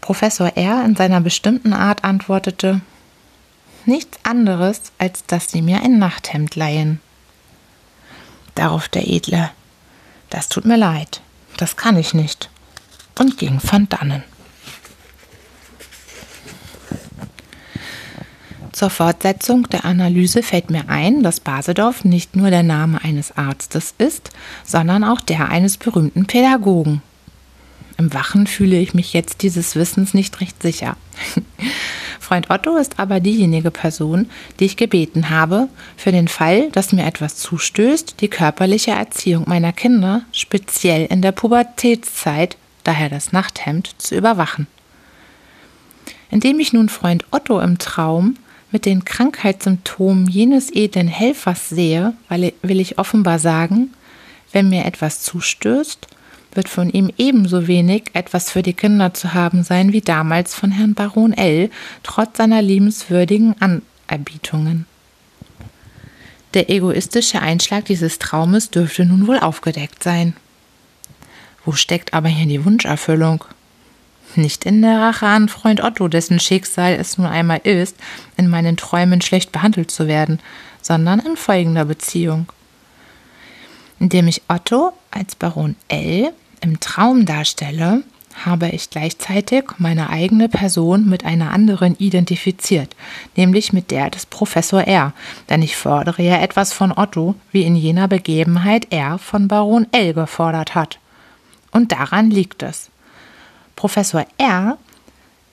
Professor 0.00 0.56
R. 0.56 0.86
in 0.86 0.96
seiner 0.96 1.20
bestimmten 1.20 1.74
Art 1.74 2.02
antwortete, 2.02 2.80
nichts 3.84 4.20
anderes, 4.22 4.80
als 4.96 5.26
dass 5.26 5.50
sie 5.50 5.60
mir 5.60 5.82
ein 5.82 5.98
Nachthemd 5.98 6.56
leihen. 6.56 6.98
Darauf 8.54 8.88
der 8.88 9.06
Edle, 9.06 9.50
das 10.30 10.48
tut 10.48 10.64
mir 10.64 10.78
leid 10.78 11.20
das 11.56 11.76
kann 11.76 11.96
ich 11.96 12.14
nicht, 12.14 12.50
und 13.18 13.38
ging 13.38 13.60
von 13.60 13.88
dannen. 13.88 14.24
Zur 18.76 18.90
Fortsetzung 18.90 19.68
der 19.70 19.86
Analyse 19.86 20.42
fällt 20.42 20.68
mir 20.68 20.90
ein, 20.90 21.22
dass 21.22 21.40
Basedorf 21.40 22.04
nicht 22.04 22.36
nur 22.36 22.50
der 22.50 22.62
Name 22.62 23.02
eines 23.02 23.34
Arztes 23.34 23.94
ist, 23.96 24.28
sondern 24.64 25.02
auch 25.02 25.22
der 25.22 25.48
eines 25.48 25.78
berühmten 25.78 26.26
Pädagogen. 26.26 27.00
Im 27.98 28.12
Wachen 28.12 28.46
fühle 28.46 28.78
ich 28.78 28.92
mich 28.92 29.12
jetzt 29.12 29.42
dieses 29.42 29.74
Wissens 29.74 30.12
nicht 30.12 30.40
recht 30.40 30.62
sicher. 30.62 30.96
Freund 32.20 32.50
Otto 32.50 32.76
ist 32.76 32.98
aber 32.98 33.20
diejenige 33.20 33.70
Person, 33.70 34.28
die 34.58 34.66
ich 34.66 34.76
gebeten 34.76 35.30
habe, 35.30 35.68
für 35.96 36.12
den 36.12 36.28
Fall, 36.28 36.70
dass 36.72 36.92
mir 36.92 37.06
etwas 37.06 37.36
zustößt, 37.36 38.20
die 38.20 38.28
körperliche 38.28 38.90
Erziehung 38.90 39.44
meiner 39.46 39.72
Kinder, 39.72 40.22
speziell 40.32 41.06
in 41.06 41.22
der 41.22 41.32
Pubertätszeit, 41.32 42.56
daher 42.84 43.08
das 43.08 43.32
Nachthemd, 43.32 43.94
zu 43.98 44.14
überwachen. 44.14 44.66
Indem 46.30 46.60
ich 46.60 46.72
nun 46.72 46.88
Freund 46.88 47.24
Otto 47.30 47.60
im 47.60 47.78
Traum 47.78 48.36
mit 48.72 48.84
den 48.84 49.04
Krankheitssymptomen 49.04 50.26
jenes 50.26 50.70
edlen 50.70 51.08
Helfers 51.08 51.68
sehe, 51.68 52.14
will 52.28 52.80
ich 52.80 52.98
offenbar 52.98 53.38
sagen, 53.38 53.94
wenn 54.52 54.68
mir 54.68 54.84
etwas 54.84 55.22
zustößt, 55.22 56.08
wird 56.56 56.68
von 56.68 56.90
ihm 56.90 57.10
ebenso 57.18 57.66
wenig 57.66 58.04
etwas 58.14 58.50
für 58.50 58.62
die 58.62 58.74
Kinder 58.74 59.14
zu 59.14 59.34
haben 59.34 59.62
sein 59.62 59.92
wie 59.92 60.00
damals 60.00 60.54
von 60.54 60.70
Herrn 60.70 60.94
Baron 60.94 61.32
L., 61.32 61.70
trotz 62.02 62.38
seiner 62.38 62.62
liebenswürdigen 62.62 63.54
Anerbietungen. 63.60 64.86
Der 66.54 66.70
egoistische 66.70 67.42
Einschlag 67.42 67.84
dieses 67.84 68.18
Traumes 68.18 68.70
dürfte 68.70 69.04
nun 69.04 69.26
wohl 69.26 69.38
aufgedeckt 69.38 70.02
sein. 70.02 70.34
Wo 71.64 71.72
steckt 71.72 72.14
aber 72.14 72.28
hier 72.28 72.46
die 72.46 72.64
Wunscherfüllung? 72.64 73.44
Nicht 74.36 74.64
in 74.64 74.82
der 74.82 75.00
Rache 75.00 75.26
an 75.26 75.48
Freund 75.48 75.82
Otto, 75.82 76.08
dessen 76.08 76.40
Schicksal 76.40 76.94
es 76.94 77.18
nun 77.18 77.26
einmal 77.26 77.60
ist, 77.64 77.96
in 78.36 78.48
meinen 78.48 78.76
Träumen 78.76 79.20
schlecht 79.20 79.52
behandelt 79.52 79.90
zu 79.90 80.06
werden, 80.08 80.40
sondern 80.82 81.20
in 81.20 81.36
folgender 81.36 81.84
Beziehung. 81.84 82.46
Indem 83.98 84.28
ich 84.28 84.42
Otto 84.48 84.92
als 85.10 85.34
Baron 85.34 85.74
L 85.88 86.32
im 86.60 86.80
Traum 86.80 87.26
darstelle, 87.26 88.02
habe 88.44 88.68
ich 88.68 88.90
gleichzeitig 88.90 89.64
meine 89.78 90.10
eigene 90.10 90.48
Person 90.48 91.08
mit 91.08 91.24
einer 91.24 91.52
anderen 91.52 91.96
identifiziert, 91.96 92.94
nämlich 93.34 93.72
mit 93.72 93.90
der 93.90 94.10
des 94.10 94.26
Professor 94.26 94.82
R, 94.82 95.14
denn 95.48 95.62
ich 95.62 95.76
fordere 95.76 96.22
ja 96.22 96.38
etwas 96.38 96.72
von 96.72 96.92
Otto, 96.92 97.34
wie 97.52 97.62
in 97.62 97.76
jener 97.76 98.08
Begebenheit 98.08 98.88
er 98.90 99.18
von 99.18 99.48
Baron 99.48 99.86
L 99.92 100.12
gefordert 100.12 100.74
hat. 100.74 100.98
Und 101.70 101.92
daran 101.92 102.30
liegt 102.30 102.62
es. 102.62 102.90
Professor 103.74 104.26
R, 104.38 104.76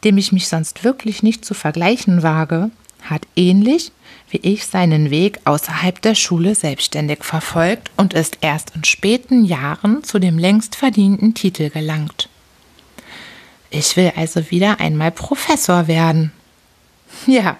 dem 0.03 0.17
ich 0.17 0.31
mich 0.31 0.47
sonst 0.47 0.83
wirklich 0.83 1.23
nicht 1.23 1.45
zu 1.45 1.53
vergleichen 1.53 2.23
wage, 2.23 2.69
hat 3.09 3.27
ähnlich 3.35 3.91
wie 4.33 4.39
ich 4.41 4.65
seinen 4.65 5.11
Weg 5.11 5.39
außerhalb 5.45 6.01
der 6.01 6.15
Schule 6.15 6.55
selbstständig 6.55 7.23
verfolgt 7.23 7.91
und 7.97 8.15
ist 8.15 8.39
erst 8.41 8.75
in 8.75 8.83
späten 8.83 9.45
Jahren 9.45 10.03
zu 10.03 10.17
dem 10.17 10.39
längst 10.39 10.75
verdienten 10.75 11.35
Titel 11.35 11.69
gelangt. 11.69 12.29
Ich 13.69 13.95
will 13.95 14.11
also 14.15 14.49
wieder 14.49 14.79
einmal 14.79 15.11
Professor 15.11 15.87
werden. 15.87 16.31
Ja, 17.27 17.57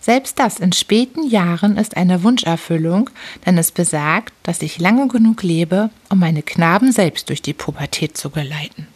selbst 0.00 0.38
das 0.38 0.60
in 0.60 0.72
späten 0.72 1.28
Jahren 1.28 1.76
ist 1.76 1.96
eine 1.96 2.22
Wunscherfüllung, 2.22 3.10
denn 3.44 3.58
es 3.58 3.72
besagt, 3.72 4.32
dass 4.44 4.62
ich 4.62 4.78
lange 4.78 5.08
genug 5.08 5.42
lebe, 5.42 5.90
um 6.08 6.20
meine 6.20 6.42
Knaben 6.42 6.92
selbst 6.92 7.28
durch 7.28 7.42
die 7.42 7.52
Pubertät 7.52 8.16
zu 8.16 8.30
geleiten. 8.30 8.86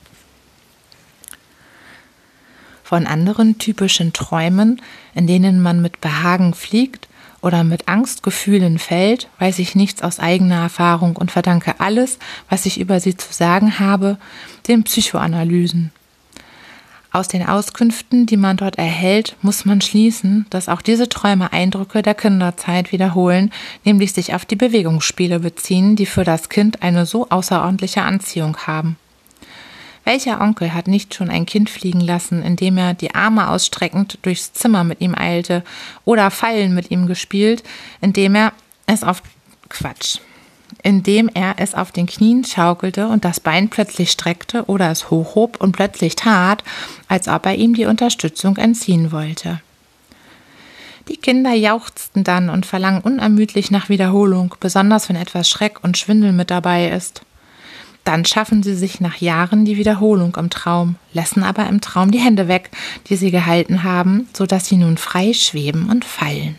Von 2.86 3.08
anderen 3.08 3.58
typischen 3.58 4.12
Träumen, 4.12 4.80
in 5.12 5.26
denen 5.26 5.60
man 5.60 5.82
mit 5.82 6.00
Behagen 6.00 6.54
fliegt 6.54 7.08
oder 7.42 7.64
mit 7.64 7.88
Angstgefühlen 7.88 8.78
fällt, 8.78 9.28
weiß 9.40 9.58
ich 9.58 9.74
nichts 9.74 10.02
aus 10.02 10.20
eigener 10.20 10.62
Erfahrung 10.62 11.16
und 11.16 11.32
verdanke 11.32 11.80
alles, 11.80 12.20
was 12.48 12.64
ich 12.64 12.78
über 12.78 13.00
sie 13.00 13.16
zu 13.16 13.32
sagen 13.32 13.80
habe, 13.80 14.18
den 14.68 14.84
Psychoanalysen. 14.84 15.90
Aus 17.10 17.26
den 17.26 17.44
Auskünften, 17.44 18.26
die 18.26 18.36
man 18.36 18.56
dort 18.56 18.78
erhält, 18.78 19.34
muss 19.42 19.64
man 19.64 19.80
schließen, 19.80 20.46
dass 20.50 20.68
auch 20.68 20.80
diese 20.80 21.08
Träume 21.08 21.52
Eindrücke 21.52 22.02
der 22.02 22.14
Kinderzeit 22.14 22.92
wiederholen, 22.92 23.50
nämlich 23.84 24.12
sich 24.12 24.32
auf 24.32 24.44
die 24.44 24.54
Bewegungsspiele 24.54 25.40
beziehen, 25.40 25.96
die 25.96 26.06
für 26.06 26.22
das 26.22 26.50
Kind 26.50 26.82
eine 26.82 27.04
so 27.04 27.28
außerordentliche 27.30 28.02
Anziehung 28.02 28.56
haben. 28.58 28.96
Welcher 30.06 30.40
Onkel 30.40 30.72
hat 30.72 30.86
nicht 30.86 31.14
schon 31.14 31.30
ein 31.30 31.46
Kind 31.46 31.68
fliegen 31.68 32.00
lassen, 32.00 32.40
indem 32.40 32.78
er 32.78 32.94
die 32.94 33.16
Arme 33.16 33.50
ausstreckend 33.50 34.20
durchs 34.22 34.52
Zimmer 34.52 34.84
mit 34.84 35.00
ihm 35.00 35.16
eilte 35.16 35.64
oder 36.04 36.30
Fallen 36.30 36.76
mit 36.76 36.92
ihm 36.92 37.08
gespielt, 37.08 37.64
indem 38.00 38.36
er 38.36 38.52
es 38.86 39.02
auf 39.02 39.20
Quatsch, 39.68 40.20
indem 40.84 41.28
er 41.34 41.56
es 41.58 41.74
auf 41.74 41.90
den 41.90 42.06
Knien 42.06 42.44
schaukelte 42.44 43.08
und 43.08 43.24
das 43.24 43.40
Bein 43.40 43.68
plötzlich 43.68 44.12
streckte 44.12 44.66
oder 44.66 44.92
es 44.92 45.10
hochhob 45.10 45.60
und 45.60 45.72
plötzlich 45.72 46.14
tat, 46.14 46.62
als 47.08 47.26
ob 47.26 47.44
er 47.44 47.56
ihm 47.56 47.74
die 47.74 47.86
Unterstützung 47.86 48.58
entziehen 48.58 49.10
wollte. 49.10 49.60
Die 51.08 51.16
Kinder 51.16 51.52
jauchzten 51.52 52.22
dann 52.22 52.48
und 52.48 52.64
verlangen 52.64 53.00
unermüdlich 53.00 53.72
nach 53.72 53.88
Wiederholung, 53.88 54.54
besonders 54.60 55.08
wenn 55.08 55.16
etwas 55.16 55.48
Schreck 55.50 55.82
und 55.82 55.98
Schwindel 55.98 56.30
mit 56.30 56.52
dabei 56.52 56.90
ist. 56.90 57.25
Dann 58.06 58.24
schaffen 58.24 58.62
sie 58.62 58.76
sich 58.76 59.00
nach 59.00 59.16
Jahren 59.16 59.64
die 59.64 59.76
Wiederholung 59.76 60.36
im 60.36 60.48
Traum, 60.48 60.94
lassen 61.12 61.42
aber 61.42 61.66
im 61.66 61.80
Traum 61.80 62.12
die 62.12 62.20
Hände 62.20 62.46
weg, 62.46 62.70
die 63.08 63.16
sie 63.16 63.32
gehalten 63.32 63.82
haben, 63.82 64.28
so 64.32 64.46
dass 64.46 64.66
sie 64.66 64.76
nun 64.76 64.96
frei 64.96 65.32
schweben 65.32 65.90
und 65.90 66.04
fallen. 66.04 66.54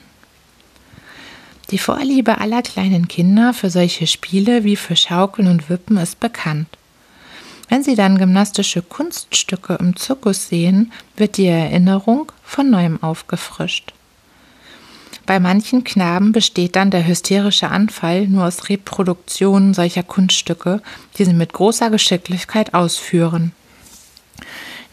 Die 1.71 1.77
Vorliebe 1.77 2.39
aller 2.39 2.61
kleinen 2.63 3.07
Kinder 3.07 3.53
für 3.53 3.69
solche 3.69 4.07
Spiele 4.07 4.65
wie 4.65 4.75
für 4.75 4.97
Schaukeln 4.97 5.47
und 5.47 5.69
Wippen 5.69 5.95
ist 5.95 6.19
bekannt. 6.19 6.67
Wenn 7.69 7.81
sie 7.81 7.95
dann 7.95 8.17
gymnastische 8.17 8.81
Kunststücke 8.81 9.75
im 9.79 9.95
Zirkus 9.95 10.49
sehen, 10.49 10.91
wird 11.15 11.37
die 11.37 11.47
Erinnerung 11.47 12.29
von 12.43 12.69
neuem 12.69 13.01
aufgefrischt. 13.01 13.93
Bei 15.28 15.41
manchen 15.41 15.84
Knaben 15.84 16.32
besteht 16.32 16.78
dann 16.78 16.89
der 16.89 17.05
hysterische 17.05 17.67
Anfall 17.69 18.28
nur 18.28 18.45
aus 18.45 18.69
Reproduktionen 18.69 19.73
solcher 19.73 20.01
Kunststücke, 20.01 20.82
die 21.17 21.25
sie 21.25 21.34
mit 21.34 21.51
großer 21.51 21.89
Geschicklichkeit 21.89 22.73
ausführen. 22.73 23.51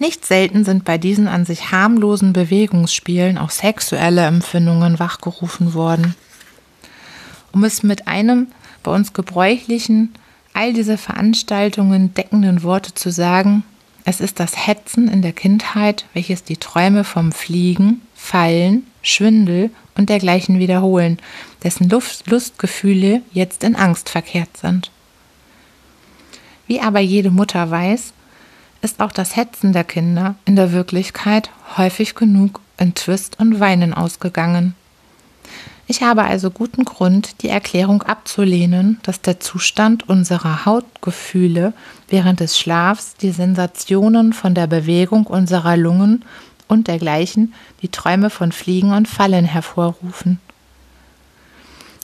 Nicht 0.01 0.27
selten 0.27 0.65
sind 0.65 0.85
bei 0.85 0.99
diesen 0.99 1.29
an 1.29 1.45
sich 1.45 1.71
harmlosen 1.71 2.33
Bewegungsspielen 2.33 3.39
auch 3.39 3.51
sexuelle 3.51 4.27
Empfindungen 4.27 4.99
wachgerufen 4.99 5.73
worden. 5.73 6.17
Um 7.53 7.63
es 7.63 7.85
mit 7.85 8.09
einem 8.09 8.49
bei 8.83 8.91
uns 8.91 9.13
gebräuchlichen, 9.13 10.13
all 10.53 10.73
diese 10.73 10.99
Veranstaltungen 10.99 12.13
deckenden 12.13 12.65
Worte 12.65 12.93
zu 12.93 13.13
sagen, 13.13 13.63
es 14.05 14.21
ist 14.21 14.41
das 14.41 14.67
Hetzen 14.67 15.07
in 15.07 15.23
der 15.23 15.33
Kindheit, 15.33 16.07
welches 16.13 16.43
die 16.43 16.57
Träume 16.57 17.05
vom 17.05 17.31
Fliegen, 17.31 18.03
Fallen, 18.25 18.87
Schwindel 19.03 19.71
und 19.99 20.09
dergleichen 20.09 20.59
wiederholen, 20.59 21.19
dessen 21.63 21.91
Luft 21.91 22.27
Lustgefühle 22.31 23.21
jetzt 23.33 23.63
in 23.63 23.77
Angst 23.77 24.09
verkehrt 24.09 24.57
sind. 24.57 24.91
Wie 26.67 26.81
aber 26.81 27.01
jede 27.01 27.31
Mutter 27.31 27.71
weiß, 27.71 28.15
ist 28.81 29.01
auch 29.01 29.13
das 29.13 29.37
Hetzen 29.37 29.75
der 29.75 29.85
Kinder 29.85 30.37
in 30.47 30.57
der 30.57 30.73
Wirklichkeit 30.73 31.51
häufig 31.77 32.15
genug 32.15 32.61
in 32.79 32.95
Twist 32.95 33.39
und 33.39 33.61
Weinen 33.61 33.93
ausgegangen. 33.93 34.75
Ich 35.87 36.03
habe 36.03 36.25
also 36.25 36.51
guten 36.51 36.87
Grund, 36.87 37.43
die 37.43 37.51
Erklärung 37.51 38.05
abzulehnen, 38.05 39.01
dass 39.03 39.21
der 39.21 39.39
Zustand 39.39 40.09
unserer 40.09 40.65
Hautgefühle 40.65 41.75
während 42.09 42.41
des 42.41 42.59
Schlafs 42.59 43.17
die 43.17 43.33
Sensationen 43.33 44.33
von 44.33 44.55
der 44.55 44.67
Bewegung 44.67 45.27
unserer 45.27 45.77
Lungen 45.77 46.25
und 46.69 46.89
dergleichen 46.89 47.55
die 47.83 47.89
Träume 47.89 48.31
von 48.31 48.53
Fliegen 48.53 48.93
und 48.93 49.09
Fallen 49.09 49.45
hervorrufen. 49.45 50.39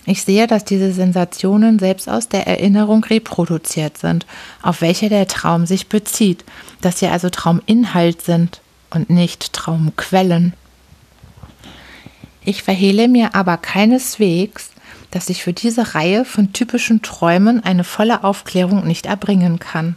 Ich 0.06 0.24
sehe, 0.24 0.46
dass 0.46 0.64
diese 0.64 0.92
Sensationen 0.92 1.78
selbst 1.78 2.08
aus 2.08 2.28
der 2.28 2.46
Erinnerung 2.46 3.04
reproduziert 3.04 3.98
sind, 3.98 4.26
auf 4.62 4.80
welche 4.80 5.08
der 5.08 5.28
Traum 5.28 5.66
sich 5.66 5.88
bezieht, 5.88 6.44
dass 6.80 6.98
sie 6.98 7.08
also 7.08 7.28
Trauminhalt 7.28 8.22
sind 8.22 8.60
und 8.90 9.10
nicht 9.10 9.52
Traumquellen. 9.52 10.54
Ich 12.44 12.62
verhehle 12.62 13.08
mir 13.08 13.34
aber 13.34 13.58
keineswegs, 13.58 14.70
dass 15.10 15.28
ich 15.28 15.42
für 15.42 15.52
diese 15.52 15.94
Reihe 15.94 16.24
von 16.24 16.52
typischen 16.52 17.02
Träumen 17.02 17.62
eine 17.62 17.84
volle 17.84 18.24
Aufklärung 18.24 18.86
nicht 18.86 19.06
erbringen 19.06 19.58
kann. 19.58 19.96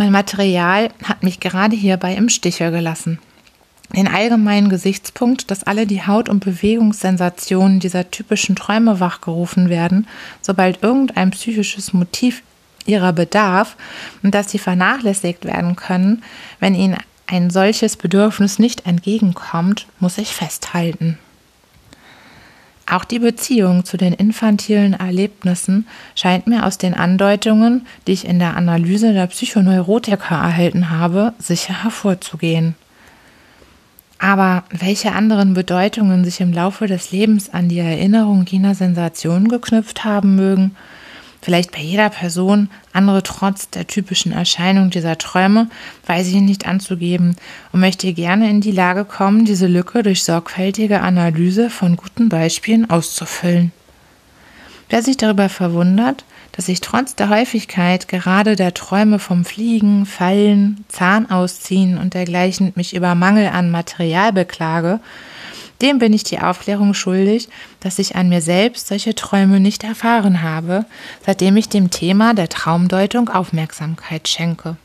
Mein 0.00 0.12
Material 0.12 0.88
hat 1.04 1.22
mich 1.22 1.40
gerade 1.40 1.76
hierbei 1.76 2.14
im 2.14 2.30
Stiche 2.30 2.70
gelassen. 2.70 3.18
Den 3.94 4.08
allgemeinen 4.08 4.70
Gesichtspunkt, 4.70 5.50
dass 5.50 5.64
alle 5.64 5.86
die 5.86 6.06
Haut- 6.06 6.30
und 6.30 6.42
Bewegungssensationen 6.42 7.80
dieser 7.80 8.10
typischen 8.10 8.56
Träume 8.56 8.98
wachgerufen 8.98 9.68
werden, 9.68 10.06
sobald 10.40 10.82
irgendein 10.82 11.32
psychisches 11.32 11.92
Motiv 11.92 12.42
ihrer 12.86 13.12
bedarf 13.12 13.76
und 14.22 14.34
dass 14.34 14.50
sie 14.50 14.58
vernachlässigt 14.58 15.44
werden 15.44 15.76
können, 15.76 16.22
wenn 16.60 16.74
ihnen 16.74 16.96
ein 17.26 17.50
solches 17.50 17.98
Bedürfnis 17.98 18.58
nicht 18.58 18.86
entgegenkommt, 18.86 19.86
muss 19.98 20.16
ich 20.16 20.32
festhalten. 20.32 21.18
Auch 22.90 23.04
die 23.04 23.20
Beziehung 23.20 23.84
zu 23.84 23.96
den 23.96 24.12
infantilen 24.12 24.94
Erlebnissen 24.94 25.86
scheint 26.16 26.48
mir 26.48 26.66
aus 26.66 26.76
den 26.76 26.92
Andeutungen, 26.94 27.86
die 28.08 28.12
ich 28.12 28.26
in 28.26 28.40
der 28.40 28.56
Analyse 28.56 29.12
der 29.12 29.28
Psychoneurotiker 29.28 30.34
erhalten 30.34 30.90
habe, 30.90 31.32
sicher 31.38 31.84
hervorzugehen. 31.84 32.74
Aber 34.18 34.64
welche 34.70 35.12
anderen 35.12 35.54
Bedeutungen 35.54 36.24
sich 36.24 36.40
im 36.40 36.52
Laufe 36.52 36.88
des 36.88 37.12
Lebens 37.12 37.54
an 37.54 37.68
die 37.68 37.78
Erinnerung 37.78 38.44
jener 38.44 38.74
Sensation 38.74 39.46
geknüpft 39.48 40.04
haben 40.04 40.34
mögen, 40.34 40.74
vielleicht 41.42 41.72
bei 41.72 41.80
jeder 41.80 42.10
Person, 42.10 42.68
andere 42.92 43.22
trotz 43.22 43.70
der 43.70 43.86
typischen 43.86 44.32
Erscheinung 44.32 44.90
dieser 44.90 45.18
Träume, 45.18 45.68
weiß 46.06 46.28
ich 46.28 46.34
nicht 46.34 46.66
anzugeben 46.66 47.36
und 47.72 47.80
möchte 47.80 48.12
gerne 48.12 48.50
in 48.50 48.60
die 48.60 48.72
Lage 48.72 49.04
kommen, 49.04 49.44
diese 49.44 49.66
Lücke 49.66 50.02
durch 50.02 50.24
sorgfältige 50.24 51.00
Analyse 51.00 51.70
von 51.70 51.96
guten 51.96 52.28
Beispielen 52.28 52.88
auszufüllen. 52.90 53.72
Wer 54.88 55.02
sich 55.02 55.16
darüber 55.16 55.48
verwundert, 55.48 56.24
dass 56.52 56.68
ich 56.68 56.80
trotz 56.80 57.14
der 57.14 57.28
Häufigkeit 57.30 58.08
gerade 58.08 58.56
der 58.56 58.74
Träume 58.74 59.18
vom 59.18 59.44
Fliegen, 59.44 60.04
Fallen, 60.04 60.84
Zahn 60.88 61.30
ausziehen 61.30 61.96
und 61.96 62.14
dergleichen 62.14 62.72
mich 62.74 62.94
über 62.94 63.14
Mangel 63.14 63.46
an 63.46 63.70
Material 63.70 64.32
beklage, 64.32 65.00
dem 65.82 65.98
bin 65.98 66.12
ich 66.12 66.24
die 66.24 66.40
Aufklärung 66.40 66.94
schuldig, 66.94 67.48
dass 67.80 67.98
ich 67.98 68.16
an 68.16 68.28
mir 68.28 68.40
selbst 68.40 68.88
solche 68.88 69.14
Träume 69.14 69.60
nicht 69.60 69.84
erfahren 69.84 70.42
habe, 70.42 70.84
seitdem 71.24 71.56
ich 71.56 71.68
dem 71.68 71.90
Thema 71.90 72.34
der 72.34 72.48
Traumdeutung 72.48 73.28
Aufmerksamkeit 73.28 74.28
schenke. 74.28 74.76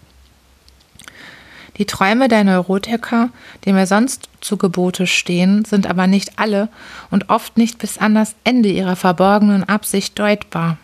Die 1.77 1.85
Träume 1.85 2.29
der 2.29 2.45
Neurotiker, 2.45 3.29
die 3.65 3.73
mir 3.73 3.85
sonst 3.85 4.29
zu 4.39 4.55
Gebote 4.55 5.07
stehen, 5.07 5.65
sind 5.65 5.87
aber 5.87 6.07
nicht 6.07 6.39
alle 6.39 6.69
und 7.11 7.29
oft 7.29 7.57
nicht 7.57 7.79
bis 7.79 7.97
an 7.97 8.15
das 8.15 8.35
Ende 8.45 8.69
ihrer 8.69 8.95
verborgenen 8.95 9.65
Absicht 9.65 10.17
deutbar. 10.17 10.77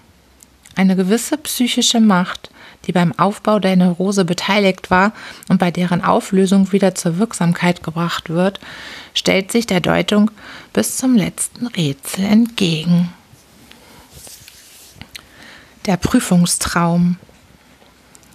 Eine 0.75 0.95
gewisse 0.95 1.37
psychische 1.37 2.01
Macht, 2.01 2.50
die 2.87 2.91
beim 2.91 3.17
Aufbau 3.17 3.59
der 3.59 3.75
Neurose 3.75 4.25
beteiligt 4.25 4.91
war 4.91 5.13
und 5.49 5.59
bei 5.59 5.71
deren 5.71 6.03
Auflösung 6.03 6.71
wieder 6.71 6.95
zur 6.95 7.17
Wirksamkeit 7.17 7.83
gebracht 7.83 8.29
wird, 8.29 8.59
stellt 9.13 9.51
sich 9.51 9.67
der 9.67 9.81
Deutung 9.81 10.31
bis 10.73 10.97
zum 10.97 11.15
letzten 11.15 11.67
Rätsel 11.67 12.25
entgegen. 12.25 13.13
Der 15.85 15.97
Prüfungstraum. 15.97 17.17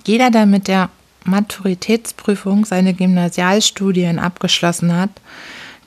Jeder, 0.06 0.30
der 0.30 0.46
mit 0.46 0.68
der 0.68 0.90
Maturitätsprüfung 1.24 2.64
seine 2.64 2.94
Gymnasialstudien 2.94 4.18
abgeschlossen 4.18 4.96
hat, 4.96 5.10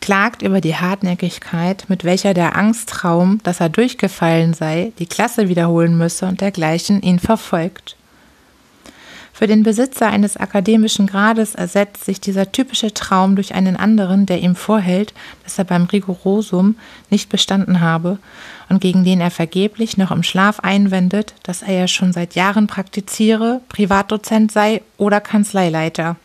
klagt 0.01 0.41
über 0.41 0.61
die 0.61 0.75
Hartnäckigkeit, 0.75 1.85
mit 1.89 2.03
welcher 2.03 2.33
der 2.33 2.55
Angsttraum, 2.55 3.39
dass 3.43 3.59
er 3.59 3.69
durchgefallen 3.69 4.53
sei, 4.53 4.93
die 4.99 5.05
Klasse 5.05 5.49
wiederholen 5.49 5.97
müsse 5.97 6.25
und 6.25 6.41
dergleichen 6.41 7.01
ihn 7.01 7.19
verfolgt. 7.19 7.97
Für 9.39 9.47
den 9.47 9.63
Besitzer 9.63 10.07
eines 10.07 10.35
akademischen 10.35 11.07
Grades 11.07 11.55
ersetzt 11.55 12.03
sich 12.03 12.19
dieser 12.19 12.51
typische 12.51 12.93
Traum 12.93 13.37
durch 13.37 13.55
einen 13.55 13.77
anderen, 13.77 14.25
der 14.25 14.41
ihm 14.41 14.53
vorhält, 14.53 15.13
dass 15.45 15.57
er 15.57 15.63
beim 15.63 15.85
Rigorosum 15.85 16.75
nicht 17.09 17.29
bestanden 17.29 17.79
habe 17.79 18.19
und 18.67 18.81
gegen 18.81 19.05
den 19.05 19.21
er 19.21 19.31
vergeblich 19.31 19.95
noch 19.95 20.11
im 20.11 20.23
Schlaf 20.23 20.59
einwendet, 20.59 21.35
dass 21.43 21.61
er 21.61 21.73
ja 21.73 21.87
schon 21.87 22.11
seit 22.11 22.35
Jahren 22.35 22.67
praktiziere, 22.67 23.61
Privatdozent 23.69 24.51
sei 24.51 24.81
oder 24.97 25.21
Kanzleileiter. 25.21 26.17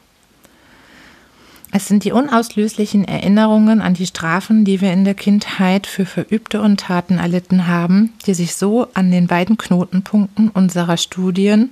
Es 1.70 1.86
sind 1.86 2.02
die 2.02 2.10
unauslöslichen 2.10 3.04
Erinnerungen 3.04 3.80
an 3.80 3.94
die 3.94 4.08
Strafen, 4.08 4.64
die 4.64 4.80
wir 4.80 4.92
in 4.92 5.04
der 5.04 5.14
Kindheit 5.14 5.86
für 5.86 6.04
verübte 6.04 6.60
Untaten 6.60 7.18
erlitten 7.18 7.68
haben, 7.68 8.12
die 8.26 8.34
sich 8.34 8.56
so 8.56 8.88
an 8.94 9.12
den 9.12 9.28
beiden 9.28 9.56
Knotenpunkten 9.56 10.48
unserer 10.48 10.96
Studien, 10.96 11.70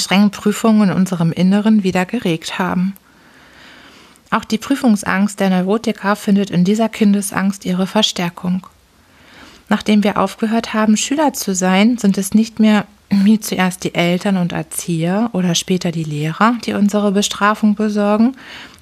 strengen 0.00 0.30
Prüfungen 0.30 0.90
in 0.90 0.96
unserem 0.96 1.32
Inneren 1.32 1.82
wieder 1.82 2.04
geregt 2.06 2.58
haben. 2.58 2.94
Auch 4.30 4.44
die 4.44 4.58
Prüfungsangst 4.58 5.38
der 5.40 5.50
Neurotiker 5.50 6.16
findet 6.16 6.50
in 6.50 6.64
dieser 6.64 6.88
Kindesangst 6.88 7.66
ihre 7.66 7.86
Verstärkung. 7.86 8.66
Nachdem 9.68 10.04
wir 10.04 10.18
aufgehört 10.18 10.74
haben, 10.74 10.96
Schüler 10.96 11.32
zu 11.32 11.54
sein, 11.54 11.98
sind 11.98 12.18
es 12.18 12.34
nicht 12.34 12.58
mehr 12.58 12.86
wie 13.10 13.40
zuerst 13.40 13.84
die 13.84 13.94
Eltern 13.94 14.38
und 14.38 14.52
Erzieher 14.52 15.30
oder 15.32 15.54
später 15.54 15.92
die 15.92 16.04
Lehrer, 16.04 16.56
die 16.64 16.72
unsere 16.72 17.12
Bestrafung 17.12 17.74
besorgen. 17.74 18.36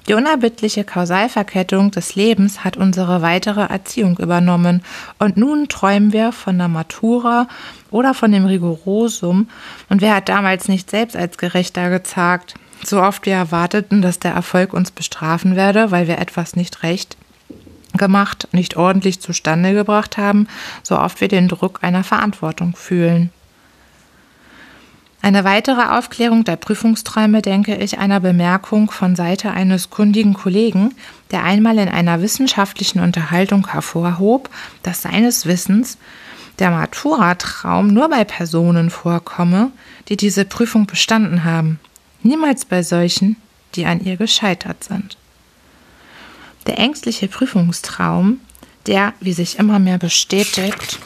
Die 0.07 0.13
unerbittliche 0.13 0.83
Kausalverkettung 0.83 1.91
des 1.91 2.15
Lebens 2.15 2.63
hat 2.63 2.75
unsere 2.75 3.21
weitere 3.21 3.61
Erziehung 3.61 4.17
übernommen 4.17 4.83
und 5.19 5.37
nun 5.37 5.67
träumen 5.67 6.11
wir 6.11 6.31
von 6.31 6.57
der 6.57 6.67
Matura 6.67 7.47
oder 7.91 8.13
von 8.13 8.31
dem 8.31 8.45
Rigorosum 8.45 9.47
und 9.89 10.01
wer 10.01 10.15
hat 10.15 10.29
damals 10.29 10.67
nicht 10.67 10.89
selbst 10.89 11.15
als 11.15 11.37
gerechter 11.37 11.89
gezagt? 11.89 12.55
So 12.83 13.01
oft 13.01 13.27
wir 13.27 13.33
erwarteten, 13.33 14.01
dass 14.01 14.17
der 14.17 14.33
Erfolg 14.33 14.73
uns 14.73 14.89
bestrafen 14.89 15.55
werde, 15.55 15.91
weil 15.91 16.07
wir 16.07 16.17
etwas 16.17 16.55
nicht 16.55 16.81
recht 16.81 17.15
gemacht, 17.93 18.47
nicht 18.53 18.77
ordentlich 18.77 19.19
zustande 19.19 19.73
gebracht 19.73 20.17
haben, 20.17 20.47
so 20.81 20.97
oft 20.97 21.21
wir 21.21 21.27
den 21.27 21.47
Druck 21.47 21.79
einer 21.83 22.03
Verantwortung 22.03 22.75
fühlen. 22.75 23.29
Eine 25.23 25.43
weitere 25.43 25.97
Aufklärung 25.97 26.45
der 26.45 26.55
Prüfungsträume 26.55 27.43
denke 27.43 27.75
ich 27.75 27.99
einer 27.99 28.19
Bemerkung 28.19 28.89
von 28.89 29.15
Seite 29.15 29.51
eines 29.51 29.91
kundigen 29.91 30.33
Kollegen, 30.33 30.95
der 31.29 31.43
einmal 31.43 31.77
in 31.77 31.89
einer 31.89 32.23
wissenschaftlichen 32.23 32.99
Unterhaltung 32.99 33.67
hervorhob, 33.67 34.49
dass 34.81 35.03
seines 35.03 35.45
Wissens 35.45 35.99
der 36.57 36.71
Matura-Traum 36.71 37.87
nur 37.87 38.09
bei 38.09 38.23
Personen 38.23 38.89
vorkomme, 38.89 39.71
die 40.09 40.17
diese 40.17 40.43
Prüfung 40.43 40.87
bestanden 40.87 41.43
haben, 41.43 41.79
niemals 42.23 42.65
bei 42.65 42.81
solchen, 42.81 43.35
die 43.75 43.85
an 43.85 44.03
ihr 44.03 44.17
gescheitert 44.17 44.83
sind. 44.83 45.17
Der 46.65 46.79
ängstliche 46.79 47.27
Prüfungstraum, 47.27 48.39
der, 48.87 49.13
wie 49.19 49.33
sich 49.33 49.59
immer 49.59 49.77
mehr 49.77 49.99
bestätigt, 49.99 50.99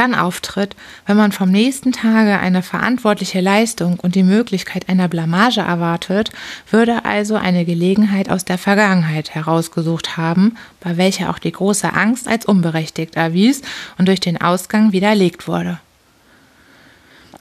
dann 0.00 0.14
auftritt, 0.14 0.74
wenn 1.06 1.18
man 1.18 1.30
vom 1.30 1.50
nächsten 1.50 1.92
Tage 1.92 2.38
eine 2.38 2.62
verantwortliche 2.62 3.40
Leistung 3.40 4.00
und 4.00 4.14
die 4.14 4.22
Möglichkeit 4.22 4.88
einer 4.88 5.08
Blamage 5.08 5.60
erwartet, 5.60 6.30
würde 6.70 7.04
also 7.04 7.36
eine 7.36 7.66
Gelegenheit 7.66 8.30
aus 8.30 8.46
der 8.46 8.56
Vergangenheit 8.56 9.34
herausgesucht 9.34 10.16
haben, 10.16 10.56
bei 10.80 10.96
welcher 10.96 11.28
auch 11.28 11.38
die 11.38 11.52
große 11.52 11.92
Angst 11.92 12.26
als 12.26 12.46
unberechtigt 12.46 13.14
erwies 13.14 13.60
und 13.98 14.08
durch 14.08 14.20
den 14.20 14.40
Ausgang 14.40 14.92
widerlegt 14.92 15.46
wurde. 15.46 15.78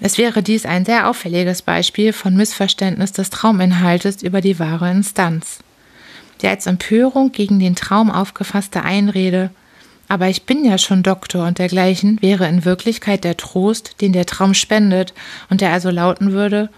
Es 0.01 0.17
wäre 0.17 0.43
dies 0.43 0.65
ein 0.65 0.83
sehr 0.85 1.09
auffälliges 1.09 1.61
Beispiel 1.61 2.11
von 2.11 2.35
Missverständnis 2.35 3.13
des 3.13 3.29
Trauminhaltes 3.29 4.21
über 4.21 4.41
die 4.41 4.59
wahre 4.59 4.91
Instanz. 4.91 5.59
Die 6.41 6.47
als 6.47 6.65
Empörung 6.67 7.31
gegen 7.31 7.59
den 7.59 7.75
Traum 7.75 8.11
aufgefasste 8.11 8.83
Einrede, 8.83 9.49
aber 10.09 10.27
ich 10.27 10.43
bin 10.43 10.65
ja 10.65 10.77
schon 10.77 11.03
Doktor 11.03 11.47
und 11.47 11.59
dergleichen 11.59 12.21
wäre 12.21 12.47
in 12.47 12.65
Wirklichkeit 12.65 13.23
der 13.23 13.37
Trost, 13.37 14.01
den 14.01 14.11
der 14.11 14.25
Traum 14.25 14.53
spendet 14.53 15.13
und 15.49 15.61
der 15.61 15.71
also 15.71 15.91
lauten 15.91 16.31
würde, 16.31 16.69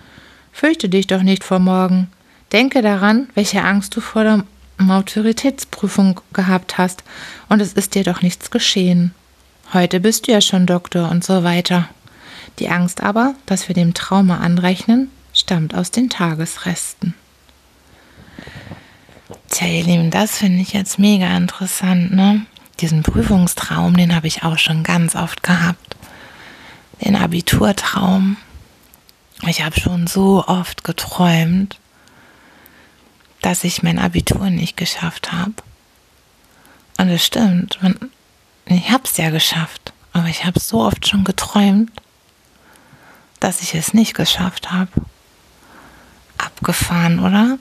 fürchte 0.51 0.89
dich 0.89 1.07
doch 1.07 1.23
nicht 1.23 1.43
vor 1.43 1.59
morgen. 1.59 2.11
Denke 2.51 2.81
daran, 2.81 3.29
welche 3.33 3.63
Angst 3.63 3.95
du 3.95 4.01
vor 4.01 4.23
der 4.23 4.43
Autoritätsprüfung 4.77 6.19
gehabt 6.33 6.77
hast, 6.77 7.03
und 7.49 7.61
es 7.61 7.73
ist 7.73 7.95
dir 7.95 8.03
doch 8.03 8.21
nichts 8.21 8.51
geschehen. 8.51 9.13
Heute 9.73 9.99
bist 10.01 10.27
du 10.27 10.33
ja 10.33 10.41
schon 10.41 10.65
Doktor 10.65 11.09
und 11.09 11.23
so 11.23 11.43
weiter. 11.43 11.87
Die 12.59 12.67
Angst 12.67 13.01
aber, 13.01 13.35
dass 13.45 13.69
wir 13.69 13.75
dem 13.75 13.93
Trauma 13.93 14.39
anrechnen, 14.39 15.09
stammt 15.33 15.73
aus 15.73 15.91
den 15.91 16.09
Tagesresten. 16.09 17.13
Tja, 19.49 19.67
ihr 19.67 19.83
Lieben, 19.83 20.11
das 20.11 20.37
finde 20.37 20.61
ich 20.61 20.73
jetzt 20.73 20.99
mega 20.99 21.37
interessant, 21.37 22.13
ne? 22.13 22.45
Diesen 22.81 23.03
Prüfungstraum, 23.03 23.95
den 23.95 24.15
habe 24.15 24.27
ich 24.27 24.43
auch 24.43 24.57
schon 24.57 24.83
ganz 24.83 25.15
oft 25.15 25.43
gehabt. 25.43 25.95
Den 27.03 27.15
Abiturtraum. 27.15 28.37
Ich 29.47 29.63
habe 29.63 29.79
schon 29.79 30.07
so 30.07 30.45
oft 30.47 30.83
geträumt, 30.83 31.79
dass 33.41 33.63
ich 33.63 33.81
mein 33.81 33.99
Abitur 33.99 34.49
nicht 34.49 34.77
geschafft 34.77 35.31
habe. 35.31 35.53
Und 36.97 37.09
es 37.09 37.25
stimmt, 37.25 37.79
ich 38.65 38.89
habe 38.89 39.03
es 39.03 39.17
ja 39.17 39.31
geschafft, 39.31 39.93
aber 40.13 40.27
ich 40.27 40.45
habe 40.45 40.59
so 40.59 40.81
oft 40.81 41.07
schon 41.07 41.23
geträumt, 41.23 41.91
dass 43.39 43.61
ich 43.61 43.73
es 43.73 43.93
nicht 43.93 44.13
geschafft 44.13 44.71
habe. 44.71 44.91
Abgefahren, 46.37 47.19
oder? 47.19 47.57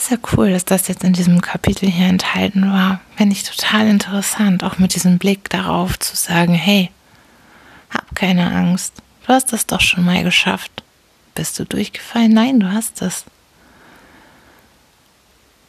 Ist 0.00 0.10
ja 0.10 0.16
cool, 0.34 0.50
dass 0.50 0.64
das 0.64 0.88
jetzt 0.88 1.04
in 1.04 1.12
diesem 1.12 1.42
Kapitel 1.42 1.86
hier 1.86 2.06
enthalten 2.06 2.72
war. 2.72 3.02
Finde 3.16 3.36
ich 3.36 3.42
total 3.42 3.86
interessant, 3.86 4.64
auch 4.64 4.78
mit 4.78 4.94
diesem 4.94 5.18
Blick 5.18 5.50
darauf 5.50 5.98
zu 5.98 6.16
sagen, 6.16 6.54
hey, 6.54 6.90
hab 7.90 8.16
keine 8.16 8.50
Angst. 8.50 8.94
Du 9.26 9.34
hast 9.34 9.52
das 9.52 9.66
doch 9.66 9.82
schon 9.82 10.06
mal 10.06 10.24
geschafft. 10.24 10.82
Bist 11.34 11.58
du 11.58 11.66
durchgefallen? 11.66 12.32
Nein, 12.32 12.60
du 12.60 12.72
hast 12.72 13.02
es. 13.02 13.26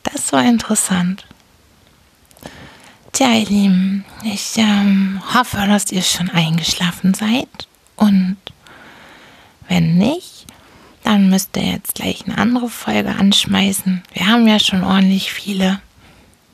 Das 0.04 0.32
war 0.32 0.46
interessant. 0.46 1.28
Tja, 3.12 3.34
ihr 3.34 3.48
Lieben, 3.48 4.06
ich 4.24 4.54
ähm, 4.56 5.22
hoffe, 5.34 5.58
dass 5.58 5.92
ihr 5.92 6.04
schon 6.04 6.30
eingeschlafen 6.30 7.14
seid. 7.14 7.68
Und 7.98 8.38
wenn 9.68 9.98
nicht, 9.98 10.31
dann 11.12 11.30
müsst 11.30 11.58
ihr 11.58 11.66
jetzt 11.66 11.96
gleich 11.96 12.26
eine 12.26 12.38
andere 12.38 12.70
Folge 12.70 13.10
anschmeißen. 13.10 14.02
Wir 14.14 14.28
haben 14.28 14.48
ja 14.48 14.60
schon 14.60 14.82
ordentlich 14.82 15.34
viele. 15.34 15.82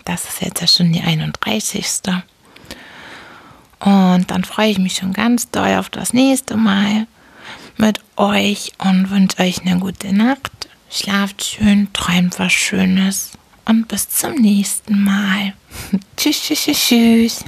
Das 0.03 0.23
ist 0.23 0.41
jetzt 0.41 0.61
ja 0.61 0.65
schon 0.65 0.91
die 0.91 1.01
31. 1.01 1.85
Und 3.79 4.25
dann 4.31 4.43
freue 4.43 4.71
ich 4.71 4.79
mich 4.79 4.95
schon 4.95 5.13
ganz 5.13 5.51
doll 5.51 5.75
auf 5.75 5.91
das 5.91 6.11
nächste 6.11 6.57
Mal 6.57 7.05
mit 7.77 7.99
euch 8.15 8.71
und 8.79 9.11
wünsche 9.11 9.37
euch 9.43 9.61
eine 9.61 9.79
gute 9.79 10.11
Nacht. 10.11 10.49
Schlaft 10.89 11.43
schön, 11.43 11.93
träumt 11.93 12.39
was 12.39 12.51
Schönes 12.51 13.33
und 13.65 13.87
bis 13.87 14.09
zum 14.09 14.33
nächsten 14.33 15.03
Mal. 15.03 15.53
tschüss, 16.17 16.41
tschüss, 16.41 16.65
tschüss. 16.65 17.45